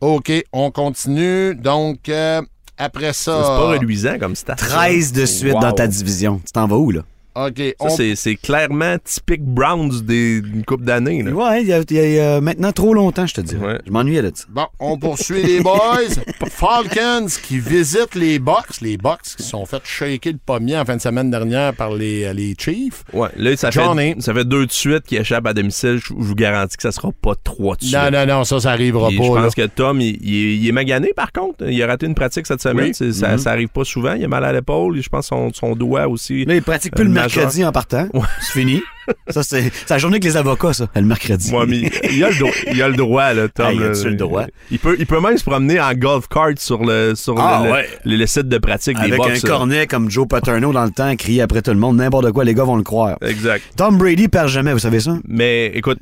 OK, 0.00 0.30
on 0.52 0.70
continue. 0.70 1.56
Donc, 1.56 2.08
euh, 2.08 2.40
après 2.78 3.12
ça... 3.14 3.32
C'est 3.42 3.48
pas 3.48 3.68
reluisant 3.70 4.18
comme 4.20 4.36
stat. 4.36 4.54
13 4.54 5.12
de 5.12 5.26
suite 5.26 5.54
Wow. 5.54 5.60
dans 5.60 5.72
ta 5.72 5.86
division. 5.88 6.40
Tu 6.44 6.52
t'en 6.52 6.66
vas 6.68 6.76
où, 6.76 6.90
là? 6.92 7.00
OK, 7.36 7.58
Ça, 7.58 7.86
on 7.86 8.14
c'est- 8.14 8.36
clairement 8.36 8.96
typique 9.02 9.42
Browns 9.42 10.02
des- 10.02 10.40
d'une 10.40 10.64
coupe 10.64 10.82
d'années. 10.84 11.22
Ouais, 11.24 11.62
il 11.62 11.68
y 11.68 11.72
a, 11.72 11.80
il 11.88 11.96
y 11.96 12.18
a, 12.18 12.36
euh, 12.36 12.40
maintenant 12.40 12.70
trop 12.72 12.94
longtemps, 12.94 13.26
je 13.26 13.34
te 13.34 13.40
dis. 13.40 13.56
Ouais. 13.56 13.78
Je 13.86 13.90
m'ennuyais 13.90 14.22
de 14.22 14.30
ça. 14.34 14.44
Bon, 14.48 14.66
on 14.78 14.96
poursuit 14.98 15.42
les 15.42 15.60
boys. 15.60 15.98
Falcons 16.48 17.26
qui 17.42 17.58
visitent 17.58 18.14
les 18.14 18.38
Bucks. 18.38 18.80
Les 18.80 18.96
Bucks 18.96 19.22
qui 19.36 19.42
se 19.42 19.48
sont 19.50 19.66
fait 19.66 19.82
shaker 19.84 20.32
le 20.32 20.38
pommier 20.44 20.78
en 20.78 20.84
fin 20.84 20.96
de 20.96 21.00
semaine 21.00 21.30
dernière 21.30 21.74
par 21.74 21.92
les, 21.92 22.32
les 22.34 22.54
Chiefs. 22.58 23.04
Ouais, 23.12 23.28
là, 23.36 23.56
ça 23.56 23.70
Johnny. 23.70 24.14
fait, 24.14 24.20
ça 24.22 24.32
fait 24.34 24.44
deux 24.44 24.66
de 24.66 24.72
suite 24.72 25.02
qui 25.04 25.16
échappent 25.16 25.46
à 25.46 25.52
domicile. 25.54 25.98
Je, 26.02 26.08
je 26.08 26.14
vous 26.14 26.34
garantis 26.34 26.76
que 26.76 26.82
ça 26.82 26.92
sera 26.92 27.10
pas 27.20 27.34
trois 27.42 27.76
de 27.76 27.82
suite. 27.82 27.94
Non, 27.96 28.10
non, 28.10 28.26
non, 28.26 28.44
ça, 28.44 28.60
ça 28.60 28.70
arrivera 28.70 29.10
Et 29.10 29.16
pas. 29.16 29.24
je 29.24 29.32
là. 29.32 29.42
pense 29.42 29.54
que 29.54 29.66
Tom, 29.66 30.00
il, 30.00 30.18
il 30.22 30.34
est, 30.34 30.56
il 30.56 30.68
est 30.68 30.72
magané 30.72 31.12
par 31.16 31.32
contre. 31.32 31.68
Il 31.68 31.82
a 31.82 31.86
raté 31.86 32.06
une 32.06 32.14
pratique 32.14 32.46
cette 32.46 32.62
semaine. 32.62 32.86
Oui. 32.86 32.94
C'est- 32.94 33.12
ça, 33.12 33.38
ça 33.38 33.50
arrive 33.50 33.68
pas 33.68 33.84
souvent. 33.84 34.14
Il 34.14 34.24
a 34.24 34.28
mal 34.28 34.44
à 34.44 34.52
l'épaule. 34.52 35.00
Je 35.00 35.08
pense 35.08 35.26
son, 35.26 35.52
son 35.52 35.74
doigt 35.74 36.06
aussi. 36.08 36.44
Là, 36.44 36.54
il 36.54 36.62
pratique 36.62 36.94
plus 36.94 37.04
Euh, 37.04 37.08
le. 37.08 37.23
Mercredi 37.26 37.64
en 37.64 37.72
partant. 37.72 38.08
C'est 38.40 38.52
fini. 38.52 38.82
ça, 39.28 39.42
c'est 39.42 39.70
la 39.90 39.98
journée 39.98 40.18
que 40.18 40.24
les 40.24 40.36
avocats, 40.36 40.72
ça, 40.72 40.86
le 40.94 41.02
mercredi. 41.02 41.52
Ouais, 41.52 41.66
mais 41.66 41.90
il 42.10 42.24
a 42.24 42.30
le, 42.30 42.38
droit, 42.38 42.52
il 42.72 42.82
a 42.82 42.88
le 42.88 42.96
droit, 42.96 43.32
là, 43.34 43.48
Tom. 43.48 43.66
Ah, 43.68 43.72
il 43.72 43.82
a 43.82 43.88
le 43.88 44.14
droit? 44.14 44.44
Il 44.70 44.78
peut, 44.78 44.96
il 44.98 45.06
peut 45.06 45.20
même 45.20 45.36
se 45.36 45.44
promener 45.44 45.78
en 45.80 45.92
golf 45.92 46.26
cart 46.28 46.52
sur 46.56 46.82
le, 46.84 47.14
sur 47.14 47.38
Ah, 47.38 47.60
le, 47.62 47.66
le- 47.66 47.72
ouais. 47.72 47.88
le- 48.04 48.16
le 48.16 48.26
site 48.26 48.48
de 48.48 48.58
pratique 48.58 48.96
des 48.98 49.12
Avec 49.12 49.20
un 49.20 49.46
cornet 49.46 49.86
comme 49.86 50.10
Joe 50.10 50.26
Paterno 50.26 50.72
dans 50.72 50.84
le 50.84 50.90
temps, 50.90 51.14
crier 51.16 51.42
après 51.42 51.60
tout 51.60 51.70
le 51.72 51.76
monde, 51.78 51.96
n'importe 51.96 52.32
quoi, 52.32 52.44
les 52.44 52.54
gars 52.54 52.64
vont 52.64 52.76
le 52.76 52.82
croire. 52.82 53.18
Exact. 53.20 53.62
Tom 53.76 53.98
Brady 53.98 54.28
perd 54.28 54.48
jamais, 54.48 54.72
vous 54.72 54.78
savez 54.78 55.00
ça? 55.00 55.18
Mais 55.28 55.66
écoute, 55.74 55.98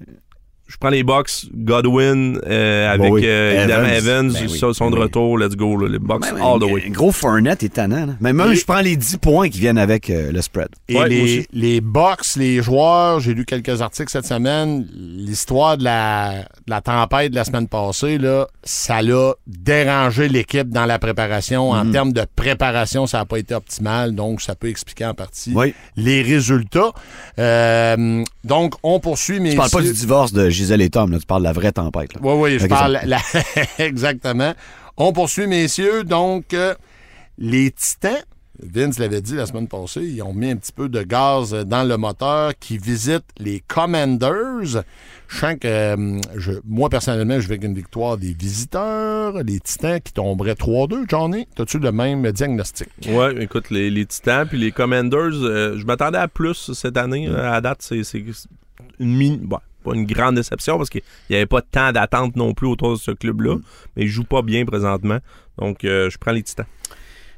je 0.73 0.79
prends 0.79 0.89
les 0.89 1.03
Bucks, 1.03 1.47
Godwin, 1.55 2.39
euh, 2.47 2.89
avec 2.93 3.11
Bon, 3.11 3.14
oui. 3.16 3.23
euh, 3.27 3.64
Evans. 3.64 3.85
Evans, 3.87 4.33
Ben 4.33 4.49
oui. 4.51 4.59
sont 4.75 4.91
de 4.91 4.97
Ben 4.97 5.03
retour, 5.03 5.37
let's 5.39 5.55
go, 5.55 5.77
là, 5.77 5.87
les 5.89 5.99
Bucks 5.99 6.23
Ben, 6.23 6.41
all 6.43 6.59
the 6.59 6.64
way. 6.64 6.85
Un 6.87 6.91
gros 6.91 7.12
Fournette 7.12 7.62
est 7.62 7.75
tannant. 7.75 8.07
là. 8.07 8.12
Mais 8.20 8.33
même, 8.33 8.55
je 8.55 8.64
prends 8.64 8.81
les 8.81 8.97
10 8.97 9.18
points 9.18 9.49
qui 9.51 9.61
viennent 9.61 9.77
avec 9.79 10.09
euh, 10.09 10.33
le 10.33 10.41
spread. 10.41 10.68
Et 10.89 10.97
Ouais, 10.97 11.09
les, 11.09 11.47
les 11.53 11.81
Bucks, 11.81 12.37
les 12.37 12.62
joueurs, 12.62 13.20
j'ai 13.20 13.35
lu 13.35 13.45
quelques 13.45 13.83
articles 13.83 14.11
cette 14.11 14.27
semaine. 14.27 14.87
L'histoire 14.95 15.77
de 15.77 15.85
la, 15.85 16.41
de 16.66 16.70
la 16.70 16.81
tempête 16.81 17.31
de 17.33 17.37
la 17.37 17.45
semaine 17.45 17.68
passée, 17.68 18.16
là, 18.18 18.47
ça 18.64 19.03
l'a 19.03 19.35
dérangé 19.47 20.29
l'équipe 20.29 20.68
dans 20.70 20.87
la 20.87 20.99
préparation. 20.99 21.70
En 21.70 21.85
Mm. 21.85 21.93
termes 21.93 22.12
de 22.12 22.25
préparation, 22.35 23.07
ça 23.07 23.18
n'a 23.18 23.25
pas 23.27 23.39
été 23.39 23.55
optimal, 23.55 24.14
donc 24.14 24.41
ça 24.41 24.55
peut 24.55 24.68
expliquer 24.68 25.05
en 25.07 25.14
partie 25.14 25.53
Oui. 25.55 25.75
les 25.97 26.23
résultats. 26.23 26.93
Euh, 27.39 28.25
donc, 28.45 28.75
on 28.83 29.01
poursuit, 29.01 29.41
mais 29.41 29.51
Tu 29.51 29.57
parles 29.57 29.70
pas 29.70 29.83
du 29.83 29.93
divorce 29.93 30.33
de 30.33 30.49
Gisèle 30.63 30.81
et 30.83 30.91
Tom, 30.91 31.11
là, 31.13 31.19
tu 31.19 31.27
parles 31.27 31.43
de 31.43 31.47
la 31.49 31.53
vraie 31.53 31.73
tempête. 31.73 32.15
là. 32.15 32.21
Oui, 32.23 32.35
oui, 32.53 32.59
je 32.59 32.67
parle. 32.67 33.01
la- 33.05 33.19
Exactement. 33.79 34.55
On 34.97 35.13
poursuit, 35.13 35.47
messieurs. 35.47 36.05
Donc, 36.05 36.55
euh, 36.55 36.75
les 37.39 37.71
Titans, 37.71 38.23
Vince 38.63 38.99
l'avait 39.01 39.23
dit 39.23 39.35
la 39.35 39.47
semaine 39.47 39.67
passée, 39.67 40.03
ils 40.03 40.23
ont 40.23 40.35
mis 40.35 40.51
un 40.51 40.57
petit 40.57 40.71
peu 40.73 40.89
de 40.89 41.03
gaz 41.03 41.53
dans 41.67 41.83
le 41.83 41.97
moteur 41.97 42.53
qui 42.61 42.79
visite 42.79 43.25
les 43.39 43.61
Commanders. 43.67 44.63
Je 44.65 44.79
sens 45.29 45.55
que 45.61 45.67
euh, 45.67 46.21
je- 46.37 46.53
moi, 46.65 46.89
personnellement, 46.91 47.41
je 47.41 47.49
vais 47.49 47.55
avec 47.55 47.65
une 47.65 47.75
victoire 47.75 48.19
des 48.19 48.33
visiteurs, 48.35 49.43
les 49.43 49.59
Titans 49.59 50.01
qui 50.01 50.13
tomberaient 50.13 50.55
3-2. 50.55 51.05
Johnny, 51.09 51.49
as-tu 51.59 51.79
le 51.79 51.91
même 51.91 52.31
diagnostic? 52.31 52.89
Ouais, 53.09 53.43
écoute, 53.43 53.71
les, 53.71 53.91
les 53.91 54.07
Titans 54.07 54.47
puis 54.47 54.59
les 54.59 54.71
Commanders, 54.71 55.33
euh, 55.43 55.77
je 55.79 55.85
m'attendais 55.87 56.19
à 56.19 56.29
plus 56.29 56.73
cette 56.73 56.97
année. 56.99 57.29
Mm. 57.29 57.35
À 57.37 57.61
date, 57.61 57.79
c'est 57.81 58.05
c'est 58.05 58.23
une 59.01 59.17
mini. 59.17 59.41
bon, 59.43 59.59
pas 59.83 59.95
une 59.95 60.07
grande 60.07 60.37
déception 60.37 60.78
parce 60.78 60.89
qu'il 60.91 61.03
n'y 61.30 61.37
avait 61.37 61.47
pas 61.47 61.61
tant 61.62 61.93
d'attente 61.93 62.37
non 62.37 62.55
plus 62.55 62.66
autour 62.68 62.93
de 62.93 62.97
ce 62.99 63.11
club-là. 63.11 63.57
Mm. 63.57 63.62
Mais 63.97 64.03
ils 64.05 64.09
jouent 64.09 64.24
pas 64.24 64.43
bien 64.43 64.64
présentement. 64.64 65.18
Donc, 65.59 65.85
euh, 65.85 66.09
je 66.11 66.18
prends 66.18 66.33
les 66.33 66.43
Titans. 66.43 66.66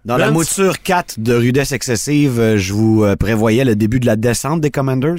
Dans 0.04 0.18
la 0.18 0.30
mouture 0.30 0.82
4 0.82 1.18
de 1.18 1.32
rudesse 1.34 1.72
excessive, 1.72 2.38
euh, 2.38 2.58
je 2.58 2.74
vous 2.74 3.04
euh, 3.04 3.16
prévoyais 3.16 3.64
le 3.64 3.74
début 3.74 4.00
de 4.00 4.04
la 4.06 4.16
descente 4.16 4.60
des 4.60 4.70
Commanders. 4.70 5.16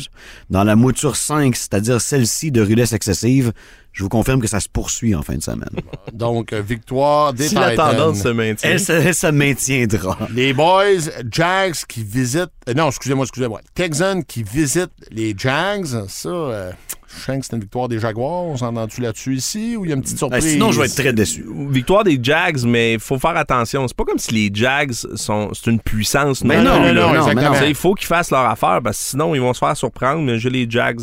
Dans 0.51 0.63
la 0.63 0.75
mouture 0.75 1.15
5, 1.15 1.55
c'est-à-dire 1.55 1.99
celle-ci 1.99 2.51
de 2.51 2.61
rudesse 2.61 2.93
excessive, 2.93 3.51
Je 3.93 4.03
vous 4.03 4.09
confirme 4.09 4.41
que 4.41 4.47
ça 4.47 4.59
se 4.59 4.67
poursuit 4.69 5.15
en 5.15 5.23
fin 5.23 5.35
de 5.37 5.41
semaine. 5.41 5.69
Donc, 6.13 6.53
victoire 6.53 7.33
des 7.33 7.47
Si 7.47 7.55
la 7.55 7.71
Titans. 7.71 7.91
tendance 7.95 8.19
se 8.23 8.27
maintient. 8.27 8.69
Elle, 8.69 8.79
se- 8.79 8.91
elle 8.91 9.15
se 9.15 9.27
maintiendra. 9.27 10.17
Les 10.33 10.51
Boys, 10.53 11.09
Jags 11.31 11.73
qui 11.87 12.03
visitent. 12.03 12.51
euh, 12.69 12.73
non, 12.75 12.89
excusez-moi, 12.89 13.23
excusez-moi. 13.23 13.61
Texans 13.73 14.21
qui 14.23 14.43
visitent 14.43 14.91
les 15.11 15.33
Jags. 15.35 15.87
Ça, 16.09 16.29
euh, 16.29 16.71
je 17.07 17.19
sens 17.23 17.39
que 17.39 17.45
c'est 17.45 17.53
une 17.55 17.61
victoire 17.61 17.87
des 17.87 17.99
Jaguars. 17.99 18.43
On 18.45 18.57
s'entend-tu 18.57 19.01
là-dessus 19.01 19.35
ici 19.35 19.75
ou 19.77 19.85
il 19.85 19.89
y 19.89 19.91
a 19.91 19.95
une 19.95 20.01
petite 20.01 20.15
Ben, 20.15 20.19
surprise? 20.19 20.51
sinon, 20.51 20.71
je 20.71 20.79
vais 20.79 20.87
être 20.87 20.95
très 20.95 21.13
déçu. 21.13 21.45
Victoire 21.69 22.03
des 22.03 22.19
Jags, 22.21 22.63
mais 22.65 22.93
il 22.93 22.99
faut 22.99 23.19
faire 23.19 23.37
attention. 23.37 23.87
C'est 23.87 23.95
pas 23.97 24.03
comme 24.05 24.17
si 24.19 24.33
les 24.33 24.49
Jags 24.53 24.91
sont 24.91 25.51
c'est 25.53 25.69
une 25.69 25.79
puissance. 25.79 26.43
Mais 26.43 26.57
non, 26.61 26.79
non, 26.81 26.93
non, 26.93 27.13
non, 27.13 27.33
non. 27.33 27.53
Il 27.67 27.75
faut 27.75 27.93
qu'ils 27.93 28.07
fassent 28.07 28.31
leur 28.31 28.45
affaire 28.49 28.79
parce 28.83 28.97
que 28.97 29.03
sinon 29.03 29.35
ils 29.35 29.41
vont 29.41 29.53
se 29.53 29.59
faire 29.59 29.75
surprendre. 29.77 30.21
Mais 30.21 30.39
j'ai 30.39 30.49
les 30.49 30.65
Jags 30.69 31.01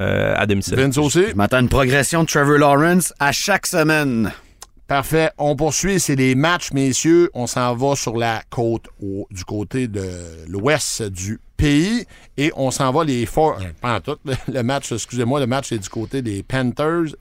euh, 0.00 0.34
à 0.36 0.46
domicile. 0.46 0.74
Vince 0.76 0.98
aussi. 0.98 1.24
Je 1.30 1.34
m'attends 1.36 1.58
à 1.58 1.60
une 1.60 1.68
progression 1.68 2.22
de 2.22 2.28
Trevor 2.28 2.58
Lawrence 2.58 3.12
à 3.20 3.32
chaque 3.32 3.66
semaine. 3.66 4.32
Parfait. 4.86 5.30
On 5.38 5.56
poursuit. 5.56 5.98
C'est 6.00 6.16
les 6.16 6.34
matchs, 6.34 6.72
messieurs. 6.72 7.30
On 7.34 7.46
s'en 7.46 7.74
va 7.74 7.96
sur 7.96 8.16
la 8.16 8.42
côte 8.50 8.86
au- 9.02 9.26
du 9.30 9.44
côté 9.44 9.88
de 9.88 10.04
l'ouest 10.48 11.02
du 11.02 11.40
pays. 11.56 12.04
Et 12.36 12.52
on 12.56 12.70
s'en 12.70 12.92
va 12.92 13.04
les 13.04 13.24
four... 13.26 13.56
euh, 13.60 13.64
Pas 13.80 13.96
en 13.96 14.00
tout. 14.00 14.16
Le, 14.52 14.62
match, 14.62 14.92
excusez-moi, 14.92 15.40
le 15.40 15.46
match 15.46 15.72
est 15.72 15.78
du 15.78 15.88
côté 15.88 16.20
des 16.22 16.42
Panthers. 16.42 17.14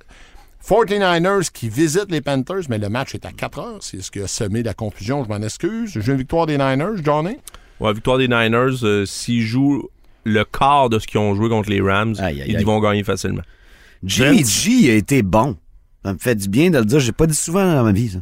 49ers 0.67 1.51
qui 1.51 1.67
visitent 1.69 2.09
les 2.11 2.21
Panthers, 2.21 2.63
mais 2.69 2.77
le 2.77 2.87
match 2.89 3.15
est 3.15 3.25
à 3.25 3.31
4 3.31 3.59
heures. 3.59 3.77
C'est 3.81 4.01
ce 4.01 4.11
qui 4.11 4.19
a 4.21 4.27
semé 4.27 4.63
la 4.63 4.73
confusion. 4.73 5.23
Je 5.23 5.29
m'en 5.29 5.41
excuse. 5.41 5.91
J'ai 5.93 6.11
une 6.11 6.17
victoire 6.17 6.45
des 6.45 6.57
Niners, 6.57 7.01
Johnny? 7.03 7.37
Ouais, 7.79 7.93
victoire 7.93 8.17
des 8.17 8.27
Niners. 8.27 8.83
euh, 8.83 9.05
S'ils 9.05 9.41
jouent 9.41 9.89
le 10.23 10.43
quart 10.45 10.89
de 10.89 10.99
ce 10.99 11.07
qu'ils 11.07 11.19
ont 11.19 11.35
joué 11.35 11.49
contre 11.49 11.69
les 11.69 11.81
Rams, 11.81 12.15
Aïe, 12.19 12.41
aïe, 12.41 12.45
ils 12.51 12.57
aïe. 12.57 12.63
vont 12.63 12.79
gagner 12.79 13.03
facilement. 13.03 13.41
Jimmy. 14.03 14.45
G 14.45 14.89
a 14.91 14.95
été 14.95 15.21
bon. 15.21 15.57
Ça 16.05 16.13
me 16.13 16.17
fait 16.19 16.35
du 16.35 16.49
bien 16.49 16.69
de 16.69 16.77
le 16.79 16.85
dire. 16.85 16.99
J'ai 16.99 17.11
pas 17.11 17.27
dit 17.27 17.35
souvent 17.35 17.65
dans 17.65 17.83
ma 17.83 17.91
vie, 17.91 18.09
ça. 18.09 18.19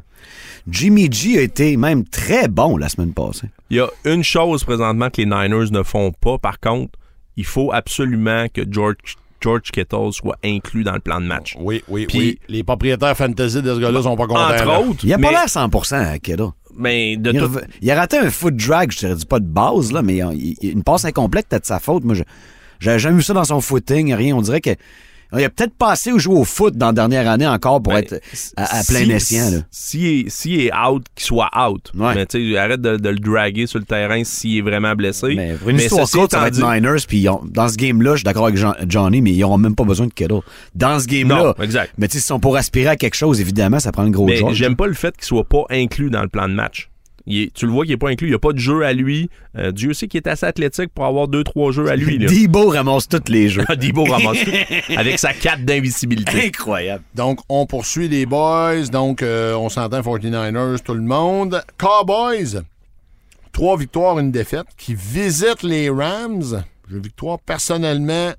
Jimmy 0.70 1.08
G 1.12 1.40
a 1.40 1.42
été 1.42 1.76
même 1.78 2.04
très 2.06 2.48
bon 2.48 2.78
la 2.78 2.90
semaine 2.90 3.14
passée. 3.14 3.48
Il 3.72 3.78
y 3.78 3.80
a 3.80 3.88
une 4.06 4.24
chose 4.24 4.64
présentement 4.64 5.10
que 5.10 5.18
les 5.18 5.26
Niners 5.26 5.72
ne 5.72 5.82
font 5.84 6.12
pas. 6.12 6.38
Par 6.38 6.60
contre, 6.60 7.00
il 7.38 7.46
faut 7.46 7.72
absolument 7.74 8.46
que 8.54 8.62
George, 8.70 9.18
George 9.40 9.72
Kittle 9.74 10.12
soit 10.12 10.38
inclus 10.44 10.84
dans 10.84 10.94
le 10.94 11.00
plan 11.00 11.20
de 11.20 11.26
match. 11.26 11.56
Oui, 11.60 11.84
oui, 11.88 12.06
Puis- 12.06 12.20
oui. 12.20 12.40
Les 12.48 12.64
propriétaires 12.64 13.18
fantasy 13.18 13.64
de 13.64 13.74
ce 13.74 13.80
gars-là 13.80 14.04
sont 14.04 14.16
pas 14.16 14.28
contents. 14.28 14.44
Entre 14.54 14.66
là. 14.66 14.80
autres, 14.82 15.04
Il 15.04 15.12
a 15.14 15.18
mais, 15.18 15.24
pas 15.30 15.32
l'air 15.32 15.50
100% 15.50 15.96
à 15.96 16.20
Kittle. 16.20 16.50
mais 16.78 17.18
de 17.18 17.32
Il, 17.32 17.40
tout, 17.40 17.46
rev- 17.46 17.66
il 17.82 17.90
a 17.90 17.96
raté 17.96 18.18
un 18.20 18.30
foot 18.30 18.56
drag, 18.56 18.92
je 18.92 19.00
te 19.00 19.14
dis 19.16 19.26
pas 19.26 19.40
de 19.40 19.48
base, 19.48 19.92
là, 19.92 20.04
mais 20.04 20.18
il- 20.18 20.56
il- 20.62 20.70
une 20.74 20.84
passe 20.84 21.06
incomplète, 21.06 21.48
peut-être 21.48 21.64
de 21.64 21.68
sa 21.68 21.80
faute. 21.80 22.04
Moi, 22.04 22.14
je- 22.14 22.24
j'avais 22.80 23.00
jamais 23.00 23.16
vu 23.18 23.24
ça 23.24 23.34
dans 23.34 23.44
son 23.46 23.60
footing, 23.62 24.14
rien. 24.14 24.36
On 24.36 24.42
dirait 24.44 24.62
que. 24.62 24.72
Il 25.38 25.44
a 25.44 25.50
peut-être 25.50 25.74
passé 25.76 26.12
ou 26.12 26.20
joué 26.20 26.36
au 26.36 26.44
foot 26.44 26.76
dans 26.76 26.88
la 26.88 26.94
dernière 26.94 27.30
année 27.30 27.48
encore 27.48 27.82
pour 27.82 27.94
Ben, 27.94 28.00
être 28.00 28.20
à, 28.58 28.80
à 28.80 28.84
plein 28.84 29.06
si- 29.06 29.12
escient. 29.12 29.64
S'il 29.72 30.06
est, 30.06 30.30
s'il 30.30 30.60
est 30.62 30.72
out, 30.76 31.06
qu'il 31.16 31.26
soit 31.26 31.50
out. 31.70 31.92
Ouais. 31.98 32.16
Mais 32.16 32.26
tu 32.26 32.52
sais, 32.52 32.58
arrête 32.58 32.82
de, 32.82 32.98
de 32.98 33.10
le 33.10 33.20
draguer 33.20 33.66
sur 33.68 33.80
le 33.80 33.86
terrain 33.86 34.24
s'il 34.24 34.58
est 34.58 34.62
vraiment 34.62 34.94
blessé. 34.96 35.34
Mais 35.36 35.54
pour 35.54 35.70
une 35.70 35.78
histoire 35.78 36.10
courte, 36.10 36.32
ça 36.32 36.40
va 36.40 36.48
être 36.50 36.58
Niners, 36.58 37.02
puis 37.08 37.26
dans 37.46 37.68
ce 37.70 37.76
game-là, 37.78 38.12
je 38.12 38.18
suis 38.18 38.24
d'accord 38.26 38.46
avec 38.46 38.58
Jean- 38.58 38.76
Johnny, 38.88 39.22
mais 39.22 39.32
ils 39.32 39.40
n'auront 39.40 39.58
même 39.58 39.76
pas 39.76 39.86
besoin 39.86 40.08
de 40.08 40.14
Kittle. 40.14 40.42
Dans 40.76 41.00
ce 41.00 41.08
game-là. 41.08 41.56
Exact. 41.62 41.94
Mais 41.98 42.08
tu 42.08 42.20
sais, 42.20 42.24
sont 42.28 42.40
pour 42.40 42.58
aspirer 42.58 42.90
à 42.90 42.96
quelque 42.98 43.16
chose, 43.16 43.40
évidemment, 43.42 43.80
ça 43.80 43.92
prend 43.92 44.04
le 44.04 44.10
gros 44.12 44.26
Mais 44.26 44.36
George. 44.38 44.56
j'aime 44.56 44.76
pas 44.76 44.88
le 44.88 44.94
fait 44.94 45.16
qu'il 45.16 45.26
soit 45.26 45.44
pas 45.48 45.64
inclus 45.70 46.10
dans 46.10 46.22
le 46.22 46.30
plan 46.30 46.48
de 46.50 46.54
match. 46.54 46.90
Il 47.28 47.42
est- 47.44 47.54
tu 47.54 47.66
le 47.66 47.72
vois 47.72 47.86
qu'il 47.86 47.94
est 47.94 47.98
pas 47.98 48.10
inclus. 48.10 48.28
Il 48.28 48.32
n'y 48.32 48.36
a 48.36 48.40
pas 48.40 48.52
de 48.54 48.58
jeu 48.58 48.84
à 48.84 48.94
lui. 48.94 49.30
Euh, 49.58 49.72
Dieu 49.72 49.94
sait 49.94 50.08
qu'il 50.08 50.18
est 50.18 50.28
assez 50.28 50.46
athlétique 50.46 50.90
pour 50.94 51.06
avoir 51.06 51.28
deux, 51.28 51.44
trois 51.44 51.72
jeux 51.72 51.88
à 51.90 51.96
lui. 51.96 52.18
Là. 52.18 52.28
Debo 52.32 52.70
ramasse 52.70 53.08
tous 53.08 53.30
les 53.32 53.50
jeux. 53.50 53.64
Debo 53.78 54.06
ramasse 54.06 54.44
tout 54.44 54.52
avec 54.98 55.20
sa 55.20 55.34
cape 55.34 55.62
d'invisibilité. 55.62 56.48
Incroyable. 56.48 57.04
Donc, 57.16 57.40
on 57.50 57.66
poursuit 57.66 58.08
les 58.08 58.26
boys. 58.26 58.88
Donc, 58.92 59.22
euh, 59.22 59.54
on 59.56 59.70
s'entend 59.70 60.02
49ers, 60.02 60.82
tout 60.84 60.94
le 60.96 61.02
monde. 61.02 61.62
Cowboys, 61.78 62.64
trois 63.52 63.78
victoires, 63.78 64.18
une 64.20 64.32
défaite, 64.32 64.66
qui 64.78 64.96
visitent 64.96 65.64
les 65.64 65.90
Rams. 65.90 66.64
Une 66.92 67.00
victoire 67.02 67.40
personnellement 67.40 68.32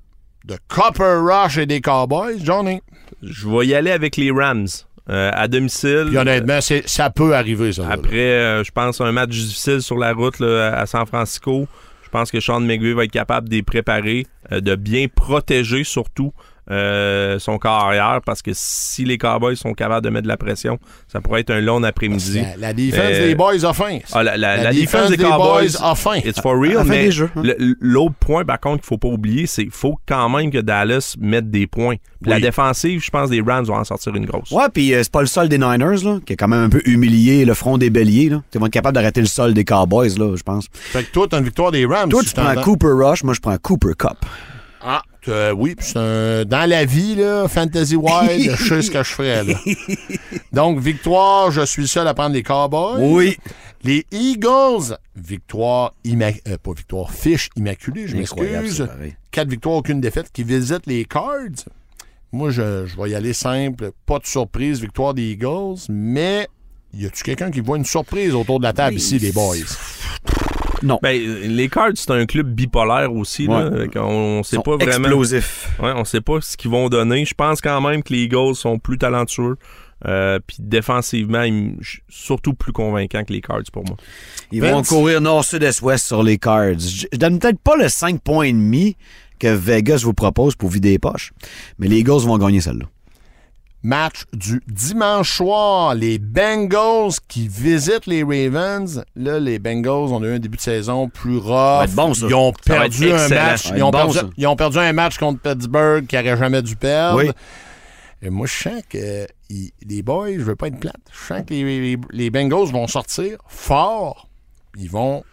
de 0.45 0.57
Copper 0.67 1.19
Rush 1.23 1.57
et 1.57 1.65
des 1.65 1.79
Cowboys. 1.81 2.37
Johnny. 2.43 2.81
Je 3.21 3.47
vais 3.47 3.67
y 3.67 3.73
aller 3.75 3.91
avec 3.91 4.17
les 4.17 4.29
Rams 4.31 4.67
euh, 5.09 5.31
à 5.33 5.47
domicile. 5.47 6.05
Puis 6.07 6.17
honnêtement, 6.17 6.59
ça 6.61 7.09
peut 7.09 7.35
arriver, 7.35 7.73
ça. 7.73 7.87
Après, 7.89 8.17
euh, 8.17 8.63
je 8.63 8.71
pense, 8.71 9.01
un 9.01 9.11
match 9.11 9.31
difficile 9.31 9.81
sur 9.81 9.97
la 9.97 10.13
route 10.13 10.39
là, 10.39 10.77
à 10.77 10.85
San 10.85 11.05
Francisco. 11.05 11.67
Je 12.03 12.09
pense 12.09 12.31
que 12.31 12.39
Sean 12.39 12.61
McVay 12.61 12.93
va 12.93 13.03
être 13.05 13.11
capable 13.11 13.49
de 13.49 13.55
les 13.55 13.63
préparer, 13.63 14.27
euh, 14.51 14.61
de 14.61 14.75
bien 14.75 15.07
protéger 15.13 15.83
surtout 15.83 16.31
euh, 16.71 17.39
son 17.39 17.57
corps 17.57 17.85
arrière, 17.85 18.21
parce 18.25 18.41
que 18.41 18.51
si 18.53 19.03
les 19.05 19.17
Cowboys 19.17 19.55
sont 19.57 19.73
capables 19.73 20.03
de 20.05 20.09
mettre 20.09 20.23
de 20.23 20.27
la 20.29 20.37
pression, 20.37 20.79
ça 21.11 21.19
pourrait 21.21 21.41
être 21.41 21.51
un 21.51 21.59
long 21.61 21.83
après-midi. 21.83 22.41
La, 22.41 22.57
la 22.67 22.73
défense 22.73 22.99
Euh, 23.03 23.27
des 23.27 23.35
boys 23.35 23.65
a 23.65 23.73
faim. 23.73 23.99
Ah, 24.13 24.23
la, 24.23 24.37
la- 24.37 24.57
La 24.57 24.63
la 24.63 24.71
défense 24.71 24.91
défense 24.93 25.09
des 25.11 25.17
des 25.17 25.23
Cowboys, 25.23 25.67
boys 25.77 25.85
a 25.91 25.95
faim. 25.95 26.19
It's 26.23 26.39
for 26.41 26.57
real, 26.59 26.83
mais 26.85 27.09
hein. 27.19 27.53
l'autre 27.79 28.15
point, 28.19 28.45
par 28.45 28.59
contre, 28.59 28.77
qu'il 28.81 28.87
faut 28.87 28.97
pas 28.97 29.07
oublier, 29.09 29.45
c'est 29.47 29.63
qu'il 29.63 29.71
faut 29.71 29.97
quand 30.07 30.29
même 30.29 30.51
que 30.51 30.59
Dallas 30.59 31.15
mette 31.19 31.49
des 31.51 31.67
points. 31.67 31.95
La 32.25 32.39
défensive, 32.39 33.03
je 33.03 33.09
pense, 33.11 33.29
des 33.29 33.41
Rams 33.41 33.65
vont 33.65 33.75
en 33.75 33.83
sortir 33.83 34.15
une 34.15 34.25
grosse. 34.25 34.51
Ouais, 34.51 34.69
puis 34.73 34.93
euh, 34.93 35.03
c'est 35.03 35.11
pas 35.11 35.19
le 35.21 35.27
sol 35.27 35.49
des 35.49 35.57
Niners, 35.57 36.03
là, 36.05 36.19
qui 36.25 36.33
a 36.33 36.35
quand 36.37 36.47
même 36.47 36.63
un 36.63 36.69
peu 36.69 36.81
humilié 36.85 37.43
le 37.43 37.53
front 37.53 37.77
des 37.77 37.89
béliers. 37.89 38.29
Là. 38.29 38.41
Ils 38.53 38.59
vont 38.61 38.67
être 38.67 38.71
capables 38.71 38.95
d'arrêter 38.95 39.19
le 39.19 39.27
sol 39.27 39.53
des 39.53 39.65
Cowboys, 39.65 40.17
là, 40.17 40.33
je 40.37 40.43
pense. 40.43 40.67
Fait 40.71 41.03
que 41.03 41.11
toi, 41.11 41.27
t'as 41.29 41.39
une 41.39 41.43
victoire 41.43 41.71
des 41.71 41.85
Rams. 41.85 42.09
Toi, 42.09 42.21
si 42.23 42.33
tu 42.33 42.39
je 42.39 42.45
prends. 42.53 42.61
Cooper 42.61 42.87
Rush, 42.93 43.23
moi, 43.25 43.33
je 43.33 43.41
prends 43.41 43.57
Cooper 43.57 43.93
Cup. 43.97 44.17
Ah, 44.81 45.01
euh, 45.29 45.51
oui, 45.51 45.75
puis 45.75 45.85
c'est 45.87 45.97
un- 45.99 46.45
dans 46.45 46.69
la 46.69 46.85
vie, 46.85 47.15
là, 47.15 47.47
Fantasy 47.47 47.95
Wild, 47.95 48.55
je 48.55 48.63
sais 48.65 48.81
ce 48.81 48.91
que 48.91 48.99
je 48.99 49.09
ferais. 49.09 49.43
Là. 49.43 49.53
Donc, 50.51 50.79
victoire, 50.79 51.51
je 51.51 51.65
suis 51.65 51.81
le 51.83 51.87
seul 51.87 52.07
à 52.07 52.13
prendre 52.13 52.33
les 52.35 52.43
Cowboys. 52.43 52.97
Oui. 53.01 53.37
Les 53.83 54.05
Eagles, 54.11 54.97
victoire, 55.15 55.93
imma- 56.05 56.31
euh, 56.47 56.57
pas 56.61 56.71
victoire, 56.73 57.11
fiche 57.11 57.49
immaculée, 57.57 58.07
je 58.07 58.15
m'excuse. 58.15 58.87
Quatre 59.31 59.49
victoires, 59.49 59.75
aucune 59.75 59.99
défaite, 59.99 60.27
qui 60.31 60.43
visitent 60.43 60.85
les 60.87 61.03
Cards. 61.05 61.65
Moi, 62.31 62.49
je, 62.49 62.85
je 62.85 62.95
vais 62.99 63.09
y 63.11 63.15
aller 63.15 63.33
simple, 63.33 63.91
pas 64.05 64.19
de 64.19 64.25
surprise, 64.25 64.79
victoire 64.81 65.13
des 65.13 65.31
Eagles, 65.31 65.75
mais 65.89 66.47
y 66.93 67.05
a-tu 67.05 67.23
quelqu'un 67.23 67.51
qui 67.51 67.59
voit 67.59 67.77
une 67.77 67.85
surprise 67.85 68.33
autour 68.33 68.59
de 68.59 68.63
la 68.63 68.73
table 68.73 68.95
ici, 68.95 69.19
les 69.19 69.31
boys? 69.31 69.57
Ben, 71.01 71.19
les 71.47 71.69
Cards, 71.69 71.91
c'est 71.95 72.11
un 72.11 72.25
club 72.25 72.53
bipolaire 72.53 73.13
aussi. 73.13 73.47
Là, 73.47 73.69
Ouais. 73.69 73.87
Qu'on- 73.87 74.01
on 74.39 74.43
sait 74.43 74.57
Ils 74.57 74.61
pas 74.63 74.75
vraiment. 74.75 74.91
explosifs. 75.07 75.69
Ouais, 75.81 75.93
on 75.95 76.03
sait 76.05 76.21
pas 76.21 76.39
ce 76.41 76.57
qu'ils 76.57 76.71
vont 76.71 76.89
donner. 76.89 77.25
Je 77.25 77.33
pense 77.33 77.61
quand 77.61 77.79
même 77.81 78.03
que 78.03 78.13
les 78.13 78.23
Eagles 78.23 78.55
sont 78.55 78.77
plus 78.79 78.97
talentueux. 78.97 79.55
Euh, 80.05 80.37
puis 80.45 80.57
défensivement, 80.59 81.43
ils 81.43 81.77
surtout 82.09 82.53
plus 82.53 82.73
convaincants 82.73 83.23
que 83.23 83.31
les 83.31 83.39
Cards 83.39 83.61
pour 83.71 83.85
moi. 83.85 83.95
Ils 84.51 84.59
Vince? 84.59 84.71
vont 84.73 84.83
courir 84.97 85.21
nord, 85.21 85.45
sud, 85.45 85.63
est, 85.63 85.81
ouest 85.81 86.05
sur 86.07 86.23
les 86.23 86.37
Cards. 86.37 86.77
Je 86.79 87.05
je 87.13 87.17
donne 87.17 87.39
peut-être 87.39 87.59
pas 87.59 87.77
le 87.77 87.87
5 87.87 88.21
points 88.21 88.43
et 88.47 88.51
demi 88.51 88.97
que 89.39 89.47
Vegas 89.47 90.01
vous 90.03 90.13
propose 90.13 90.55
pour 90.55 90.69
vider 90.69 90.89
les 90.89 90.99
poches, 90.99 91.31
mais 91.79 91.87
les 91.87 91.99
Eagles 91.99 92.19
vont 92.25 92.37
gagner 92.37 92.59
celle-là. 92.59 92.85
Match 93.85 94.23
du 94.31 94.61
dimanche 94.67 95.35
soir, 95.37 95.93
les 95.93 96.17
Bengals 96.17 97.11
qui 97.27 97.49
visitent 97.49 98.05
les 98.05 98.23
Ravens. 98.23 99.03
Là, 99.15 99.39
les 99.41 99.59
Bengals 99.59 100.13
ont 100.13 100.23
eu 100.23 100.35
un 100.35 100.39
début 100.39 100.55
de 100.55 100.61
saison 100.61 101.09
plus 101.09 101.37
rough. 101.37 101.89
bon. 101.89 102.13
Ils 102.13 102.33
ont 102.33 102.53
perdu 102.53 103.11
un 103.11 103.27
match. 103.27 103.71
Ils 103.75 103.83
ont, 103.83 103.91
bon, 103.91 103.97
perdu, 103.97 104.13
ça. 104.19 104.29
ils 104.37 104.47
ont 104.47 104.55
perdu 104.55 104.77
un 104.79 104.93
match 104.93 105.17
contre 105.17 105.41
Pittsburgh 105.41 106.07
qui 106.07 106.15
n'aurait 106.15 106.37
jamais 106.37 106.61
dû 106.61 106.75
perdre. 106.77 107.17
Oui. 107.17 107.31
Et 108.21 108.29
moi, 108.29 108.47
je 108.47 108.53
sens 108.53 108.81
que 108.89 109.27
les 109.49 110.01
boys, 110.01 110.31
je 110.31 110.39
veux 110.43 110.55
pas 110.55 110.67
être 110.67 110.79
plate. 110.79 110.95
Je 111.11 111.27
sens 111.27 111.41
que 111.45 111.53
les, 111.53 111.63
les- 111.95 111.97
les 112.11 112.29
Bengals 112.29 112.71
vont 112.71 112.87
sortir 112.87 113.37
fort. 113.47 114.29
Ils 114.77 114.89
vont 114.89 115.25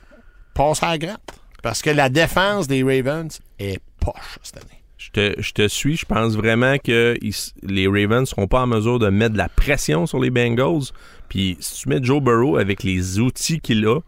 passer 0.54 0.84
à 0.86 0.90
la 0.90 0.98
gratte. 0.98 1.20
Parce 1.62 1.82
que 1.82 1.90
la 1.90 2.08
défense 2.08 2.66
des 2.66 2.82
Ravens 2.82 3.38
est 3.60 3.78
poche 4.00 4.38
cette 4.42 4.56
année. 4.56 4.79
Je 5.00 5.10
te, 5.12 5.40
je 5.40 5.52
te 5.52 5.66
suis. 5.66 5.96
Je 5.96 6.04
pense 6.04 6.36
vraiment 6.36 6.76
que 6.76 7.16
ils 7.22 7.34
les 7.62 7.86
Ravens 7.86 8.28
seront 8.28 8.46
pas 8.46 8.60
en 8.60 8.66
mesure 8.66 8.98
de 8.98 9.08
mettre 9.08 9.32
de 9.32 9.38
la 9.38 9.48
pression 9.48 10.06
sur 10.06 10.20
les 10.20 10.28
Bengals. 10.28 10.92
Puis 11.30 11.56
si 11.58 11.82
tu 11.82 11.88
mets 11.88 12.02
Joe 12.02 12.22
Burrow 12.22 12.58
avec 12.58 12.82
les 12.82 13.18
outils 13.18 13.60
qu'il 13.60 13.86
a, 13.86 14.00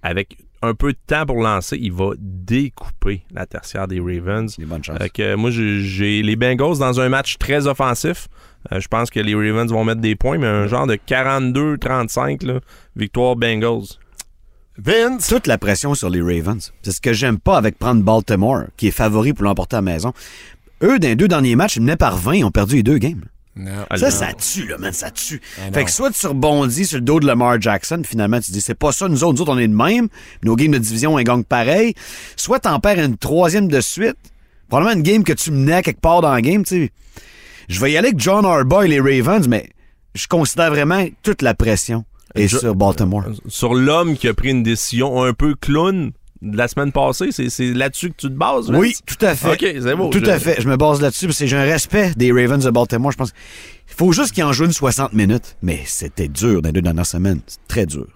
avec 0.00 0.36
un 0.62 0.74
peu 0.74 0.92
de 0.92 0.98
temps 1.08 1.26
pour 1.26 1.42
lancer, 1.42 1.76
il 1.76 1.92
va 1.92 2.12
découper 2.18 3.24
la 3.32 3.46
tertiaire 3.46 3.88
des 3.88 3.98
Ravens. 3.98 4.56
Des 4.56 4.64
bonnes 4.64 4.84
chances. 4.84 4.98
Euh, 5.18 5.36
moi, 5.36 5.50
j'ai 5.50 6.22
les 6.22 6.36
Bengals 6.36 6.78
dans 6.78 7.00
un 7.00 7.08
match 7.08 7.36
très 7.38 7.66
offensif. 7.66 8.28
Euh, 8.70 8.78
je 8.78 8.86
pense 8.86 9.10
que 9.10 9.18
les 9.18 9.34
Ravens 9.34 9.72
vont 9.72 9.84
mettre 9.84 10.00
des 10.00 10.14
points, 10.14 10.38
mais 10.38 10.46
un 10.46 10.68
genre 10.68 10.86
de 10.86 10.94
42-35, 10.94 12.46
là, 12.46 12.60
victoire 12.94 13.34
Bengals. 13.34 13.98
Vince, 14.78 15.28
Toute 15.28 15.46
la 15.46 15.58
pression 15.58 15.94
sur 15.94 16.08
les 16.08 16.22
Ravens. 16.22 16.72
C'est 16.82 16.92
ce 16.92 17.00
que 17.00 17.12
j'aime 17.12 17.38
pas 17.38 17.58
avec 17.58 17.78
prendre 17.78 18.02
Baltimore, 18.02 18.64
qui 18.76 18.88
est 18.88 18.92
favori 18.92 19.32
pour 19.34 19.44
l'emporter 19.44 19.76
à 19.76 19.78
la 19.78 19.82
maison. 19.82 20.12
Eux, 20.82 20.98
dans 20.98 21.08
les 21.08 21.16
deux 21.16 21.28
derniers 21.28 21.56
matchs, 21.56 21.76
ils 21.76 21.82
menaient 21.82 21.96
par 21.96 22.16
20, 22.16 22.36
ils 22.36 22.44
ont 22.44 22.50
perdu 22.50 22.76
les 22.76 22.82
deux 22.82 22.98
games. 22.98 23.22
Non. 23.54 23.84
Ah, 23.90 23.98
Ça, 23.98 24.10
ça 24.10 24.32
tue, 24.32 24.66
là, 24.66 24.78
man, 24.78 24.92
ça 24.94 25.10
tue. 25.10 25.42
Ah, 25.58 25.66
non. 25.66 25.72
fait 25.74 25.84
que 25.84 25.90
soit 25.90 26.10
tu 26.10 26.26
rebondis 26.26 26.86
sur 26.86 26.96
le 26.98 27.04
dos 27.04 27.20
de 27.20 27.26
Lamar 27.26 27.60
Jackson, 27.60 28.02
finalement, 28.04 28.40
tu 28.40 28.50
dis, 28.50 28.62
c'est 28.62 28.74
pas 28.74 28.92
ça, 28.92 29.08
nous 29.08 29.22
autres, 29.24 29.34
nous 29.34 29.42
autres, 29.42 29.52
on 29.52 29.58
est 29.58 29.68
de 29.68 29.74
même, 29.74 30.08
nos 30.42 30.56
games 30.56 30.70
de 30.72 30.78
division, 30.78 31.14
on 31.14 31.22
gagne 31.22 31.44
pareil. 31.44 31.94
Soit 32.36 32.60
t'en 32.60 32.80
perds 32.80 32.98
une 32.98 33.18
troisième 33.18 33.68
de 33.68 33.80
suite, 33.82 34.16
probablement 34.68 34.96
une 34.96 35.02
game 35.02 35.22
que 35.22 35.34
tu 35.34 35.50
menais 35.50 35.82
quelque 35.82 36.00
part 36.00 36.22
dans 36.22 36.32
la 36.32 36.40
game, 36.40 36.64
tu 36.64 36.86
sais. 36.86 36.92
Je 37.68 37.78
vais 37.78 37.92
y 37.92 37.96
aller 37.98 38.08
avec 38.08 38.18
John 38.20 38.44
Harbaugh 38.46 38.84
et 38.84 38.88
les 38.88 39.00
Ravens, 39.00 39.46
mais 39.46 39.68
je 40.14 40.26
considère 40.26 40.70
vraiment 40.70 41.04
toute 41.22 41.42
la 41.42 41.54
pression 41.54 42.04
Je- 42.36 42.58
sur 42.58 42.74
Baltimore. 42.74 43.24
Sur 43.48 43.74
l'homme 43.74 44.16
qui 44.16 44.28
a 44.28 44.34
pris 44.34 44.50
une 44.50 44.62
décision 44.62 45.22
un 45.22 45.32
peu 45.32 45.54
clown 45.54 46.12
de 46.40 46.56
la 46.56 46.66
semaine 46.66 46.90
passée, 46.92 47.28
c'est 47.30 47.50
c'est 47.50 47.72
là-dessus 47.72 48.10
que 48.10 48.16
tu 48.16 48.26
te 48.28 48.32
bases, 48.32 48.68
Vince? 48.70 48.80
Oui, 48.80 48.96
tout 49.06 49.24
à 49.24 49.34
fait. 49.36 49.52
OK, 49.52 49.76
c'est 49.82 49.94
beau. 49.96 50.08
Tout 50.10 50.24
Je- 50.24 50.30
à 50.30 50.38
fait. 50.40 50.60
Je 50.60 50.68
me 50.68 50.76
base 50.76 51.00
là-dessus 51.00 51.26
parce 51.26 51.38
que 51.38 51.46
j'ai 51.46 51.56
un 51.56 51.62
respect 51.64 52.12
des 52.16 52.32
Ravens 52.32 52.64
de 52.64 52.70
Baltimore. 52.70 53.12
Je 53.12 53.16
pense 53.16 53.32
il 53.88 53.94
faut 53.94 54.10
juste 54.12 54.32
qu'ils 54.32 54.42
en 54.44 54.52
jouent 54.52 54.64
une 54.64 54.72
60 54.72 55.12
minutes. 55.12 55.56
Mais 55.62 55.80
c'était 55.84 56.28
dur 56.28 56.62
dans 56.62 56.68
les 56.70 56.72
deux 56.72 56.82
dernières 56.82 57.06
semaines. 57.06 57.40
C'est 57.46 57.60
très 57.68 57.86
dur. 57.86 58.06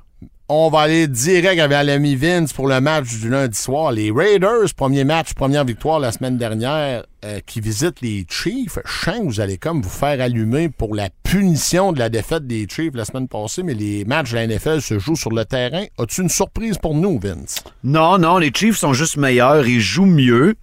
On 0.49 0.71
va 0.71 0.83
aller 0.83 1.09
direct 1.09 1.59
avec 1.59 1.85
l'ami 1.85 2.15
Vince 2.15 2.53
pour 2.53 2.69
le 2.69 2.81
match 2.81 3.19
du 3.19 3.29
lundi 3.29 3.59
soir. 3.59 3.91
Les 3.91 4.13
Raiders, 4.13 4.73
premier 4.77 5.03
match, 5.03 5.35
première 5.35 5.65
victoire 5.65 5.99
la 5.99 6.13
semaine 6.13 6.39
dernière, 6.39 7.03
euh, 7.25 7.41
qui 7.45 7.61
visitent 7.61 8.01
les 8.01 8.25
Chiefs. 8.31 8.79
Je 8.85 9.05
sens 9.07 9.19
que 9.19 9.25
vous 9.25 9.41
allez 9.41 9.59
comme 9.59 9.83
vous 9.83 9.91
faire 9.91 10.21
allumer 10.21 10.69
pour 10.69 10.95
la 10.95 11.09
punition 11.25 11.93
de 11.93 11.99
la 11.99 12.11
défaite 12.11 12.47
des 12.47 12.69
Chiefs 12.71 12.95
la 12.95 13.05
semaine 13.05 13.27
passée, 13.27 13.65
mais 13.65 13.75
les 13.75 14.05
matchs 14.05 14.31
de 14.31 14.37
la 14.37 14.47
NFL 14.47 14.83
se 14.83 15.01
jouent 15.01 15.17
sur 15.17 15.33
le 15.33 15.45
terrain. 15.45 15.87
As-tu 15.99 16.23
une 16.23 16.29
surprise 16.29 16.79
pour 16.79 16.95
nous, 16.95 17.19
Vince? 17.19 17.57
Non, 17.83 18.17
non, 18.17 18.39
les 18.39 18.53
Chiefs 18.55 18.77
sont 18.77 18.93
juste 18.93 19.17
meilleurs. 19.17 19.67
Ils 19.67 19.81
jouent 19.81 20.07
mieux. 20.07 20.55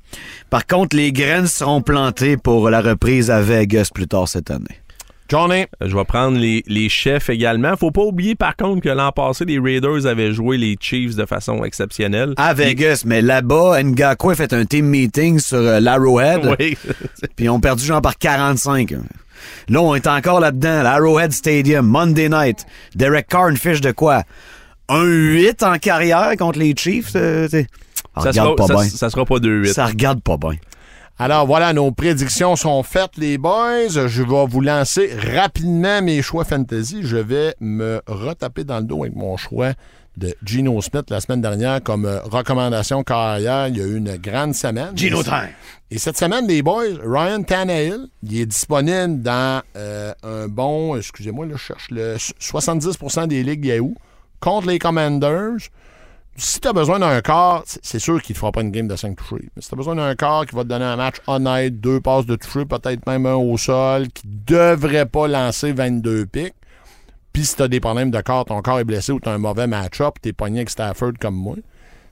Par 0.50 0.66
contre, 0.66 0.96
les 0.96 1.12
graines 1.12 1.48
seront 1.48 1.82
plantées 1.82 2.38
pour 2.38 2.70
la 2.70 2.80
reprise 2.80 3.30
à 3.30 3.42
Vegas 3.42 3.90
plus 3.94 4.08
tard 4.08 4.30
cette 4.30 4.50
année. 4.50 4.80
Johnny? 5.34 5.62
Euh, 5.82 5.88
Je 5.88 5.96
vais 5.96 6.04
prendre 6.06 6.38
les, 6.38 6.64
les 6.68 6.90
chefs 6.90 7.30
également. 7.30 7.76
Faut 7.76 7.90
pas 7.92 8.04
oublier 8.04 8.36
par 8.36 8.56
contre 8.56 8.82
que 8.82 8.90
l'an 8.90 9.12
passé, 9.12 9.46
les 9.46 9.58
Raiders 9.58 10.06
avaient 10.06 10.32
joué 10.32 10.58
les 10.58 10.78
Chiefs 10.80 11.16
de 11.16 11.26
façon 11.26 11.64
exceptionnelle. 11.64 12.34
À 12.38 12.54
Vegas, 12.54 13.04
mais 13.06 13.22
là-bas, 13.22 13.82
Ngakwe 13.82 14.32
a 14.32 14.36
fait 14.36 14.54
un 14.54 14.66
team 14.66 14.86
meeting 14.86 15.40
sur 15.40 15.58
euh, 15.58 15.80
l'Arrowhead. 15.80 16.56
Oui. 16.60 16.78
Puis 17.36 17.46
ils 17.46 17.50
ont 17.50 17.60
perdu 17.60 17.84
genre 17.84 18.02
par 18.02 18.18
45. 18.18 18.92
Là, 19.70 19.82
on 19.82 19.96
est 19.96 20.06
encore 20.08 20.40
là-dedans. 20.40 20.84
L'Arrowhead 20.84 21.32
Stadium, 21.32 21.86
Monday 21.88 22.30
night. 22.30 22.66
Derek 22.96 23.28
Carr, 23.28 23.50
une 23.50 23.58
fiche 23.58 23.82
de 23.82 23.92
quoi? 23.92 24.24
Un 24.88 25.04
8 25.04 25.64
en 25.64 25.78
carrière 25.80 26.34
contre 26.38 26.60
les 26.60 26.76
Chiefs? 26.78 27.16
euh, 27.16 27.48
ça 28.22 28.32
sera, 28.32 28.56
pas 28.56 28.68
ça, 28.68 28.74
bien. 28.76 28.84
ça 28.84 29.10
sera 29.10 29.26
pas 29.26 29.38
2-8. 29.38 29.74
Ça 29.74 29.88
regarde 29.88 30.22
pas 30.22 30.38
bien. 30.38 30.52
Alors 31.20 31.46
voilà, 31.46 31.74
nos 31.74 31.92
prédictions 31.92 32.56
sont 32.56 32.82
faites, 32.82 33.18
les 33.18 33.38
boys. 33.38 33.88
Je 33.88 34.24
vais 34.24 34.46
vous 34.48 34.62
lancer 34.62 35.12
rapidement 35.36 36.02
mes 36.02 36.24
choix 36.24 36.44
fantasy. 36.44 37.02
Je 37.04 37.18
vais 37.18 37.54
me 37.60 38.02
retaper 38.08 38.64
dans 38.64 38.78
le 38.80 38.84
dos 38.84 39.04
avec 39.04 39.16
mon 39.16 39.38
choix 39.38 39.74
de 40.18 40.34
Gino 40.44 40.82
Smith 40.82 41.06
la 41.10 41.22
semaine 41.22 41.42
dernière 41.42 41.82
comme 41.84 42.06
euh, 42.06 42.20
recommandation 42.22 43.04
carrière. 43.04 43.68
Il 43.68 43.78
y 43.78 43.82
a 43.82 43.86
eu 43.86 43.98
une 43.98 44.18
grande 44.18 44.56
semaine. 44.56 44.98
Gino 44.98 45.22
time. 45.22 45.50
Et 45.92 46.00
cette 46.00 46.18
semaine, 46.18 46.48
les 46.48 46.64
boys, 46.64 46.98
Ryan 47.04 47.44
Tannehill, 47.44 48.08
il 48.24 48.42
est 48.42 48.46
disponible 48.48 49.22
dans 49.22 49.62
euh, 49.76 50.14
un 50.24 50.48
bon, 50.48 50.96
excusez-moi, 50.96 51.46
là, 51.46 51.54
je 51.56 51.62
cherche 51.62 51.92
le 51.92 52.16
70% 52.16 53.28
des 53.28 53.44
ligues 53.44 53.66
Yahoo 53.66 53.94
contre 54.40 54.68
les 54.68 54.80
Commanders. 54.80 55.70
Si 56.36 56.60
tu 56.60 56.68
as 56.68 56.74
besoin 56.74 56.98
d'un 57.00 57.22
quart, 57.22 57.64
c'est- 57.66 58.00
sûr 58.00 58.22
qu'il 58.22 58.34
ne 58.34 58.36
te 58.36 58.40
fera 58.40 58.52
pas 58.52 58.62
une 58.62 58.72
game 58.72 58.88
de 58.88 58.96
5 58.96 59.16
touchés. 59.16 59.50
Mais 59.56 59.62
si 59.62 59.70
tu 59.70 59.76
as 59.76 59.78
besoin 59.78 59.96
d'un 59.96 60.16
quart 60.16 60.46
qui 60.48 60.56
va 60.56 60.64
te 60.64 60.68
donner 60.70 60.86
un 60.86 60.96
match 60.96 61.18
honnête, 61.28 61.80
deux 61.80 62.00
passes 62.02 62.26
de 62.26 62.36
toucher, 62.36 62.66
peut-être 62.66 63.06
même 63.06 63.26
un 63.28 63.36
au 63.36 63.56
sol, 63.58 64.08
qui 64.10 64.24
devrait 64.26 65.06
pas 65.06 65.28
lancer 65.28 65.74
22 65.74 66.26
pics, 66.26 66.56
puis 67.32 67.46
si 67.46 67.56
tu 67.56 67.62
as 67.62 67.68
des 67.68 67.80
problèmes 67.80 68.10
de 68.10 68.20
corps, 68.22 68.46
ton 68.46 68.62
corps 68.64 68.80
est 68.80 68.84
blessé 68.84 69.12
ou 69.12 69.20
tu 69.20 69.30
as 69.30 69.34
un 69.34 69.38
mauvais 69.38 69.68
match-up, 69.68 70.16
tu 70.22 70.30
es 70.30 70.34
pogné 70.34 70.60
avec 70.60 70.72
Stafford 70.72 71.14
comme 71.20 71.36
moi, 71.36 71.56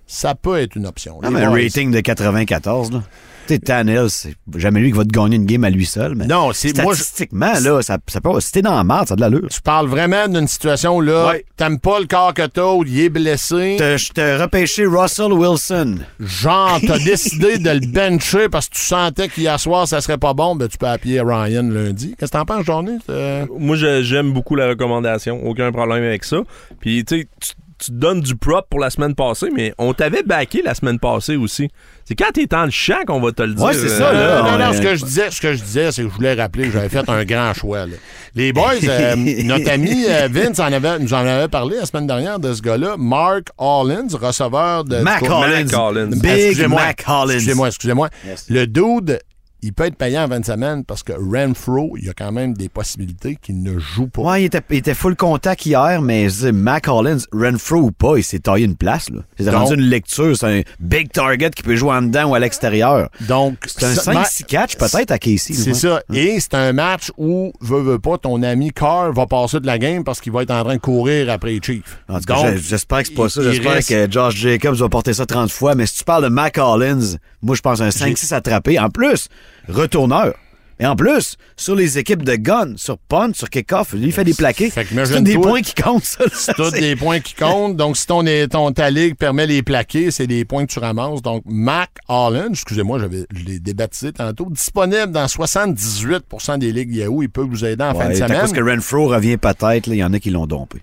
ça 0.08 0.36
peut 0.36 0.58
être 0.60 0.76
une 0.76 0.86
option. 0.88 1.20
Non, 1.22 1.30
Les 1.30 1.36
mais 1.36 1.44
un 1.44 1.52
rating 1.52 1.92
de 1.92 2.00
94, 2.02 2.92
là. 2.92 3.04
Tu 3.48 3.56
sais, 3.56 3.60
Tannehill, 3.60 4.08
c'est 4.08 4.36
jamais 4.56 4.80
lui 4.82 4.92
qui 4.92 4.98
va 4.98 5.04
te 5.04 5.10
gagner 5.10 5.36
une 5.36 5.48
game 5.48 5.64
à 5.64 5.72
lui 5.72 5.86
seul, 5.88 6.14
mais 6.14 6.28
Non, 6.28 6.52
c'est 6.54 6.78
moi. 6.78 6.94
statistiquement, 6.94 7.54
là, 7.60 7.82
ça, 7.82 7.98
ça 8.08 8.22
peut, 8.22 8.40
si 8.40 8.52
t'es 8.52 8.62
dans 8.62 8.76
la 8.76 8.84
merde, 8.84 9.08
ça 9.08 9.14
a 9.14 9.16
de 9.16 9.22
l'allure. 9.22 9.48
Tu 9.50 9.60
parles 9.62 9.88
vraiment 9.88 10.28
d'une 10.28 10.48
situation 10.48 10.96
où 10.98 11.02
là, 11.02 11.30
Ouais. 11.30 11.46
t'aimes 11.58 11.80
pas 11.80 12.00
le 12.00 12.06
corps 12.06 12.36
que 12.36 12.46
t'as 12.46 12.72
ou 12.72 12.84
il 12.86 13.00
est 13.00 13.10
blessé. 13.10 13.78
Je 13.80 14.12
t'ai 14.14 14.36
repêché 14.36 14.86
Russell 14.86 15.34
Wilson. 15.34 15.96
Genre, 16.20 16.80
t'as 16.86 17.00
décidé 17.04 17.58
de 17.58 17.70
le 17.72 17.80
bencher 17.92 18.48
parce 18.48 18.70
que 18.70 18.76
tu 18.76 18.82
sentais 18.84 19.28
qu'hier 19.28 19.60
soir, 19.60 19.88
ça 19.88 20.02
serait 20.02 20.20
pas 20.20 20.36
bon. 20.36 20.56
Ben, 20.56 20.68
tu 20.68 20.78
peux 20.78 20.88
appuyer 20.88 21.22
Ryan 21.22 21.64
lundi. 21.64 22.16
Qu'est-ce 22.20 22.32
que 22.32 22.38
t'en 22.38 22.46
penses, 22.46 22.64
journée? 22.64 22.98
Euh, 23.10 23.48
Moi, 23.58 23.76
j'aime 23.76 24.34
beaucoup 24.34 24.56
la 24.56 24.68
recommandation. 24.70 25.44
Aucun 25.44 25.72
problème 25.72 26.04
avec 26.04 26.24
ça. 26.26 26.38
Puis, 26.80 27.04
tu 27.06 27.22
sais, 27.22 27.28
tu- 27.82 27.92
te 27.92 27.96
donnes 27.96 28.22
du 28.22 28.36
prop 28.36 28.66
pour 28.70 28.80
la 28.80 28.90
semaine 28.90 29.16
passée, 29.16 29.50
mais 29.54 29.74
on 29.78 29.94
t'avait 29.94 30.24
backé 30.24 30.62
la 30.62 30.74
semaine 30.76 31.00
passée 31.00 31.36
aussi. 31.36 31.70
C'est 32.06 32.16
quand 32.16 32.32
t'es 32.34 32.46
dans 32.46 32.66
le 32.66 32.72
champ 32.72 33.04
qu'on 33.08 33.20
va 33.22 33.32
te 33.32 33.42
le 33.42 33.54
dire. 33.54 33.66
Ouais, 33.66 33.74
c'est 33.74 33.90
ça, 33.90 34.10
Euh, 34.10 34.14
là. 34.14 34.42
non, 34.44 34.52
non, 34.52 34.58
non, 34.66 34.70
on- 34.72 34.74
ce 34.74 34.82
que 34.82 34.96
je 34.96 35.04
disais, 35.06 35.32
ce 35.32 35.42
que 35.42 35.54
je 35.54 35.64
disais, 35.64 35.92
c'est 35.92 36.04
que 36.04 36.10
je 36.10 36.14
voulais 36.14 36.34
rappeler 36.34 36.66
que 36.66 36.72
j'avais 36.72 36.90
fait 36.90 37.08
un 37.10 37.24
grand 37.26 37.54
choix. 37.54 37.86
là. 37.86 37.94
Les 38.36 38.54
boys, 38.54 38.74
euh, 38.84 39.16
notre 39.16 39.70
ami 39.70 40.06
euh, 40.08 40.28
Vince 40.32 40.60
en 40.60 40.72
avait, 40.72 41.00
nous 41.00 41.14
en 41.14 41.18
avait 41.26 41.48
parlé 41.48 41.78
la 41.78 41.86
semaine 41.86 42.08
dernière 42.08 42.40
de 42.40 42.54
ce 42.54 42.62
gars-là, 42.62 42.96
Mark 42.98 43.48
Hollins, 43.58 44.08
receveur 44.14 44.84
de 44.84 44.98
Mac 44.98 45.22
Hollins. 45.24 46.08
Big 46.12 46.26
Excusez-moi. 46.26 46.82
Mac 46.82 47.04
Hollins. 47.08 47.34
Excusez-moi, 47.34 47.68
excusez-moi. 47.68 48.10
Yes. 48.26 48.46
Le 48.50 48.68
dude, 48.68 49.20
il 49.64 49.74
peut 49.74 49.86
être 49.86 49.96
payant 49.96 50.24
en 50.24 50.28
20 50.28 50.46
semaines 50.46 50.84
parce 50.86 51.04
que 51.04 51.14
Renfro, 51.14 51.96
il 51.98 52.06
y 52.06 52.10
a 52.10 52.14
quand 52.14 52.32
même 52.32 52.54
des 52.54 52.70
possibilités 52.70 53.38
qu'il 53.42 53.62
ne 53.62 53.78
joue 53.80 54.08
pas. 54.08 54.22
Ouais, 54.22 54.42
il 54.44 54.46
était, 54.46 54.62
il 54.72 54.78
était 54.78 54.94
full 54.94 55.16
contact 55.16 55.66
hier, 55.66 56.02
mais 56.02 56.28
Mac 56.54 56.88
Hollins, 56.88 57.18
Renfro 57.32 57.78
ou 57.78 57.92
pas, 57.92 58.18
il 58.18 58.24
s'est 58.24 58.40
taillé 58.40 58.66
une 58.66 58.76
place. 58.76 59.10
là. 59.10 59.22
C'est 59.38 59.46
Donc- 59.46 59.54
rendu 59.56 59.76
une 59.76 59.82
lecture. 59.90 60.36
C'est 60.36 60.60
un 60.60 60.62
big 60.80 61.12
target 61.12 61.52
qui 61.52 61.64
peut 61.64 61.76
jouer 61.76 61.92
en 61.94 62.02
dedans 62.02 62.30
ou 62.30 62.36
à 62.36 62.40
l'extérieur. 62.40 63.10
Donc, 63.22 63.58
C'est 63.68 63.84
un 63.86 63.94
ça- 63.96 64.12
5-6 64.14 64.44
catch 64.46 64.76
peut-être 64.78 65.12
à 65.12 65.20
Casey. 65.20 65.54
C'est 65.54 65.74
ça. 65.74 66.02
Et 66.14 66.40
c'est 66.40 66.54
un 66.56 66.74
match 66.74 67.12
où, 67.18 67.52
veux, 67.62 67.82
veux 67.82 68.00
pas, 68.00 68.18
ton 68.18 68.42
ami 68.44 68.72
Carr 68.72 69.14
va 69.14 69.26
passer 69.28 69.60
de 69.60 69.66
la 69.68 69.78
game 69.78 70.04
parce 70.04 70.20
qu'il 70.22 70.32
va 70.32 70.44
être 70.44 70.52
en 70.52 70.64
train 70.64 70.76
de 70.76 70.80
courir 70.82 71.30
après 71.30 71.52
les 71.52 71.60
Chiefs. 71.62 72.00
En 72.10 72.20
tout 72.20 72.26
cas, 72.26 72.56
j'espère 72.56 73.02
que 73.04 73.08
c'est 73.10 73.14
pas 73.16 73.30
ça. 73.30 73.42
il- 73.42 73.48
il 73.48 73.52
J'espère 73.54 73.74
reste- 73.74 73.90
que 73.90 74.12
Josh 74.12 74.36
Jacobs 74.36 74.76
va 74.76 74.90
porter 74.90 75.14
ça 75.14 75.26
30 75.26 75.52
fois. 75.52 75.76
Mais 75.76 75.86
si 75.86 75.98
tu 76.00 76.04
parles 76.04 76.24
de 76.24 76.30
Mac 76.30 76.58
Hollins, 76.58 77.18
moi, 77.42 77.56
je 77.56 77.62
pense 77.62 77.82
un 77.82 77.92
5-6 77.92 78.32
attrapé. 78.34 78.80
En 78.80 78.90
plus, 78.90 79.28
retourneur. 79.68 80.34
Et 80.82 80.86
en 80.88 80.96
plus, 80.96 81.38
sur 81.58 81.76
les 81.76 82.00
équipes 82.00 82.24
de 82.24 82.36
gun, 82.36 82.74
sur 82.76 82.98
punt, 82.98 83.34
sur 83.36 83.52
kick-off, 83.52 83.94
lui, 83.94 84.08
il 84.08 84.12
fait 84.12 84.24
des 84.24 84.34
plaqués. 84.34 84.72
C'est 84.72 85.22
des 85.22 85.36
points 85.36 85.62
qui 85.62 85.76
comptent, 85.76 86.04
ça. 86.04 86.24
C'est 86.34 86.56
tous 86.56 86.72
des 86.72 86.96
points 86.96 87.20
qui 87.20 87.36
comptent. 87.36 87.76
Donc, 87.76 87.98
si 87.98 88.08
ton, 88.08 88.24
ton 88.50 88.72
ta 88.72 88.90
ligue 88.90 89.16
permet 89.16 89.46
les 89.46 89.62
plaquer, 89.62 90.10
c'est 90.10 90.26
des 90.26 90.44
points 90.44 90.66
que 90.66 90.74
tu 90.74 90.80
ramasses. 90.80 91.22
Donc, 91.22 91.44
Mac 91.46 91.92
Holland, 92.08 92.50
excusez-moi, 92.54 92.98
j'avais, 92.98 93.28
je 93.32 93.44
l'ai 93.44 93.60
débaptisé 93.60 94.12
tantôt, 94.12 94.48
disponible 94.50 95.12
dans 95.12 95.26
78% 95.26 96.58
des 96.58 96.72
ligues 96.72 96.96
Yahoo. 96.96 97.22
Il 97.22 97.30
peut 97.30 97.46
vous 97.48 97.64
aider 97.64 97.84
en 97.84 97.94
fin 97.94 98.10
de 98.10 98.16
semaine. 98.16 98.42
cause 98.42 98.52
que 98.52 98.62
Renfro 98.62 99.08
revient 99.08 99.38
peut-être, 99.38 99.88
il 99.88 99.98
y 99.98 100.04
en 100.04 100.14
a 100.14 100.20
qui 100.20 100.32
l'ont 100.32 100.48
dompé. 100.48 100.82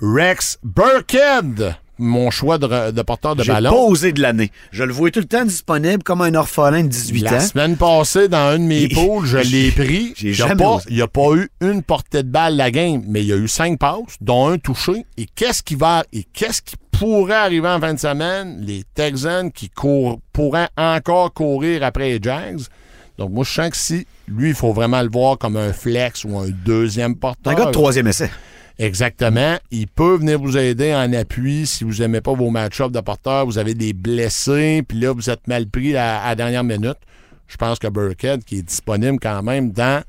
Rex 0.00 0.58
Burkhead, 0.62 1.74
mon 1.98 2.30
choix 2.30 2.58
de, 2.58 3.02
porteur 3.02 3.36
de 3.36 3.42
J'ai 3.44 3.52
ballon. 3.52 3.70
pas 3.70 3.76
osé 3.76 4.12
de 4.12 4.20
l'année. 4.22 4.50
Je 4.72 4.82
le 4.82 4.92
vois 4.92 5.10
tout 5.10 5.20
le 5.20 5.26
temps 5.26 5.44
disponible 5.44 6.02
comme 6.02 6.22
un 6.22 6.34
orphelin 6.34 6.82
de 6.84 6.88
18 6.88 7.20
La 7.22 7.34
ans. 7.36 7.40
semaine 7.40 7.76
passée, 7.76 8.28
dans 8.28 8.38
un 8.48 8.58
de 8.58 8.64
mes 8.64 8.88
poules, 8.88 9.26
je 9.26 9.38
l'ai 9.38 9.70
pris. 9.72 10.12
J'ai 10.16 10.28
Il 10.28 10.34
jamais 10.34 10.56
pas- 10.56 10.78
n'y 10.90 11.00
a 11.02 11.06
pas 11.08 11.34
eu 11.34 11.48
une 11.60 11.82
portée 11.82 12.22
de 12.22 12.28
balle 12.28 12.56
la 12.56 12.70
game, 12.70 13.02
mais 13.06 13.20
il 13.20 13.26
y 13.26 13.32
a 13.32 13.36
eu 13.36 13.46
cinq 13.48 13.78
passes, 13.78 14.16
dont 14.20 14.48
un 14.48 14.58
touché. 14.58 15.04
Et 15.16 15.26
qu'est-ce 15.34 15.62
qui 15.62 15.74
va 15.74 16.04
et 16.12 16.24
qu'est-ce 16.32 16.62
qui 16.62 16.74
pourrait 16.90 17.34
arriver 17.34 17.68
en 17.68 17.78
fin 17.80 17.94
de 17.94 17.98
semaine? 18.00 18.58
Les 18.60 18.84
Texans 18.94 19.50
qui 19.52 19.68
courent, 19.70 20.18
pourraient 20.32 20.68
encore 20.76 21.32
courir 21.32 21.82
après 21.84 22.08
les 22.10 22.18
Jags. 22.22 22.60
Donc, 23.18 23.30
moi, 23.30 23.44
je 23.44 23.52
sens 23.52 23.70
que 23.70 23.76
si 23.76 24.06
lui, 24.26 24.48
il 24.48 24.54
faut 24.54 24.72
vraiment 24.72 25.02
le 25.02 25.10
voir 25.10 25.36
comme 25.36 25.56
un 25.56 25.72
flex 25.72 26.24
ou 26.24 26.38
un 26.38 26.48
deuxième 26.64 27.14
porteur. 27.16 27.52
un 27.52 27.56
gars 27.56 27.66
de 27.66 27.70
troisième 27.70 28.08
essai. 28.08 28.30
Exactement. 28.82 29.58
Il 29.70 29.86
peut 29.86 30.16
venir 30.16 30.40
vous 30.40 30.56
aider 30.56 30.92
en 30.92 31.12
appui 31.12 31.68
si 31.68 31.84
vous 31.84 31.98
n'aimez 32.00 32.20
pas 32.20 32.34
vos 32.34 32.50
match-ups 32.50 32.90
de 32.90 33.00
porteurs, 33.00 33.46
vous 33.46 33.58
avez 33.58 33.74
des 33.74 33.92
blessés, 33.92 34.82
puis 34.86 34.98
là, 34.98 35.12
vous 35.12 35.30
êtes 35.30 35.46
mal 35.46 35.68
pris 35.68 35.96
à, 35.96 36.20
à 36.20 36.30
la 36.30 36.34
dernière 36.34 36.64
minute. 36.64 36.98
Je 37.46 37.56
pense 37.56 37.78
que 37.78 37.86
Burkhead, 37.86 38.42
qui 38.42 38.58
est 38.58 38.62
disponible 38.62 39.18
quand 39.22 39.40
même 39.44 39.70
dans, 39.70 40.02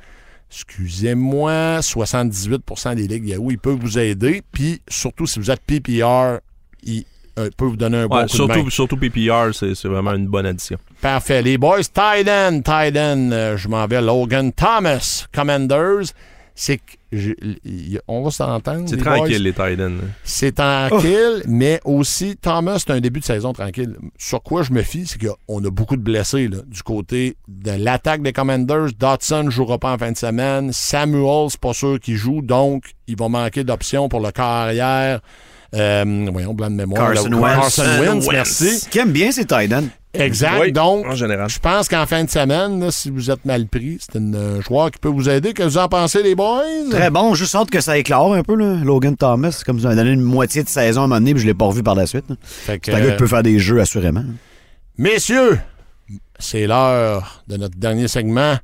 excusez-moi, 0.49 1.81
78% 1.81 2.95
des 2.95 3.07
ligues 3.07 3.27
Yahoo, 3.27 3.51
il 3.51 3.59
peut 3.59 3.77
vous 3.79 3.99
aider. 3.99 4.41
Puis, 4.51 4.81
surtout, 4.87 5.27
si 5.27 5.37
vous 5.37 5.51
êtes 5.51 5.61
PPR, 5.61 6.39
il 6.81 7.05
euh, 7.37 7.51
peut 7.55 7.65
vous 7.65 7.77
donner 7.77 7.97
un 7.97 8.07
bon 8.07 8.25
coup 8.25 8.37
de 8.37 8.43
main. 8.47 8.53
surtout, 8.55 8.69
surtout 8.71 8.97
PPR, 8.97 9.53
c'est 9.53 9.75
c'est 9.75 9.87
vraiment 9.87 10.13
une 10.13 10.27
bonne 10.27 10.47
addition. 10.47 10.79
Parfait. 10.99 11.43
Les 11.43 11.59
boys, 11.59 11.83
Tyden, 11.83 12.63
Tyden, 12.63 13.33
euh, 13.33 13.55
je 13.55 13.67
m'en 13.67 13.85
vais. 13.85 14.01
Logan 14.01 14.51
Thomas, 14.51 15.27
Commanders. 15.31 16.13
C'est 16.55 16.77
que, 16.77 16.83
je- 17.15 17.97
on 18.07 18.23
va 18.23 18.31
s'entendre. 18.31 18.83
C'est 18.87 18.97
tranquille, 18.97 19.37
boys. 19.37 19.39
les 19.39 19.51
Titans. 19.53 19.99
C'est 20.23 20.55
tranquille, 20.55 21.43
mais 21.47 21.79
aussi, 21.85 22.35
Thomas, 22.35 22.79
c'est 22.79 22.91
un 22.91 22.99
début 22.99 23.19
de 23.19 23.25
saison 23.25 23.53
tranquille. 23.53 23.95
Sur 24.17 24.41
quoi 24.43 24.63
je 24.63 24.71
me 24.73 24.81
fie, 24.81 25.05
c'est 25.05 25.19
qu'on 25.21 25.63
a 25.63 25.69
beaucoup 25.69 25.95
de 25.97 26.01
blessés 26.01 26.47
là, 26.47 26.57
du 26.65 26.83
côté 26.83 27.35
de 27.47 27.71
l'attaque 27.71 28.21
des 28.21 28.33
Commanders. 28.33 28.87
Dotson 28.99 29.43
ne 29.43 29.49
jouera 29.49 29.77
pas 29.77 29.93
en 29.93 29.97
fin 29.97 30.11
de 30.11 30.17
semaine. 30.17 30.71
Samuel, 30.73 31.47
c'est 31.49 31.59
pas 31.59 31.73
sûr 31.73 31.99
qu'il 31.99 32.15
joue, 32.15 32.41
donc 32.41 32.85
il 33.07 33.15
va 33.17 33.27
manquer 33.29 33.63
d'options 33.63 34.09
pour 34.09 34.19
le 34.19 34.31
carrière 34.31 35.19
Euh, 35.73 36.27
voyons, 36.31 36.53
blanc 36.53 36.69
de 36.69 36.75
mémoire. 36.75 37.13
Carson 37.13 37.31
Wentz. 37.33 37.55
Carson 37.75 38.01
Wentz, 38.01 38.27
merci. 38.31 38.87
Qui 38.89 38.99
aime 38.99 39.11
bien 39.11 39.31
ses 39.31 39.45
tight 39.45 39.73
ends. 39.73 39.87
Exact. 40.13 40.59
Oui, 40.61 40.71
Donc, 40.71 41.07
en 41.07 41.15
général. 41.15 41.49
je 41.49 41.57
pense 41.57 41.87
qu'en 41.89 42.05
fin 42.05 42.23
de 42.23 42.29
semaine, 42.29 42.79
là, 42.79 42.91
si 42.91 43.09
vous 43.09 43.31
êtes 43.31 43.43
mal 43.45 43.65
pris, 43.65 43.97
c'est 43.99 44.19
un 44.19 44.33
euh, 44.35 44.61
joueur 44.61 44.91
qui 44.91 44.99
peut 44.99 45.09
vous 45.09 45.27
aider. 45.27 45.53
Que 45.53 45.63
vous 45.63 45.79
en 45.79 45.87
pensez, 45.87 46.21
les 46.21 46.35
boys? 46.35 46.61
Très 46.91 47.09
bon, 47.09 47.33
juste 47.33 47.55
hâte 47.55 47.71
que 47.71 47.81
ça 47.81 47.97
éclore 47.97 48.35
un 48.35 48.43
peu, 48.43 48.55
là. 48.55 48.75
Logan 48.83 49.17
Thomas. 49.17 49.63
Comme 49.65 49.77
vous 49.77 49.87
avez 49.87 49.95
donné 49.95 50.11
une 50.11 50.21
moitié 50.21 50.61
de 50.63 50.69
saison 50.69 51.01
à 51.01 51.03
un 51.05 51.07
moment 51.07 51.19
donné, 51.19 51.33
puis 51.33 51.41
je 51.41 51.47
l'ai 51.47 51.55
pas 51.55 51.65
revu 51.65 51.81
par 51.81 51.95
la 51.95 52.05
suite. 52.05 52.25
là. 52.29 52.35
Fait 52.43 52.77
que, 52.77 52.91
C'est 52.91 52.93
un 52.95 52.99
gars 52.99 53.05
euh, 53.07 53.11
qui 53.13 53.17
peut 53.17 53.27
faire 53.27 53.41
des 53.41 53.57
jeux, 53.57 53.81
assurément. 53.81 54.23
Messieurs, 54.99 55.59
c'est 56.37 56.67
l'heure 56.67 57.43
de 57.47 57.57
notre 57.57 57.77
dernier 57.79 58.07
segment. 58.07 58.57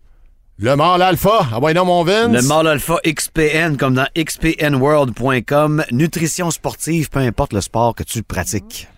Le 0.61 0.75
mâle 0.75 1.01
alpha. 1.01 1.47
Ah 1.53 1.59
ouais, 1.61 1.73
non, 1.73 1.85
mon 1.85 2.03
Vince. 2.03 2.33
Le 2.33 2.41
mâle 2.41 2.67
alpha 2.67 2.97
XPN, 3.05 3.77
comme 3.77 3.93
dans 3.93 4.07
xpnworld.com. 4.13 5.85
Nutrition 5.93 6.51
sportive, 6.51 7.09
peu 7.09 7.19
importe 7.19 7.53
le 7.53 7.61
sport 7.61 7.95
que 7.95 8.03
tu 8.03 8.23
pratiques. 8.23 8.89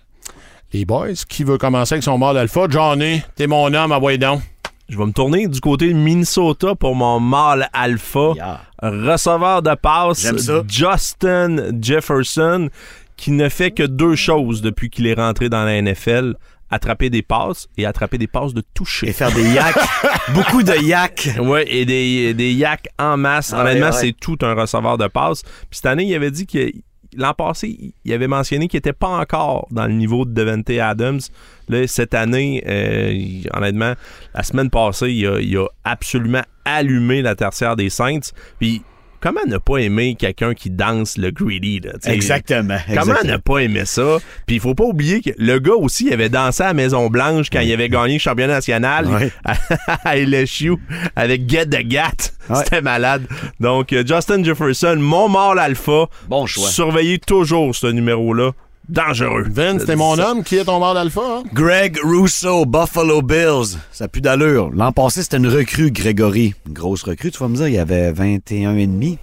Les 0.73 0.85
boys, 0.85 1.13
qui 1.29 1.43
veut 1.43 1.59
commencer 1.59 1.93
avec 1.93 2.03
son 2.03 2.17
mâle 2.17 2.39
alpha? 2.39 2.61
Johnny, 2.67 3.21
t'es 3.35 3.45
mon 3.45 3.71
homme, 3.75 3.91
ah 3.91 3.99
ouais, 3.99 4.17
donc. 4.17 4.41
Je 4.89 4.97
vais 4.97 5.05
me 5.05 5.11
tourner 5.11 5.47
du 5.47 5.59
côté 5.61 5.93
de 5.93 5.97
Minnesota 5.99 6.73
pour 6.73 6.95
mon 6.95 7.19
mâle 7.19 7.69
alpha. 7.73 8.31
Yeah. 8.35 8.61
Receveur 8.81 9.61
de 9.61 9.75
passe. 9.75 10.25
Justin 10.67 11.79
Jefferson, 11.79 12.69
qui 13.17 13.29
ne 13.29 13.49
fait 13.49 13.69
que 13.69 13.83
deux 13.83 14.15
choses 14.15 14.63
depuis 14.63 14.89
qu'il 14.89 15.05
est 15.05 15.13
rentré 15.13 15.47
dans 15.47 15.63
la 15.63 15.79
NFL. 15.79 16.33
Attraper 16.71 17.09
des 17.09 17.21
passes 17.21 17.67
et 17.77 17.85
attraper 17.85 18.17
des 18.17 18.27
passes 18.27 18.53
de 18.53 18.63
toucher. 18.73 19.09
Et 19.09 19.13
faire 19.13 19.31
des 19.33 19.53
yaks. 19.53 19.75
Beaucoup 20.33 20.63
de 20.63 20.73
yaks. 20.73 21.29
Ouais, 21.39 21.65
et 21.67 21.85
des, 21.85 22.33
des 22.33 22.53
yaks 22.53 22.87
en 22.97 23.17
masse. 23.17 23.53
Ah 23.53 23.61
Honnêtement, 23.61 23.87
ouais, 23.87 23.91
ouais. 23.91 23.99
c'est 23.99 24.13
tout 24.13 24.37
un 24.41 24.53
receveur 24.53 24.97
de 24.97 25.07
passe. 25.07 25.43
Puis 25.43 25.67
cette 25.71 25.85
année, 25.87 26.05
il 26.05 26.15
avait 26.15 26.31
dit 26.31 26.47
que 26.47 26.71
l'an 27.15 27.33
passé, 27.33 27.93
il 28.03 28.13
avait 28.13 28.27
mentionné 28.27 28.67
qu'il 28.67 28.77
n'était 28.77 28.93
pas 28.93 29.09
encore 29.09 29.67
dans 29.71 29.85
le 29.85 29.93
niveau 29.93 30.25
de 30.25 30.33
Devante 30.33 30.69
Adams. 30.69 31.19
Là, 31.67 31.87
cette 31.87 32.13
année, 32.13 32.63
euh, 32.67 33.41
honnêtement, 33.53 33.93
la 34.33 34.43
semaine 34.43 34.69
passée, 34.69 35.11
il 35.11 35.27
a, 35.27 35.39
il 35.39 35.57
a 35.57 35.67
absolument 35.83 36.43
allumé 36.65 37.21
la 37.21 37.35
tertiaire 37.35 37.75
des 37.75 37.89
Saints. 37.89 38.31
Puis 38.59 38.81
comment 39.21 39.41
ne 39.47 39.57
pas 39.57 39.77
aimer 39.77 40.15
quelqu'un 40.15 40.53
qui 40.53 40.69
danse 40.69 41.17
le 41.17 41.31
greedy? 41.31 41.79
Là, 41.79 41.93
tu 41.93 41.99
sais? 42.09 42.13
Exactement. 42.13 42.77
Comment 42.87 43.01
exactement. 43.01 43.31
ne 43.31 43.37
pas 43.37 43.57
aimer 43.59 43.85
ça? 43.85 44.17
Puis 44.45 44.57
il 44.57 44.59
faut 44.61 44.75
pas 44.75 44.83
oublier 44.83 45.21
que 45.21 45.29
le 45.37 45.59
gars 45.59 45.75
aussi, 45.75 46.07
il 46.07 46.13
avait 46.13 46.29
dansé 46.29 46.63
à 46.63 46.67
la 46.67 46.73
Maison-Blanche 46.73 47.49
quand 47.51 47.61
il 47.61 47.71
avait 47.71 47.89
gagné 47.89 48.13
le 48.13 48.19
championnat 48.19 48.53
national 48.55 49.07
Ouais. 49.07 49.31
à, 49.45 49.55
à 50.03 50.17
LSU 50.17 50.73
avec 51.15 51.49
Get 51.49 51.67
the 51.67 51.87
Gat. 51.87 52.31
Ouais. 52.49 52.55
C'était 52.57 52.81
malade. 52.81 53.25
Donc, 53.59 53.93
euh, 53.93 54.03
Justin 54.05 54.43
Jefferson, 54.43 54.97
mon 54.99 55.29
mâle 55.29 55.59
alpha. 55.59 56.07
Bon 56.27 56.45
choix. 56.45 56.67
Surveillez 56.69 57.19
toujours 57.19 57.75
ce 57.75 57.87
numéro-là. 57.87 58.51
Dangereux. 58.91 59.45
Vince, 59.49 59.85
t'es 59.85 59.95
mon 59.95 60.19
homme. 60.19 60.43
Qui 60.43 60.57
est 60.57 60.65
ton 60.65 60.77
mâle 60.79 60.97
alpha? 60.97 61.21
hein? 61.21 61.43
Greg 61.53 61.97
Russo, 62.03 62.65
Buffalo 62.65 63.21
Bills. 63.21 63.77
Ça 63.93 64.09
pue 64.09 64.19
d'allure. 64.19 64.69
L'an 64.73 64.91
passé, 64.91 65.23
c'était 65.23 65.37
une 65.37 65.47
recrue, 65.47 65.91
Grégory. 65.91 66.53
Une 66.67 66.73
grosse 66.73 67.03
recrue, 67.03 67.31
tu 67.31 67.39
vas 67.39 67.47
me 67.47 67.55
dire. 67.55 67.69
Il 67.69 67.73
y 67.75 67.77
avait 67.79 68.11
21 68.11 68.75
et 68.75 68.87
demi. 68.87 69.17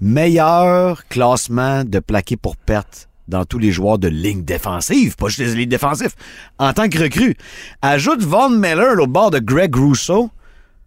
Meilleur 0.00 1.06
classement 1.06 1.84
de 1.84 2.00
plaqué 2.00 2.36
pour 2.36 2.56
perte 2.56 3.08
dans 3.28 3.44
tous 3.44 3.60
les 3.60 3.70
joueurs 3.70 3.98
de 3.98 4.08
ligne 4.08 4.42
défensive, 4.42 5.14
pas 5.14 5.28
juste 5.28 5.38
les 5.38 5.54
lignes 5.54 5.68
défensifs, 5.68 6.16
en 6.58 6.72
tant 6.72 6.88
que 6.88 6.98
recrue. 6.98 7.36
Ajoute 7.80 8.22
Von 8.24 8.50
Miller 8.50 9.00
au 9.00 9.06
bord 9.06 9.30
de 9.30 9.38
Greg 9.38 9.74
Russo. 9.76 10.30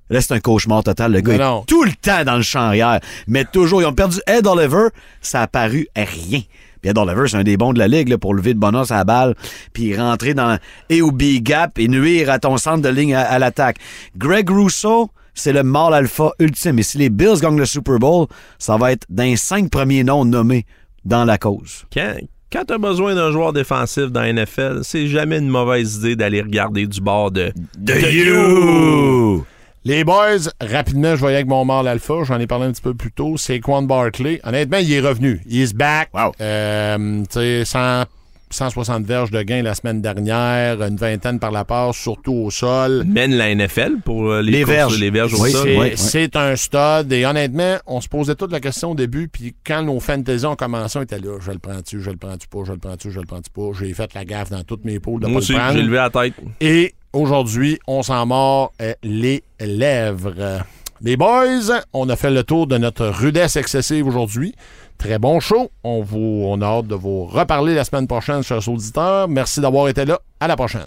Là, 0.09 0.19
c'est 0.21 0.33
un 0.33 0.39
cauchemar 0.41 0.83
total. 0.83 1.13
Le 1.13 1.21
gars 1.21 1.33
est 1.33 1.65
tout 1.67 1.83
le 1.83 1.93
temps 1.93 2.23
dans 2.25 2.35
le 2.35 2.41
champ 2.43 2.59
arrière. 2.59 2.99
Mais 3.27 3.45
toujours, 3.45 3.81
ils 3.81 3.85
ont 3.85 3.93
perdu 3.93 4.19
Ed 4.27 4.45
Oliver. 4.45 4.89
Ça 5.21 5.41
a 5.41 5.47
paru 5.47 5.87
rien. 5.95 6.41
Puis 6.85 6.91
Ed 6.91 6.99
Oliver, 6.99 7.27
c'est 7.27 7.37
un 7.37 7.43
des 7.43 7.57
bons 7.57 7.73
de 7.73 7.79
la 7.79 7.87
ligue 7.87 8.09
là, 8.09 8.19
pour 8.19 8.35
lever 8.35 8.53
de 8.53 8.59
bonheur 8.59 8.91
à 8.91 8.97
la 8.97 9.03
balle, 9.03 9.33
puis 9.73 9.97
rentrer 9.97 10.35
dans 10.35 10.59
et 10.89 11.01
au 11.01 11.09
B-gap 11.11 11.79
et 11.79 11.87
nuire 11.87 12.29
à 12.29 12.37
ton 12.37 12.57
centre 12.57 12.83
de 12.83 12.89
ligne 12.89 13.15
à, 13.15 13.21
à 13.21 13.39
l'attaque. 13.39 13.77
Greg 14.15 14.47
Rousseau, 14.51 15.09
c'est 15.33 15.51
le 15.51 15.63
mâle 15.63 15.95
alpha 15.95 16.33
ultime. 16.37 16.77
Et 16.77 16.83
si 16.83 16.99
les 16.99 17.09
Bills 17.09 17.39
gagnent 17.41 17.57
le 17.57 17.65
Super 17.65 17.97
Bowl, 17.97 18.27
ça 18.59 18.77
va 18.77 18.91
être 18.91 19.07
d'un 19.09 19.35
cinq 19.35 19.71
premiers 19.71 20.03
noms 20.03 20.25
nommés 20.25 20.67
dans 21.05 21.25
la 21.25 21.39
cause. 21.39 21.85
Quand, 21.91 22.13
quand 22.53 22.65
tu 22.65 22.73
as 22.75 22.77
besoin 22.77 23.15
d'un 23.15 23.31
joueur 23.31 23.51
défensif 23.51 24.11
dans 24.11 24.21
la 24.21 24.33
NFL, 24.33 24.81
c'est 24.83 25.07
jamais 25.07 25.39
une 25.39 25.49
mauvaise 25.49 25.95
idée 25.95 26.15
d'aller 26.15 26.43
regarder 26.43 26.85
du 26.85 27.01
bord 27.01 27.31
de, 27.31 27.51
De 27.79 27.93
you! 27.95 29.43
Les 29.87 30.03
boys, 30.03 30.49
rapidement, 30.59 31.11
je 31.15 31.19
voyais 31.19 31.35
avec 31.35 31.47
mon 31.47 31.63
mâle 31.63 31.87
alpha, 31.87 32.23
j'en 32.23 32.39
ai 32.39 32.47
parlé 32.47 32.65
un 32.65 32.71
petit 32.71 32.81
peu 32.81 32.95
plus 32.95 33.11
tôt, 33.11 33.35
c'est 33.37 33.59
Quan 33.59 33.83
Barkley. 33.83 34.39
Honnêtement, 34.43 34.77
il 34.79 34.91
est 34.91 34.99
revenu. 34.99 35.41
Il 35.45 35.61
is 35.61 35.73
back. 35.75 36.09
Wow. 36.11 36.31
Euh, 36.41 37.21
tu 37.25 37.39
sais, 37.39 37.65
100 37.65 38.05
160 38.51 39.05
verges 39.05 39.31
de 39.31 39.41
gain 39.41 39.61
la 39.63 39.75
semaine 39.75 40.01
dernière, 40.01 40.81
une 40.81 40.95
vingtaine 40.95 41.39
par 41.39 41.51
la 41.51 41.65
passe, 41.65 41.97
surtout 41.97 42.31
au 42.33 42.51
sol. 42.51 43.03
mène 43.05 43.35
la 43.35 43.53
NFL 43.53 43.97
pour 44.03 44.31
euh, 44.31 44.41
les, 44.41 44.63
verges. 44.63 44.99
les 44.99 45.09
verges 45.09 45.33
au 45.33 45.43
Oui, 45.43 45.51
sol. 45.51 45.61
C'est 45.67 45.77
ouais. 45.77 45.93
c'est 45.95 46.35
un 46.35 46.55
stud. 46.55 47.11
Et 47.11 47.25
honnêtement, 47.25 47.77
on 47.85 48.01
se 48.01 48.07
posait 48.07 48.35
toute 48.35 48.51
la 48.51 48.59
question 48.59 48.91
au 48.91 48.95
début. 48.95 49.27
Puis 49.27 49.55
quand 49.65 49.83
nos 49.83 49.99
fantasy 49.99 50.45
ont 50.45 50.55
commencé, 50.55 50.97
on 50.97 51.01
était 51.01 51.19
là. 51.19 51.37
Je 51.41 51.51
le 51.51 51.59
prends-tu, 51.59 52.01
je 52.01 52.09
le 52.11 52.17
prends-tu 52.17 52.47
pas, 52.47 52.59
je 52.65 52.71
le 52.71 52.77
prends-tu, 52.77 53.11
je 53.11 53.19
le 53.19 53.25
prends-tu 53.25 53.49
pas. 53.51 53.69
J'ai 53.79 53.93
fait 53.93 54.13
la 54.13 54.25
gaffe 54.25 54.49
dans 54.51 54.63
toutes 54.63 54.85
mes 54.85 54.99
poules 54.99 55.21
de 55.21 55.27
Moi 55.27 55.33
pas 55.33 55.39
aussi, 55.39 55.51
le 55.53 55.57
prendre. 55.59 55.73
j'ai 55.77 55.83
levé 55.83 55.97
la 55.97 56.09
tête. 56.09 56.33
Et 56.61 56.93
aujourd'hui, 57.15 57.79
on 57.87 58.03
s'en 58.03 58.25
mord 58.25 58.73
euh, 58.81 58.93
les 59.03 59.43
lèvres. 59.59 60.61
Les 61.01 61.17
boys, 61.17 61.81
on 61.93 62.09
a 62.09 62.15
fait 62.15 62.31
le 62.31 62.43
tour 62.43 62.67
de 62.67 62.77
notre 62.77 63.07
rudesse 63.07 63.55
excessive 63.55 64.07
aujourd'hui. 64.07 64.55
Très 64.97 65.19
bon 65.19 65.39
show. 65.39 65.71
On, 65.83 66.01
vous, 66.01 66.43
on 66.45 66.61
a 66.61 66.65
hâte 66.65 66.87
de 66.87 66.95
vous 66.95 67.25
reparler 67.25 67.73
la 67.73 67.83
semaine 67.83 68.07
prochaine, 68.07 68.43
chers 68.43 68.67
auditeurs. 68.67 69.27
Merci 69.27 69.59
d'avoir 69.59 69.89
été 69.89 70.05
là. 70.05 70.19
À 70.39 70.47
la 70.47 70.55
prochaine. 70.55 70.85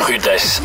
Rudesse. 0.00 0.60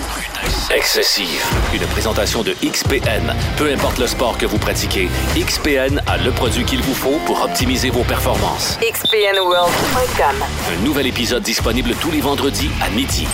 Excessive. 0.76 1.44
Une 1.74 1.86
présentation 1.88 2.44
de 2.44 2.54
XPN. 2.64 3.34
Peu 3.58 3.72
importe 3.72 4.00
le 4.00 4.08
sport 4.08 4.38
que 4.38 4.46
vous 4.46 4.58
pratiquez, 4.58 5.08
XPN 5.36 6.02
a 6.08 6.18
le 6.18 6.32
produit 6.32 6.64
qu'il 6.64 6.82
vous 6.82 6.94
faut 6.94 7.20
pour 7.26 7.42
optimiser 7.44 7.90
vos 7.90 8.04
performances. 8.04 8.78
xpnworld.com. 8.82 10.36
Un 10.74 10.86
nouvel 10.86 11.08
épisode 11.08 11.44
disponible 11.44 11.92
tous 12.02 12.12
les 12.12 12.22
vendredis 12.22 12.70
à 12.82 12.90
midi. 12.90 13.28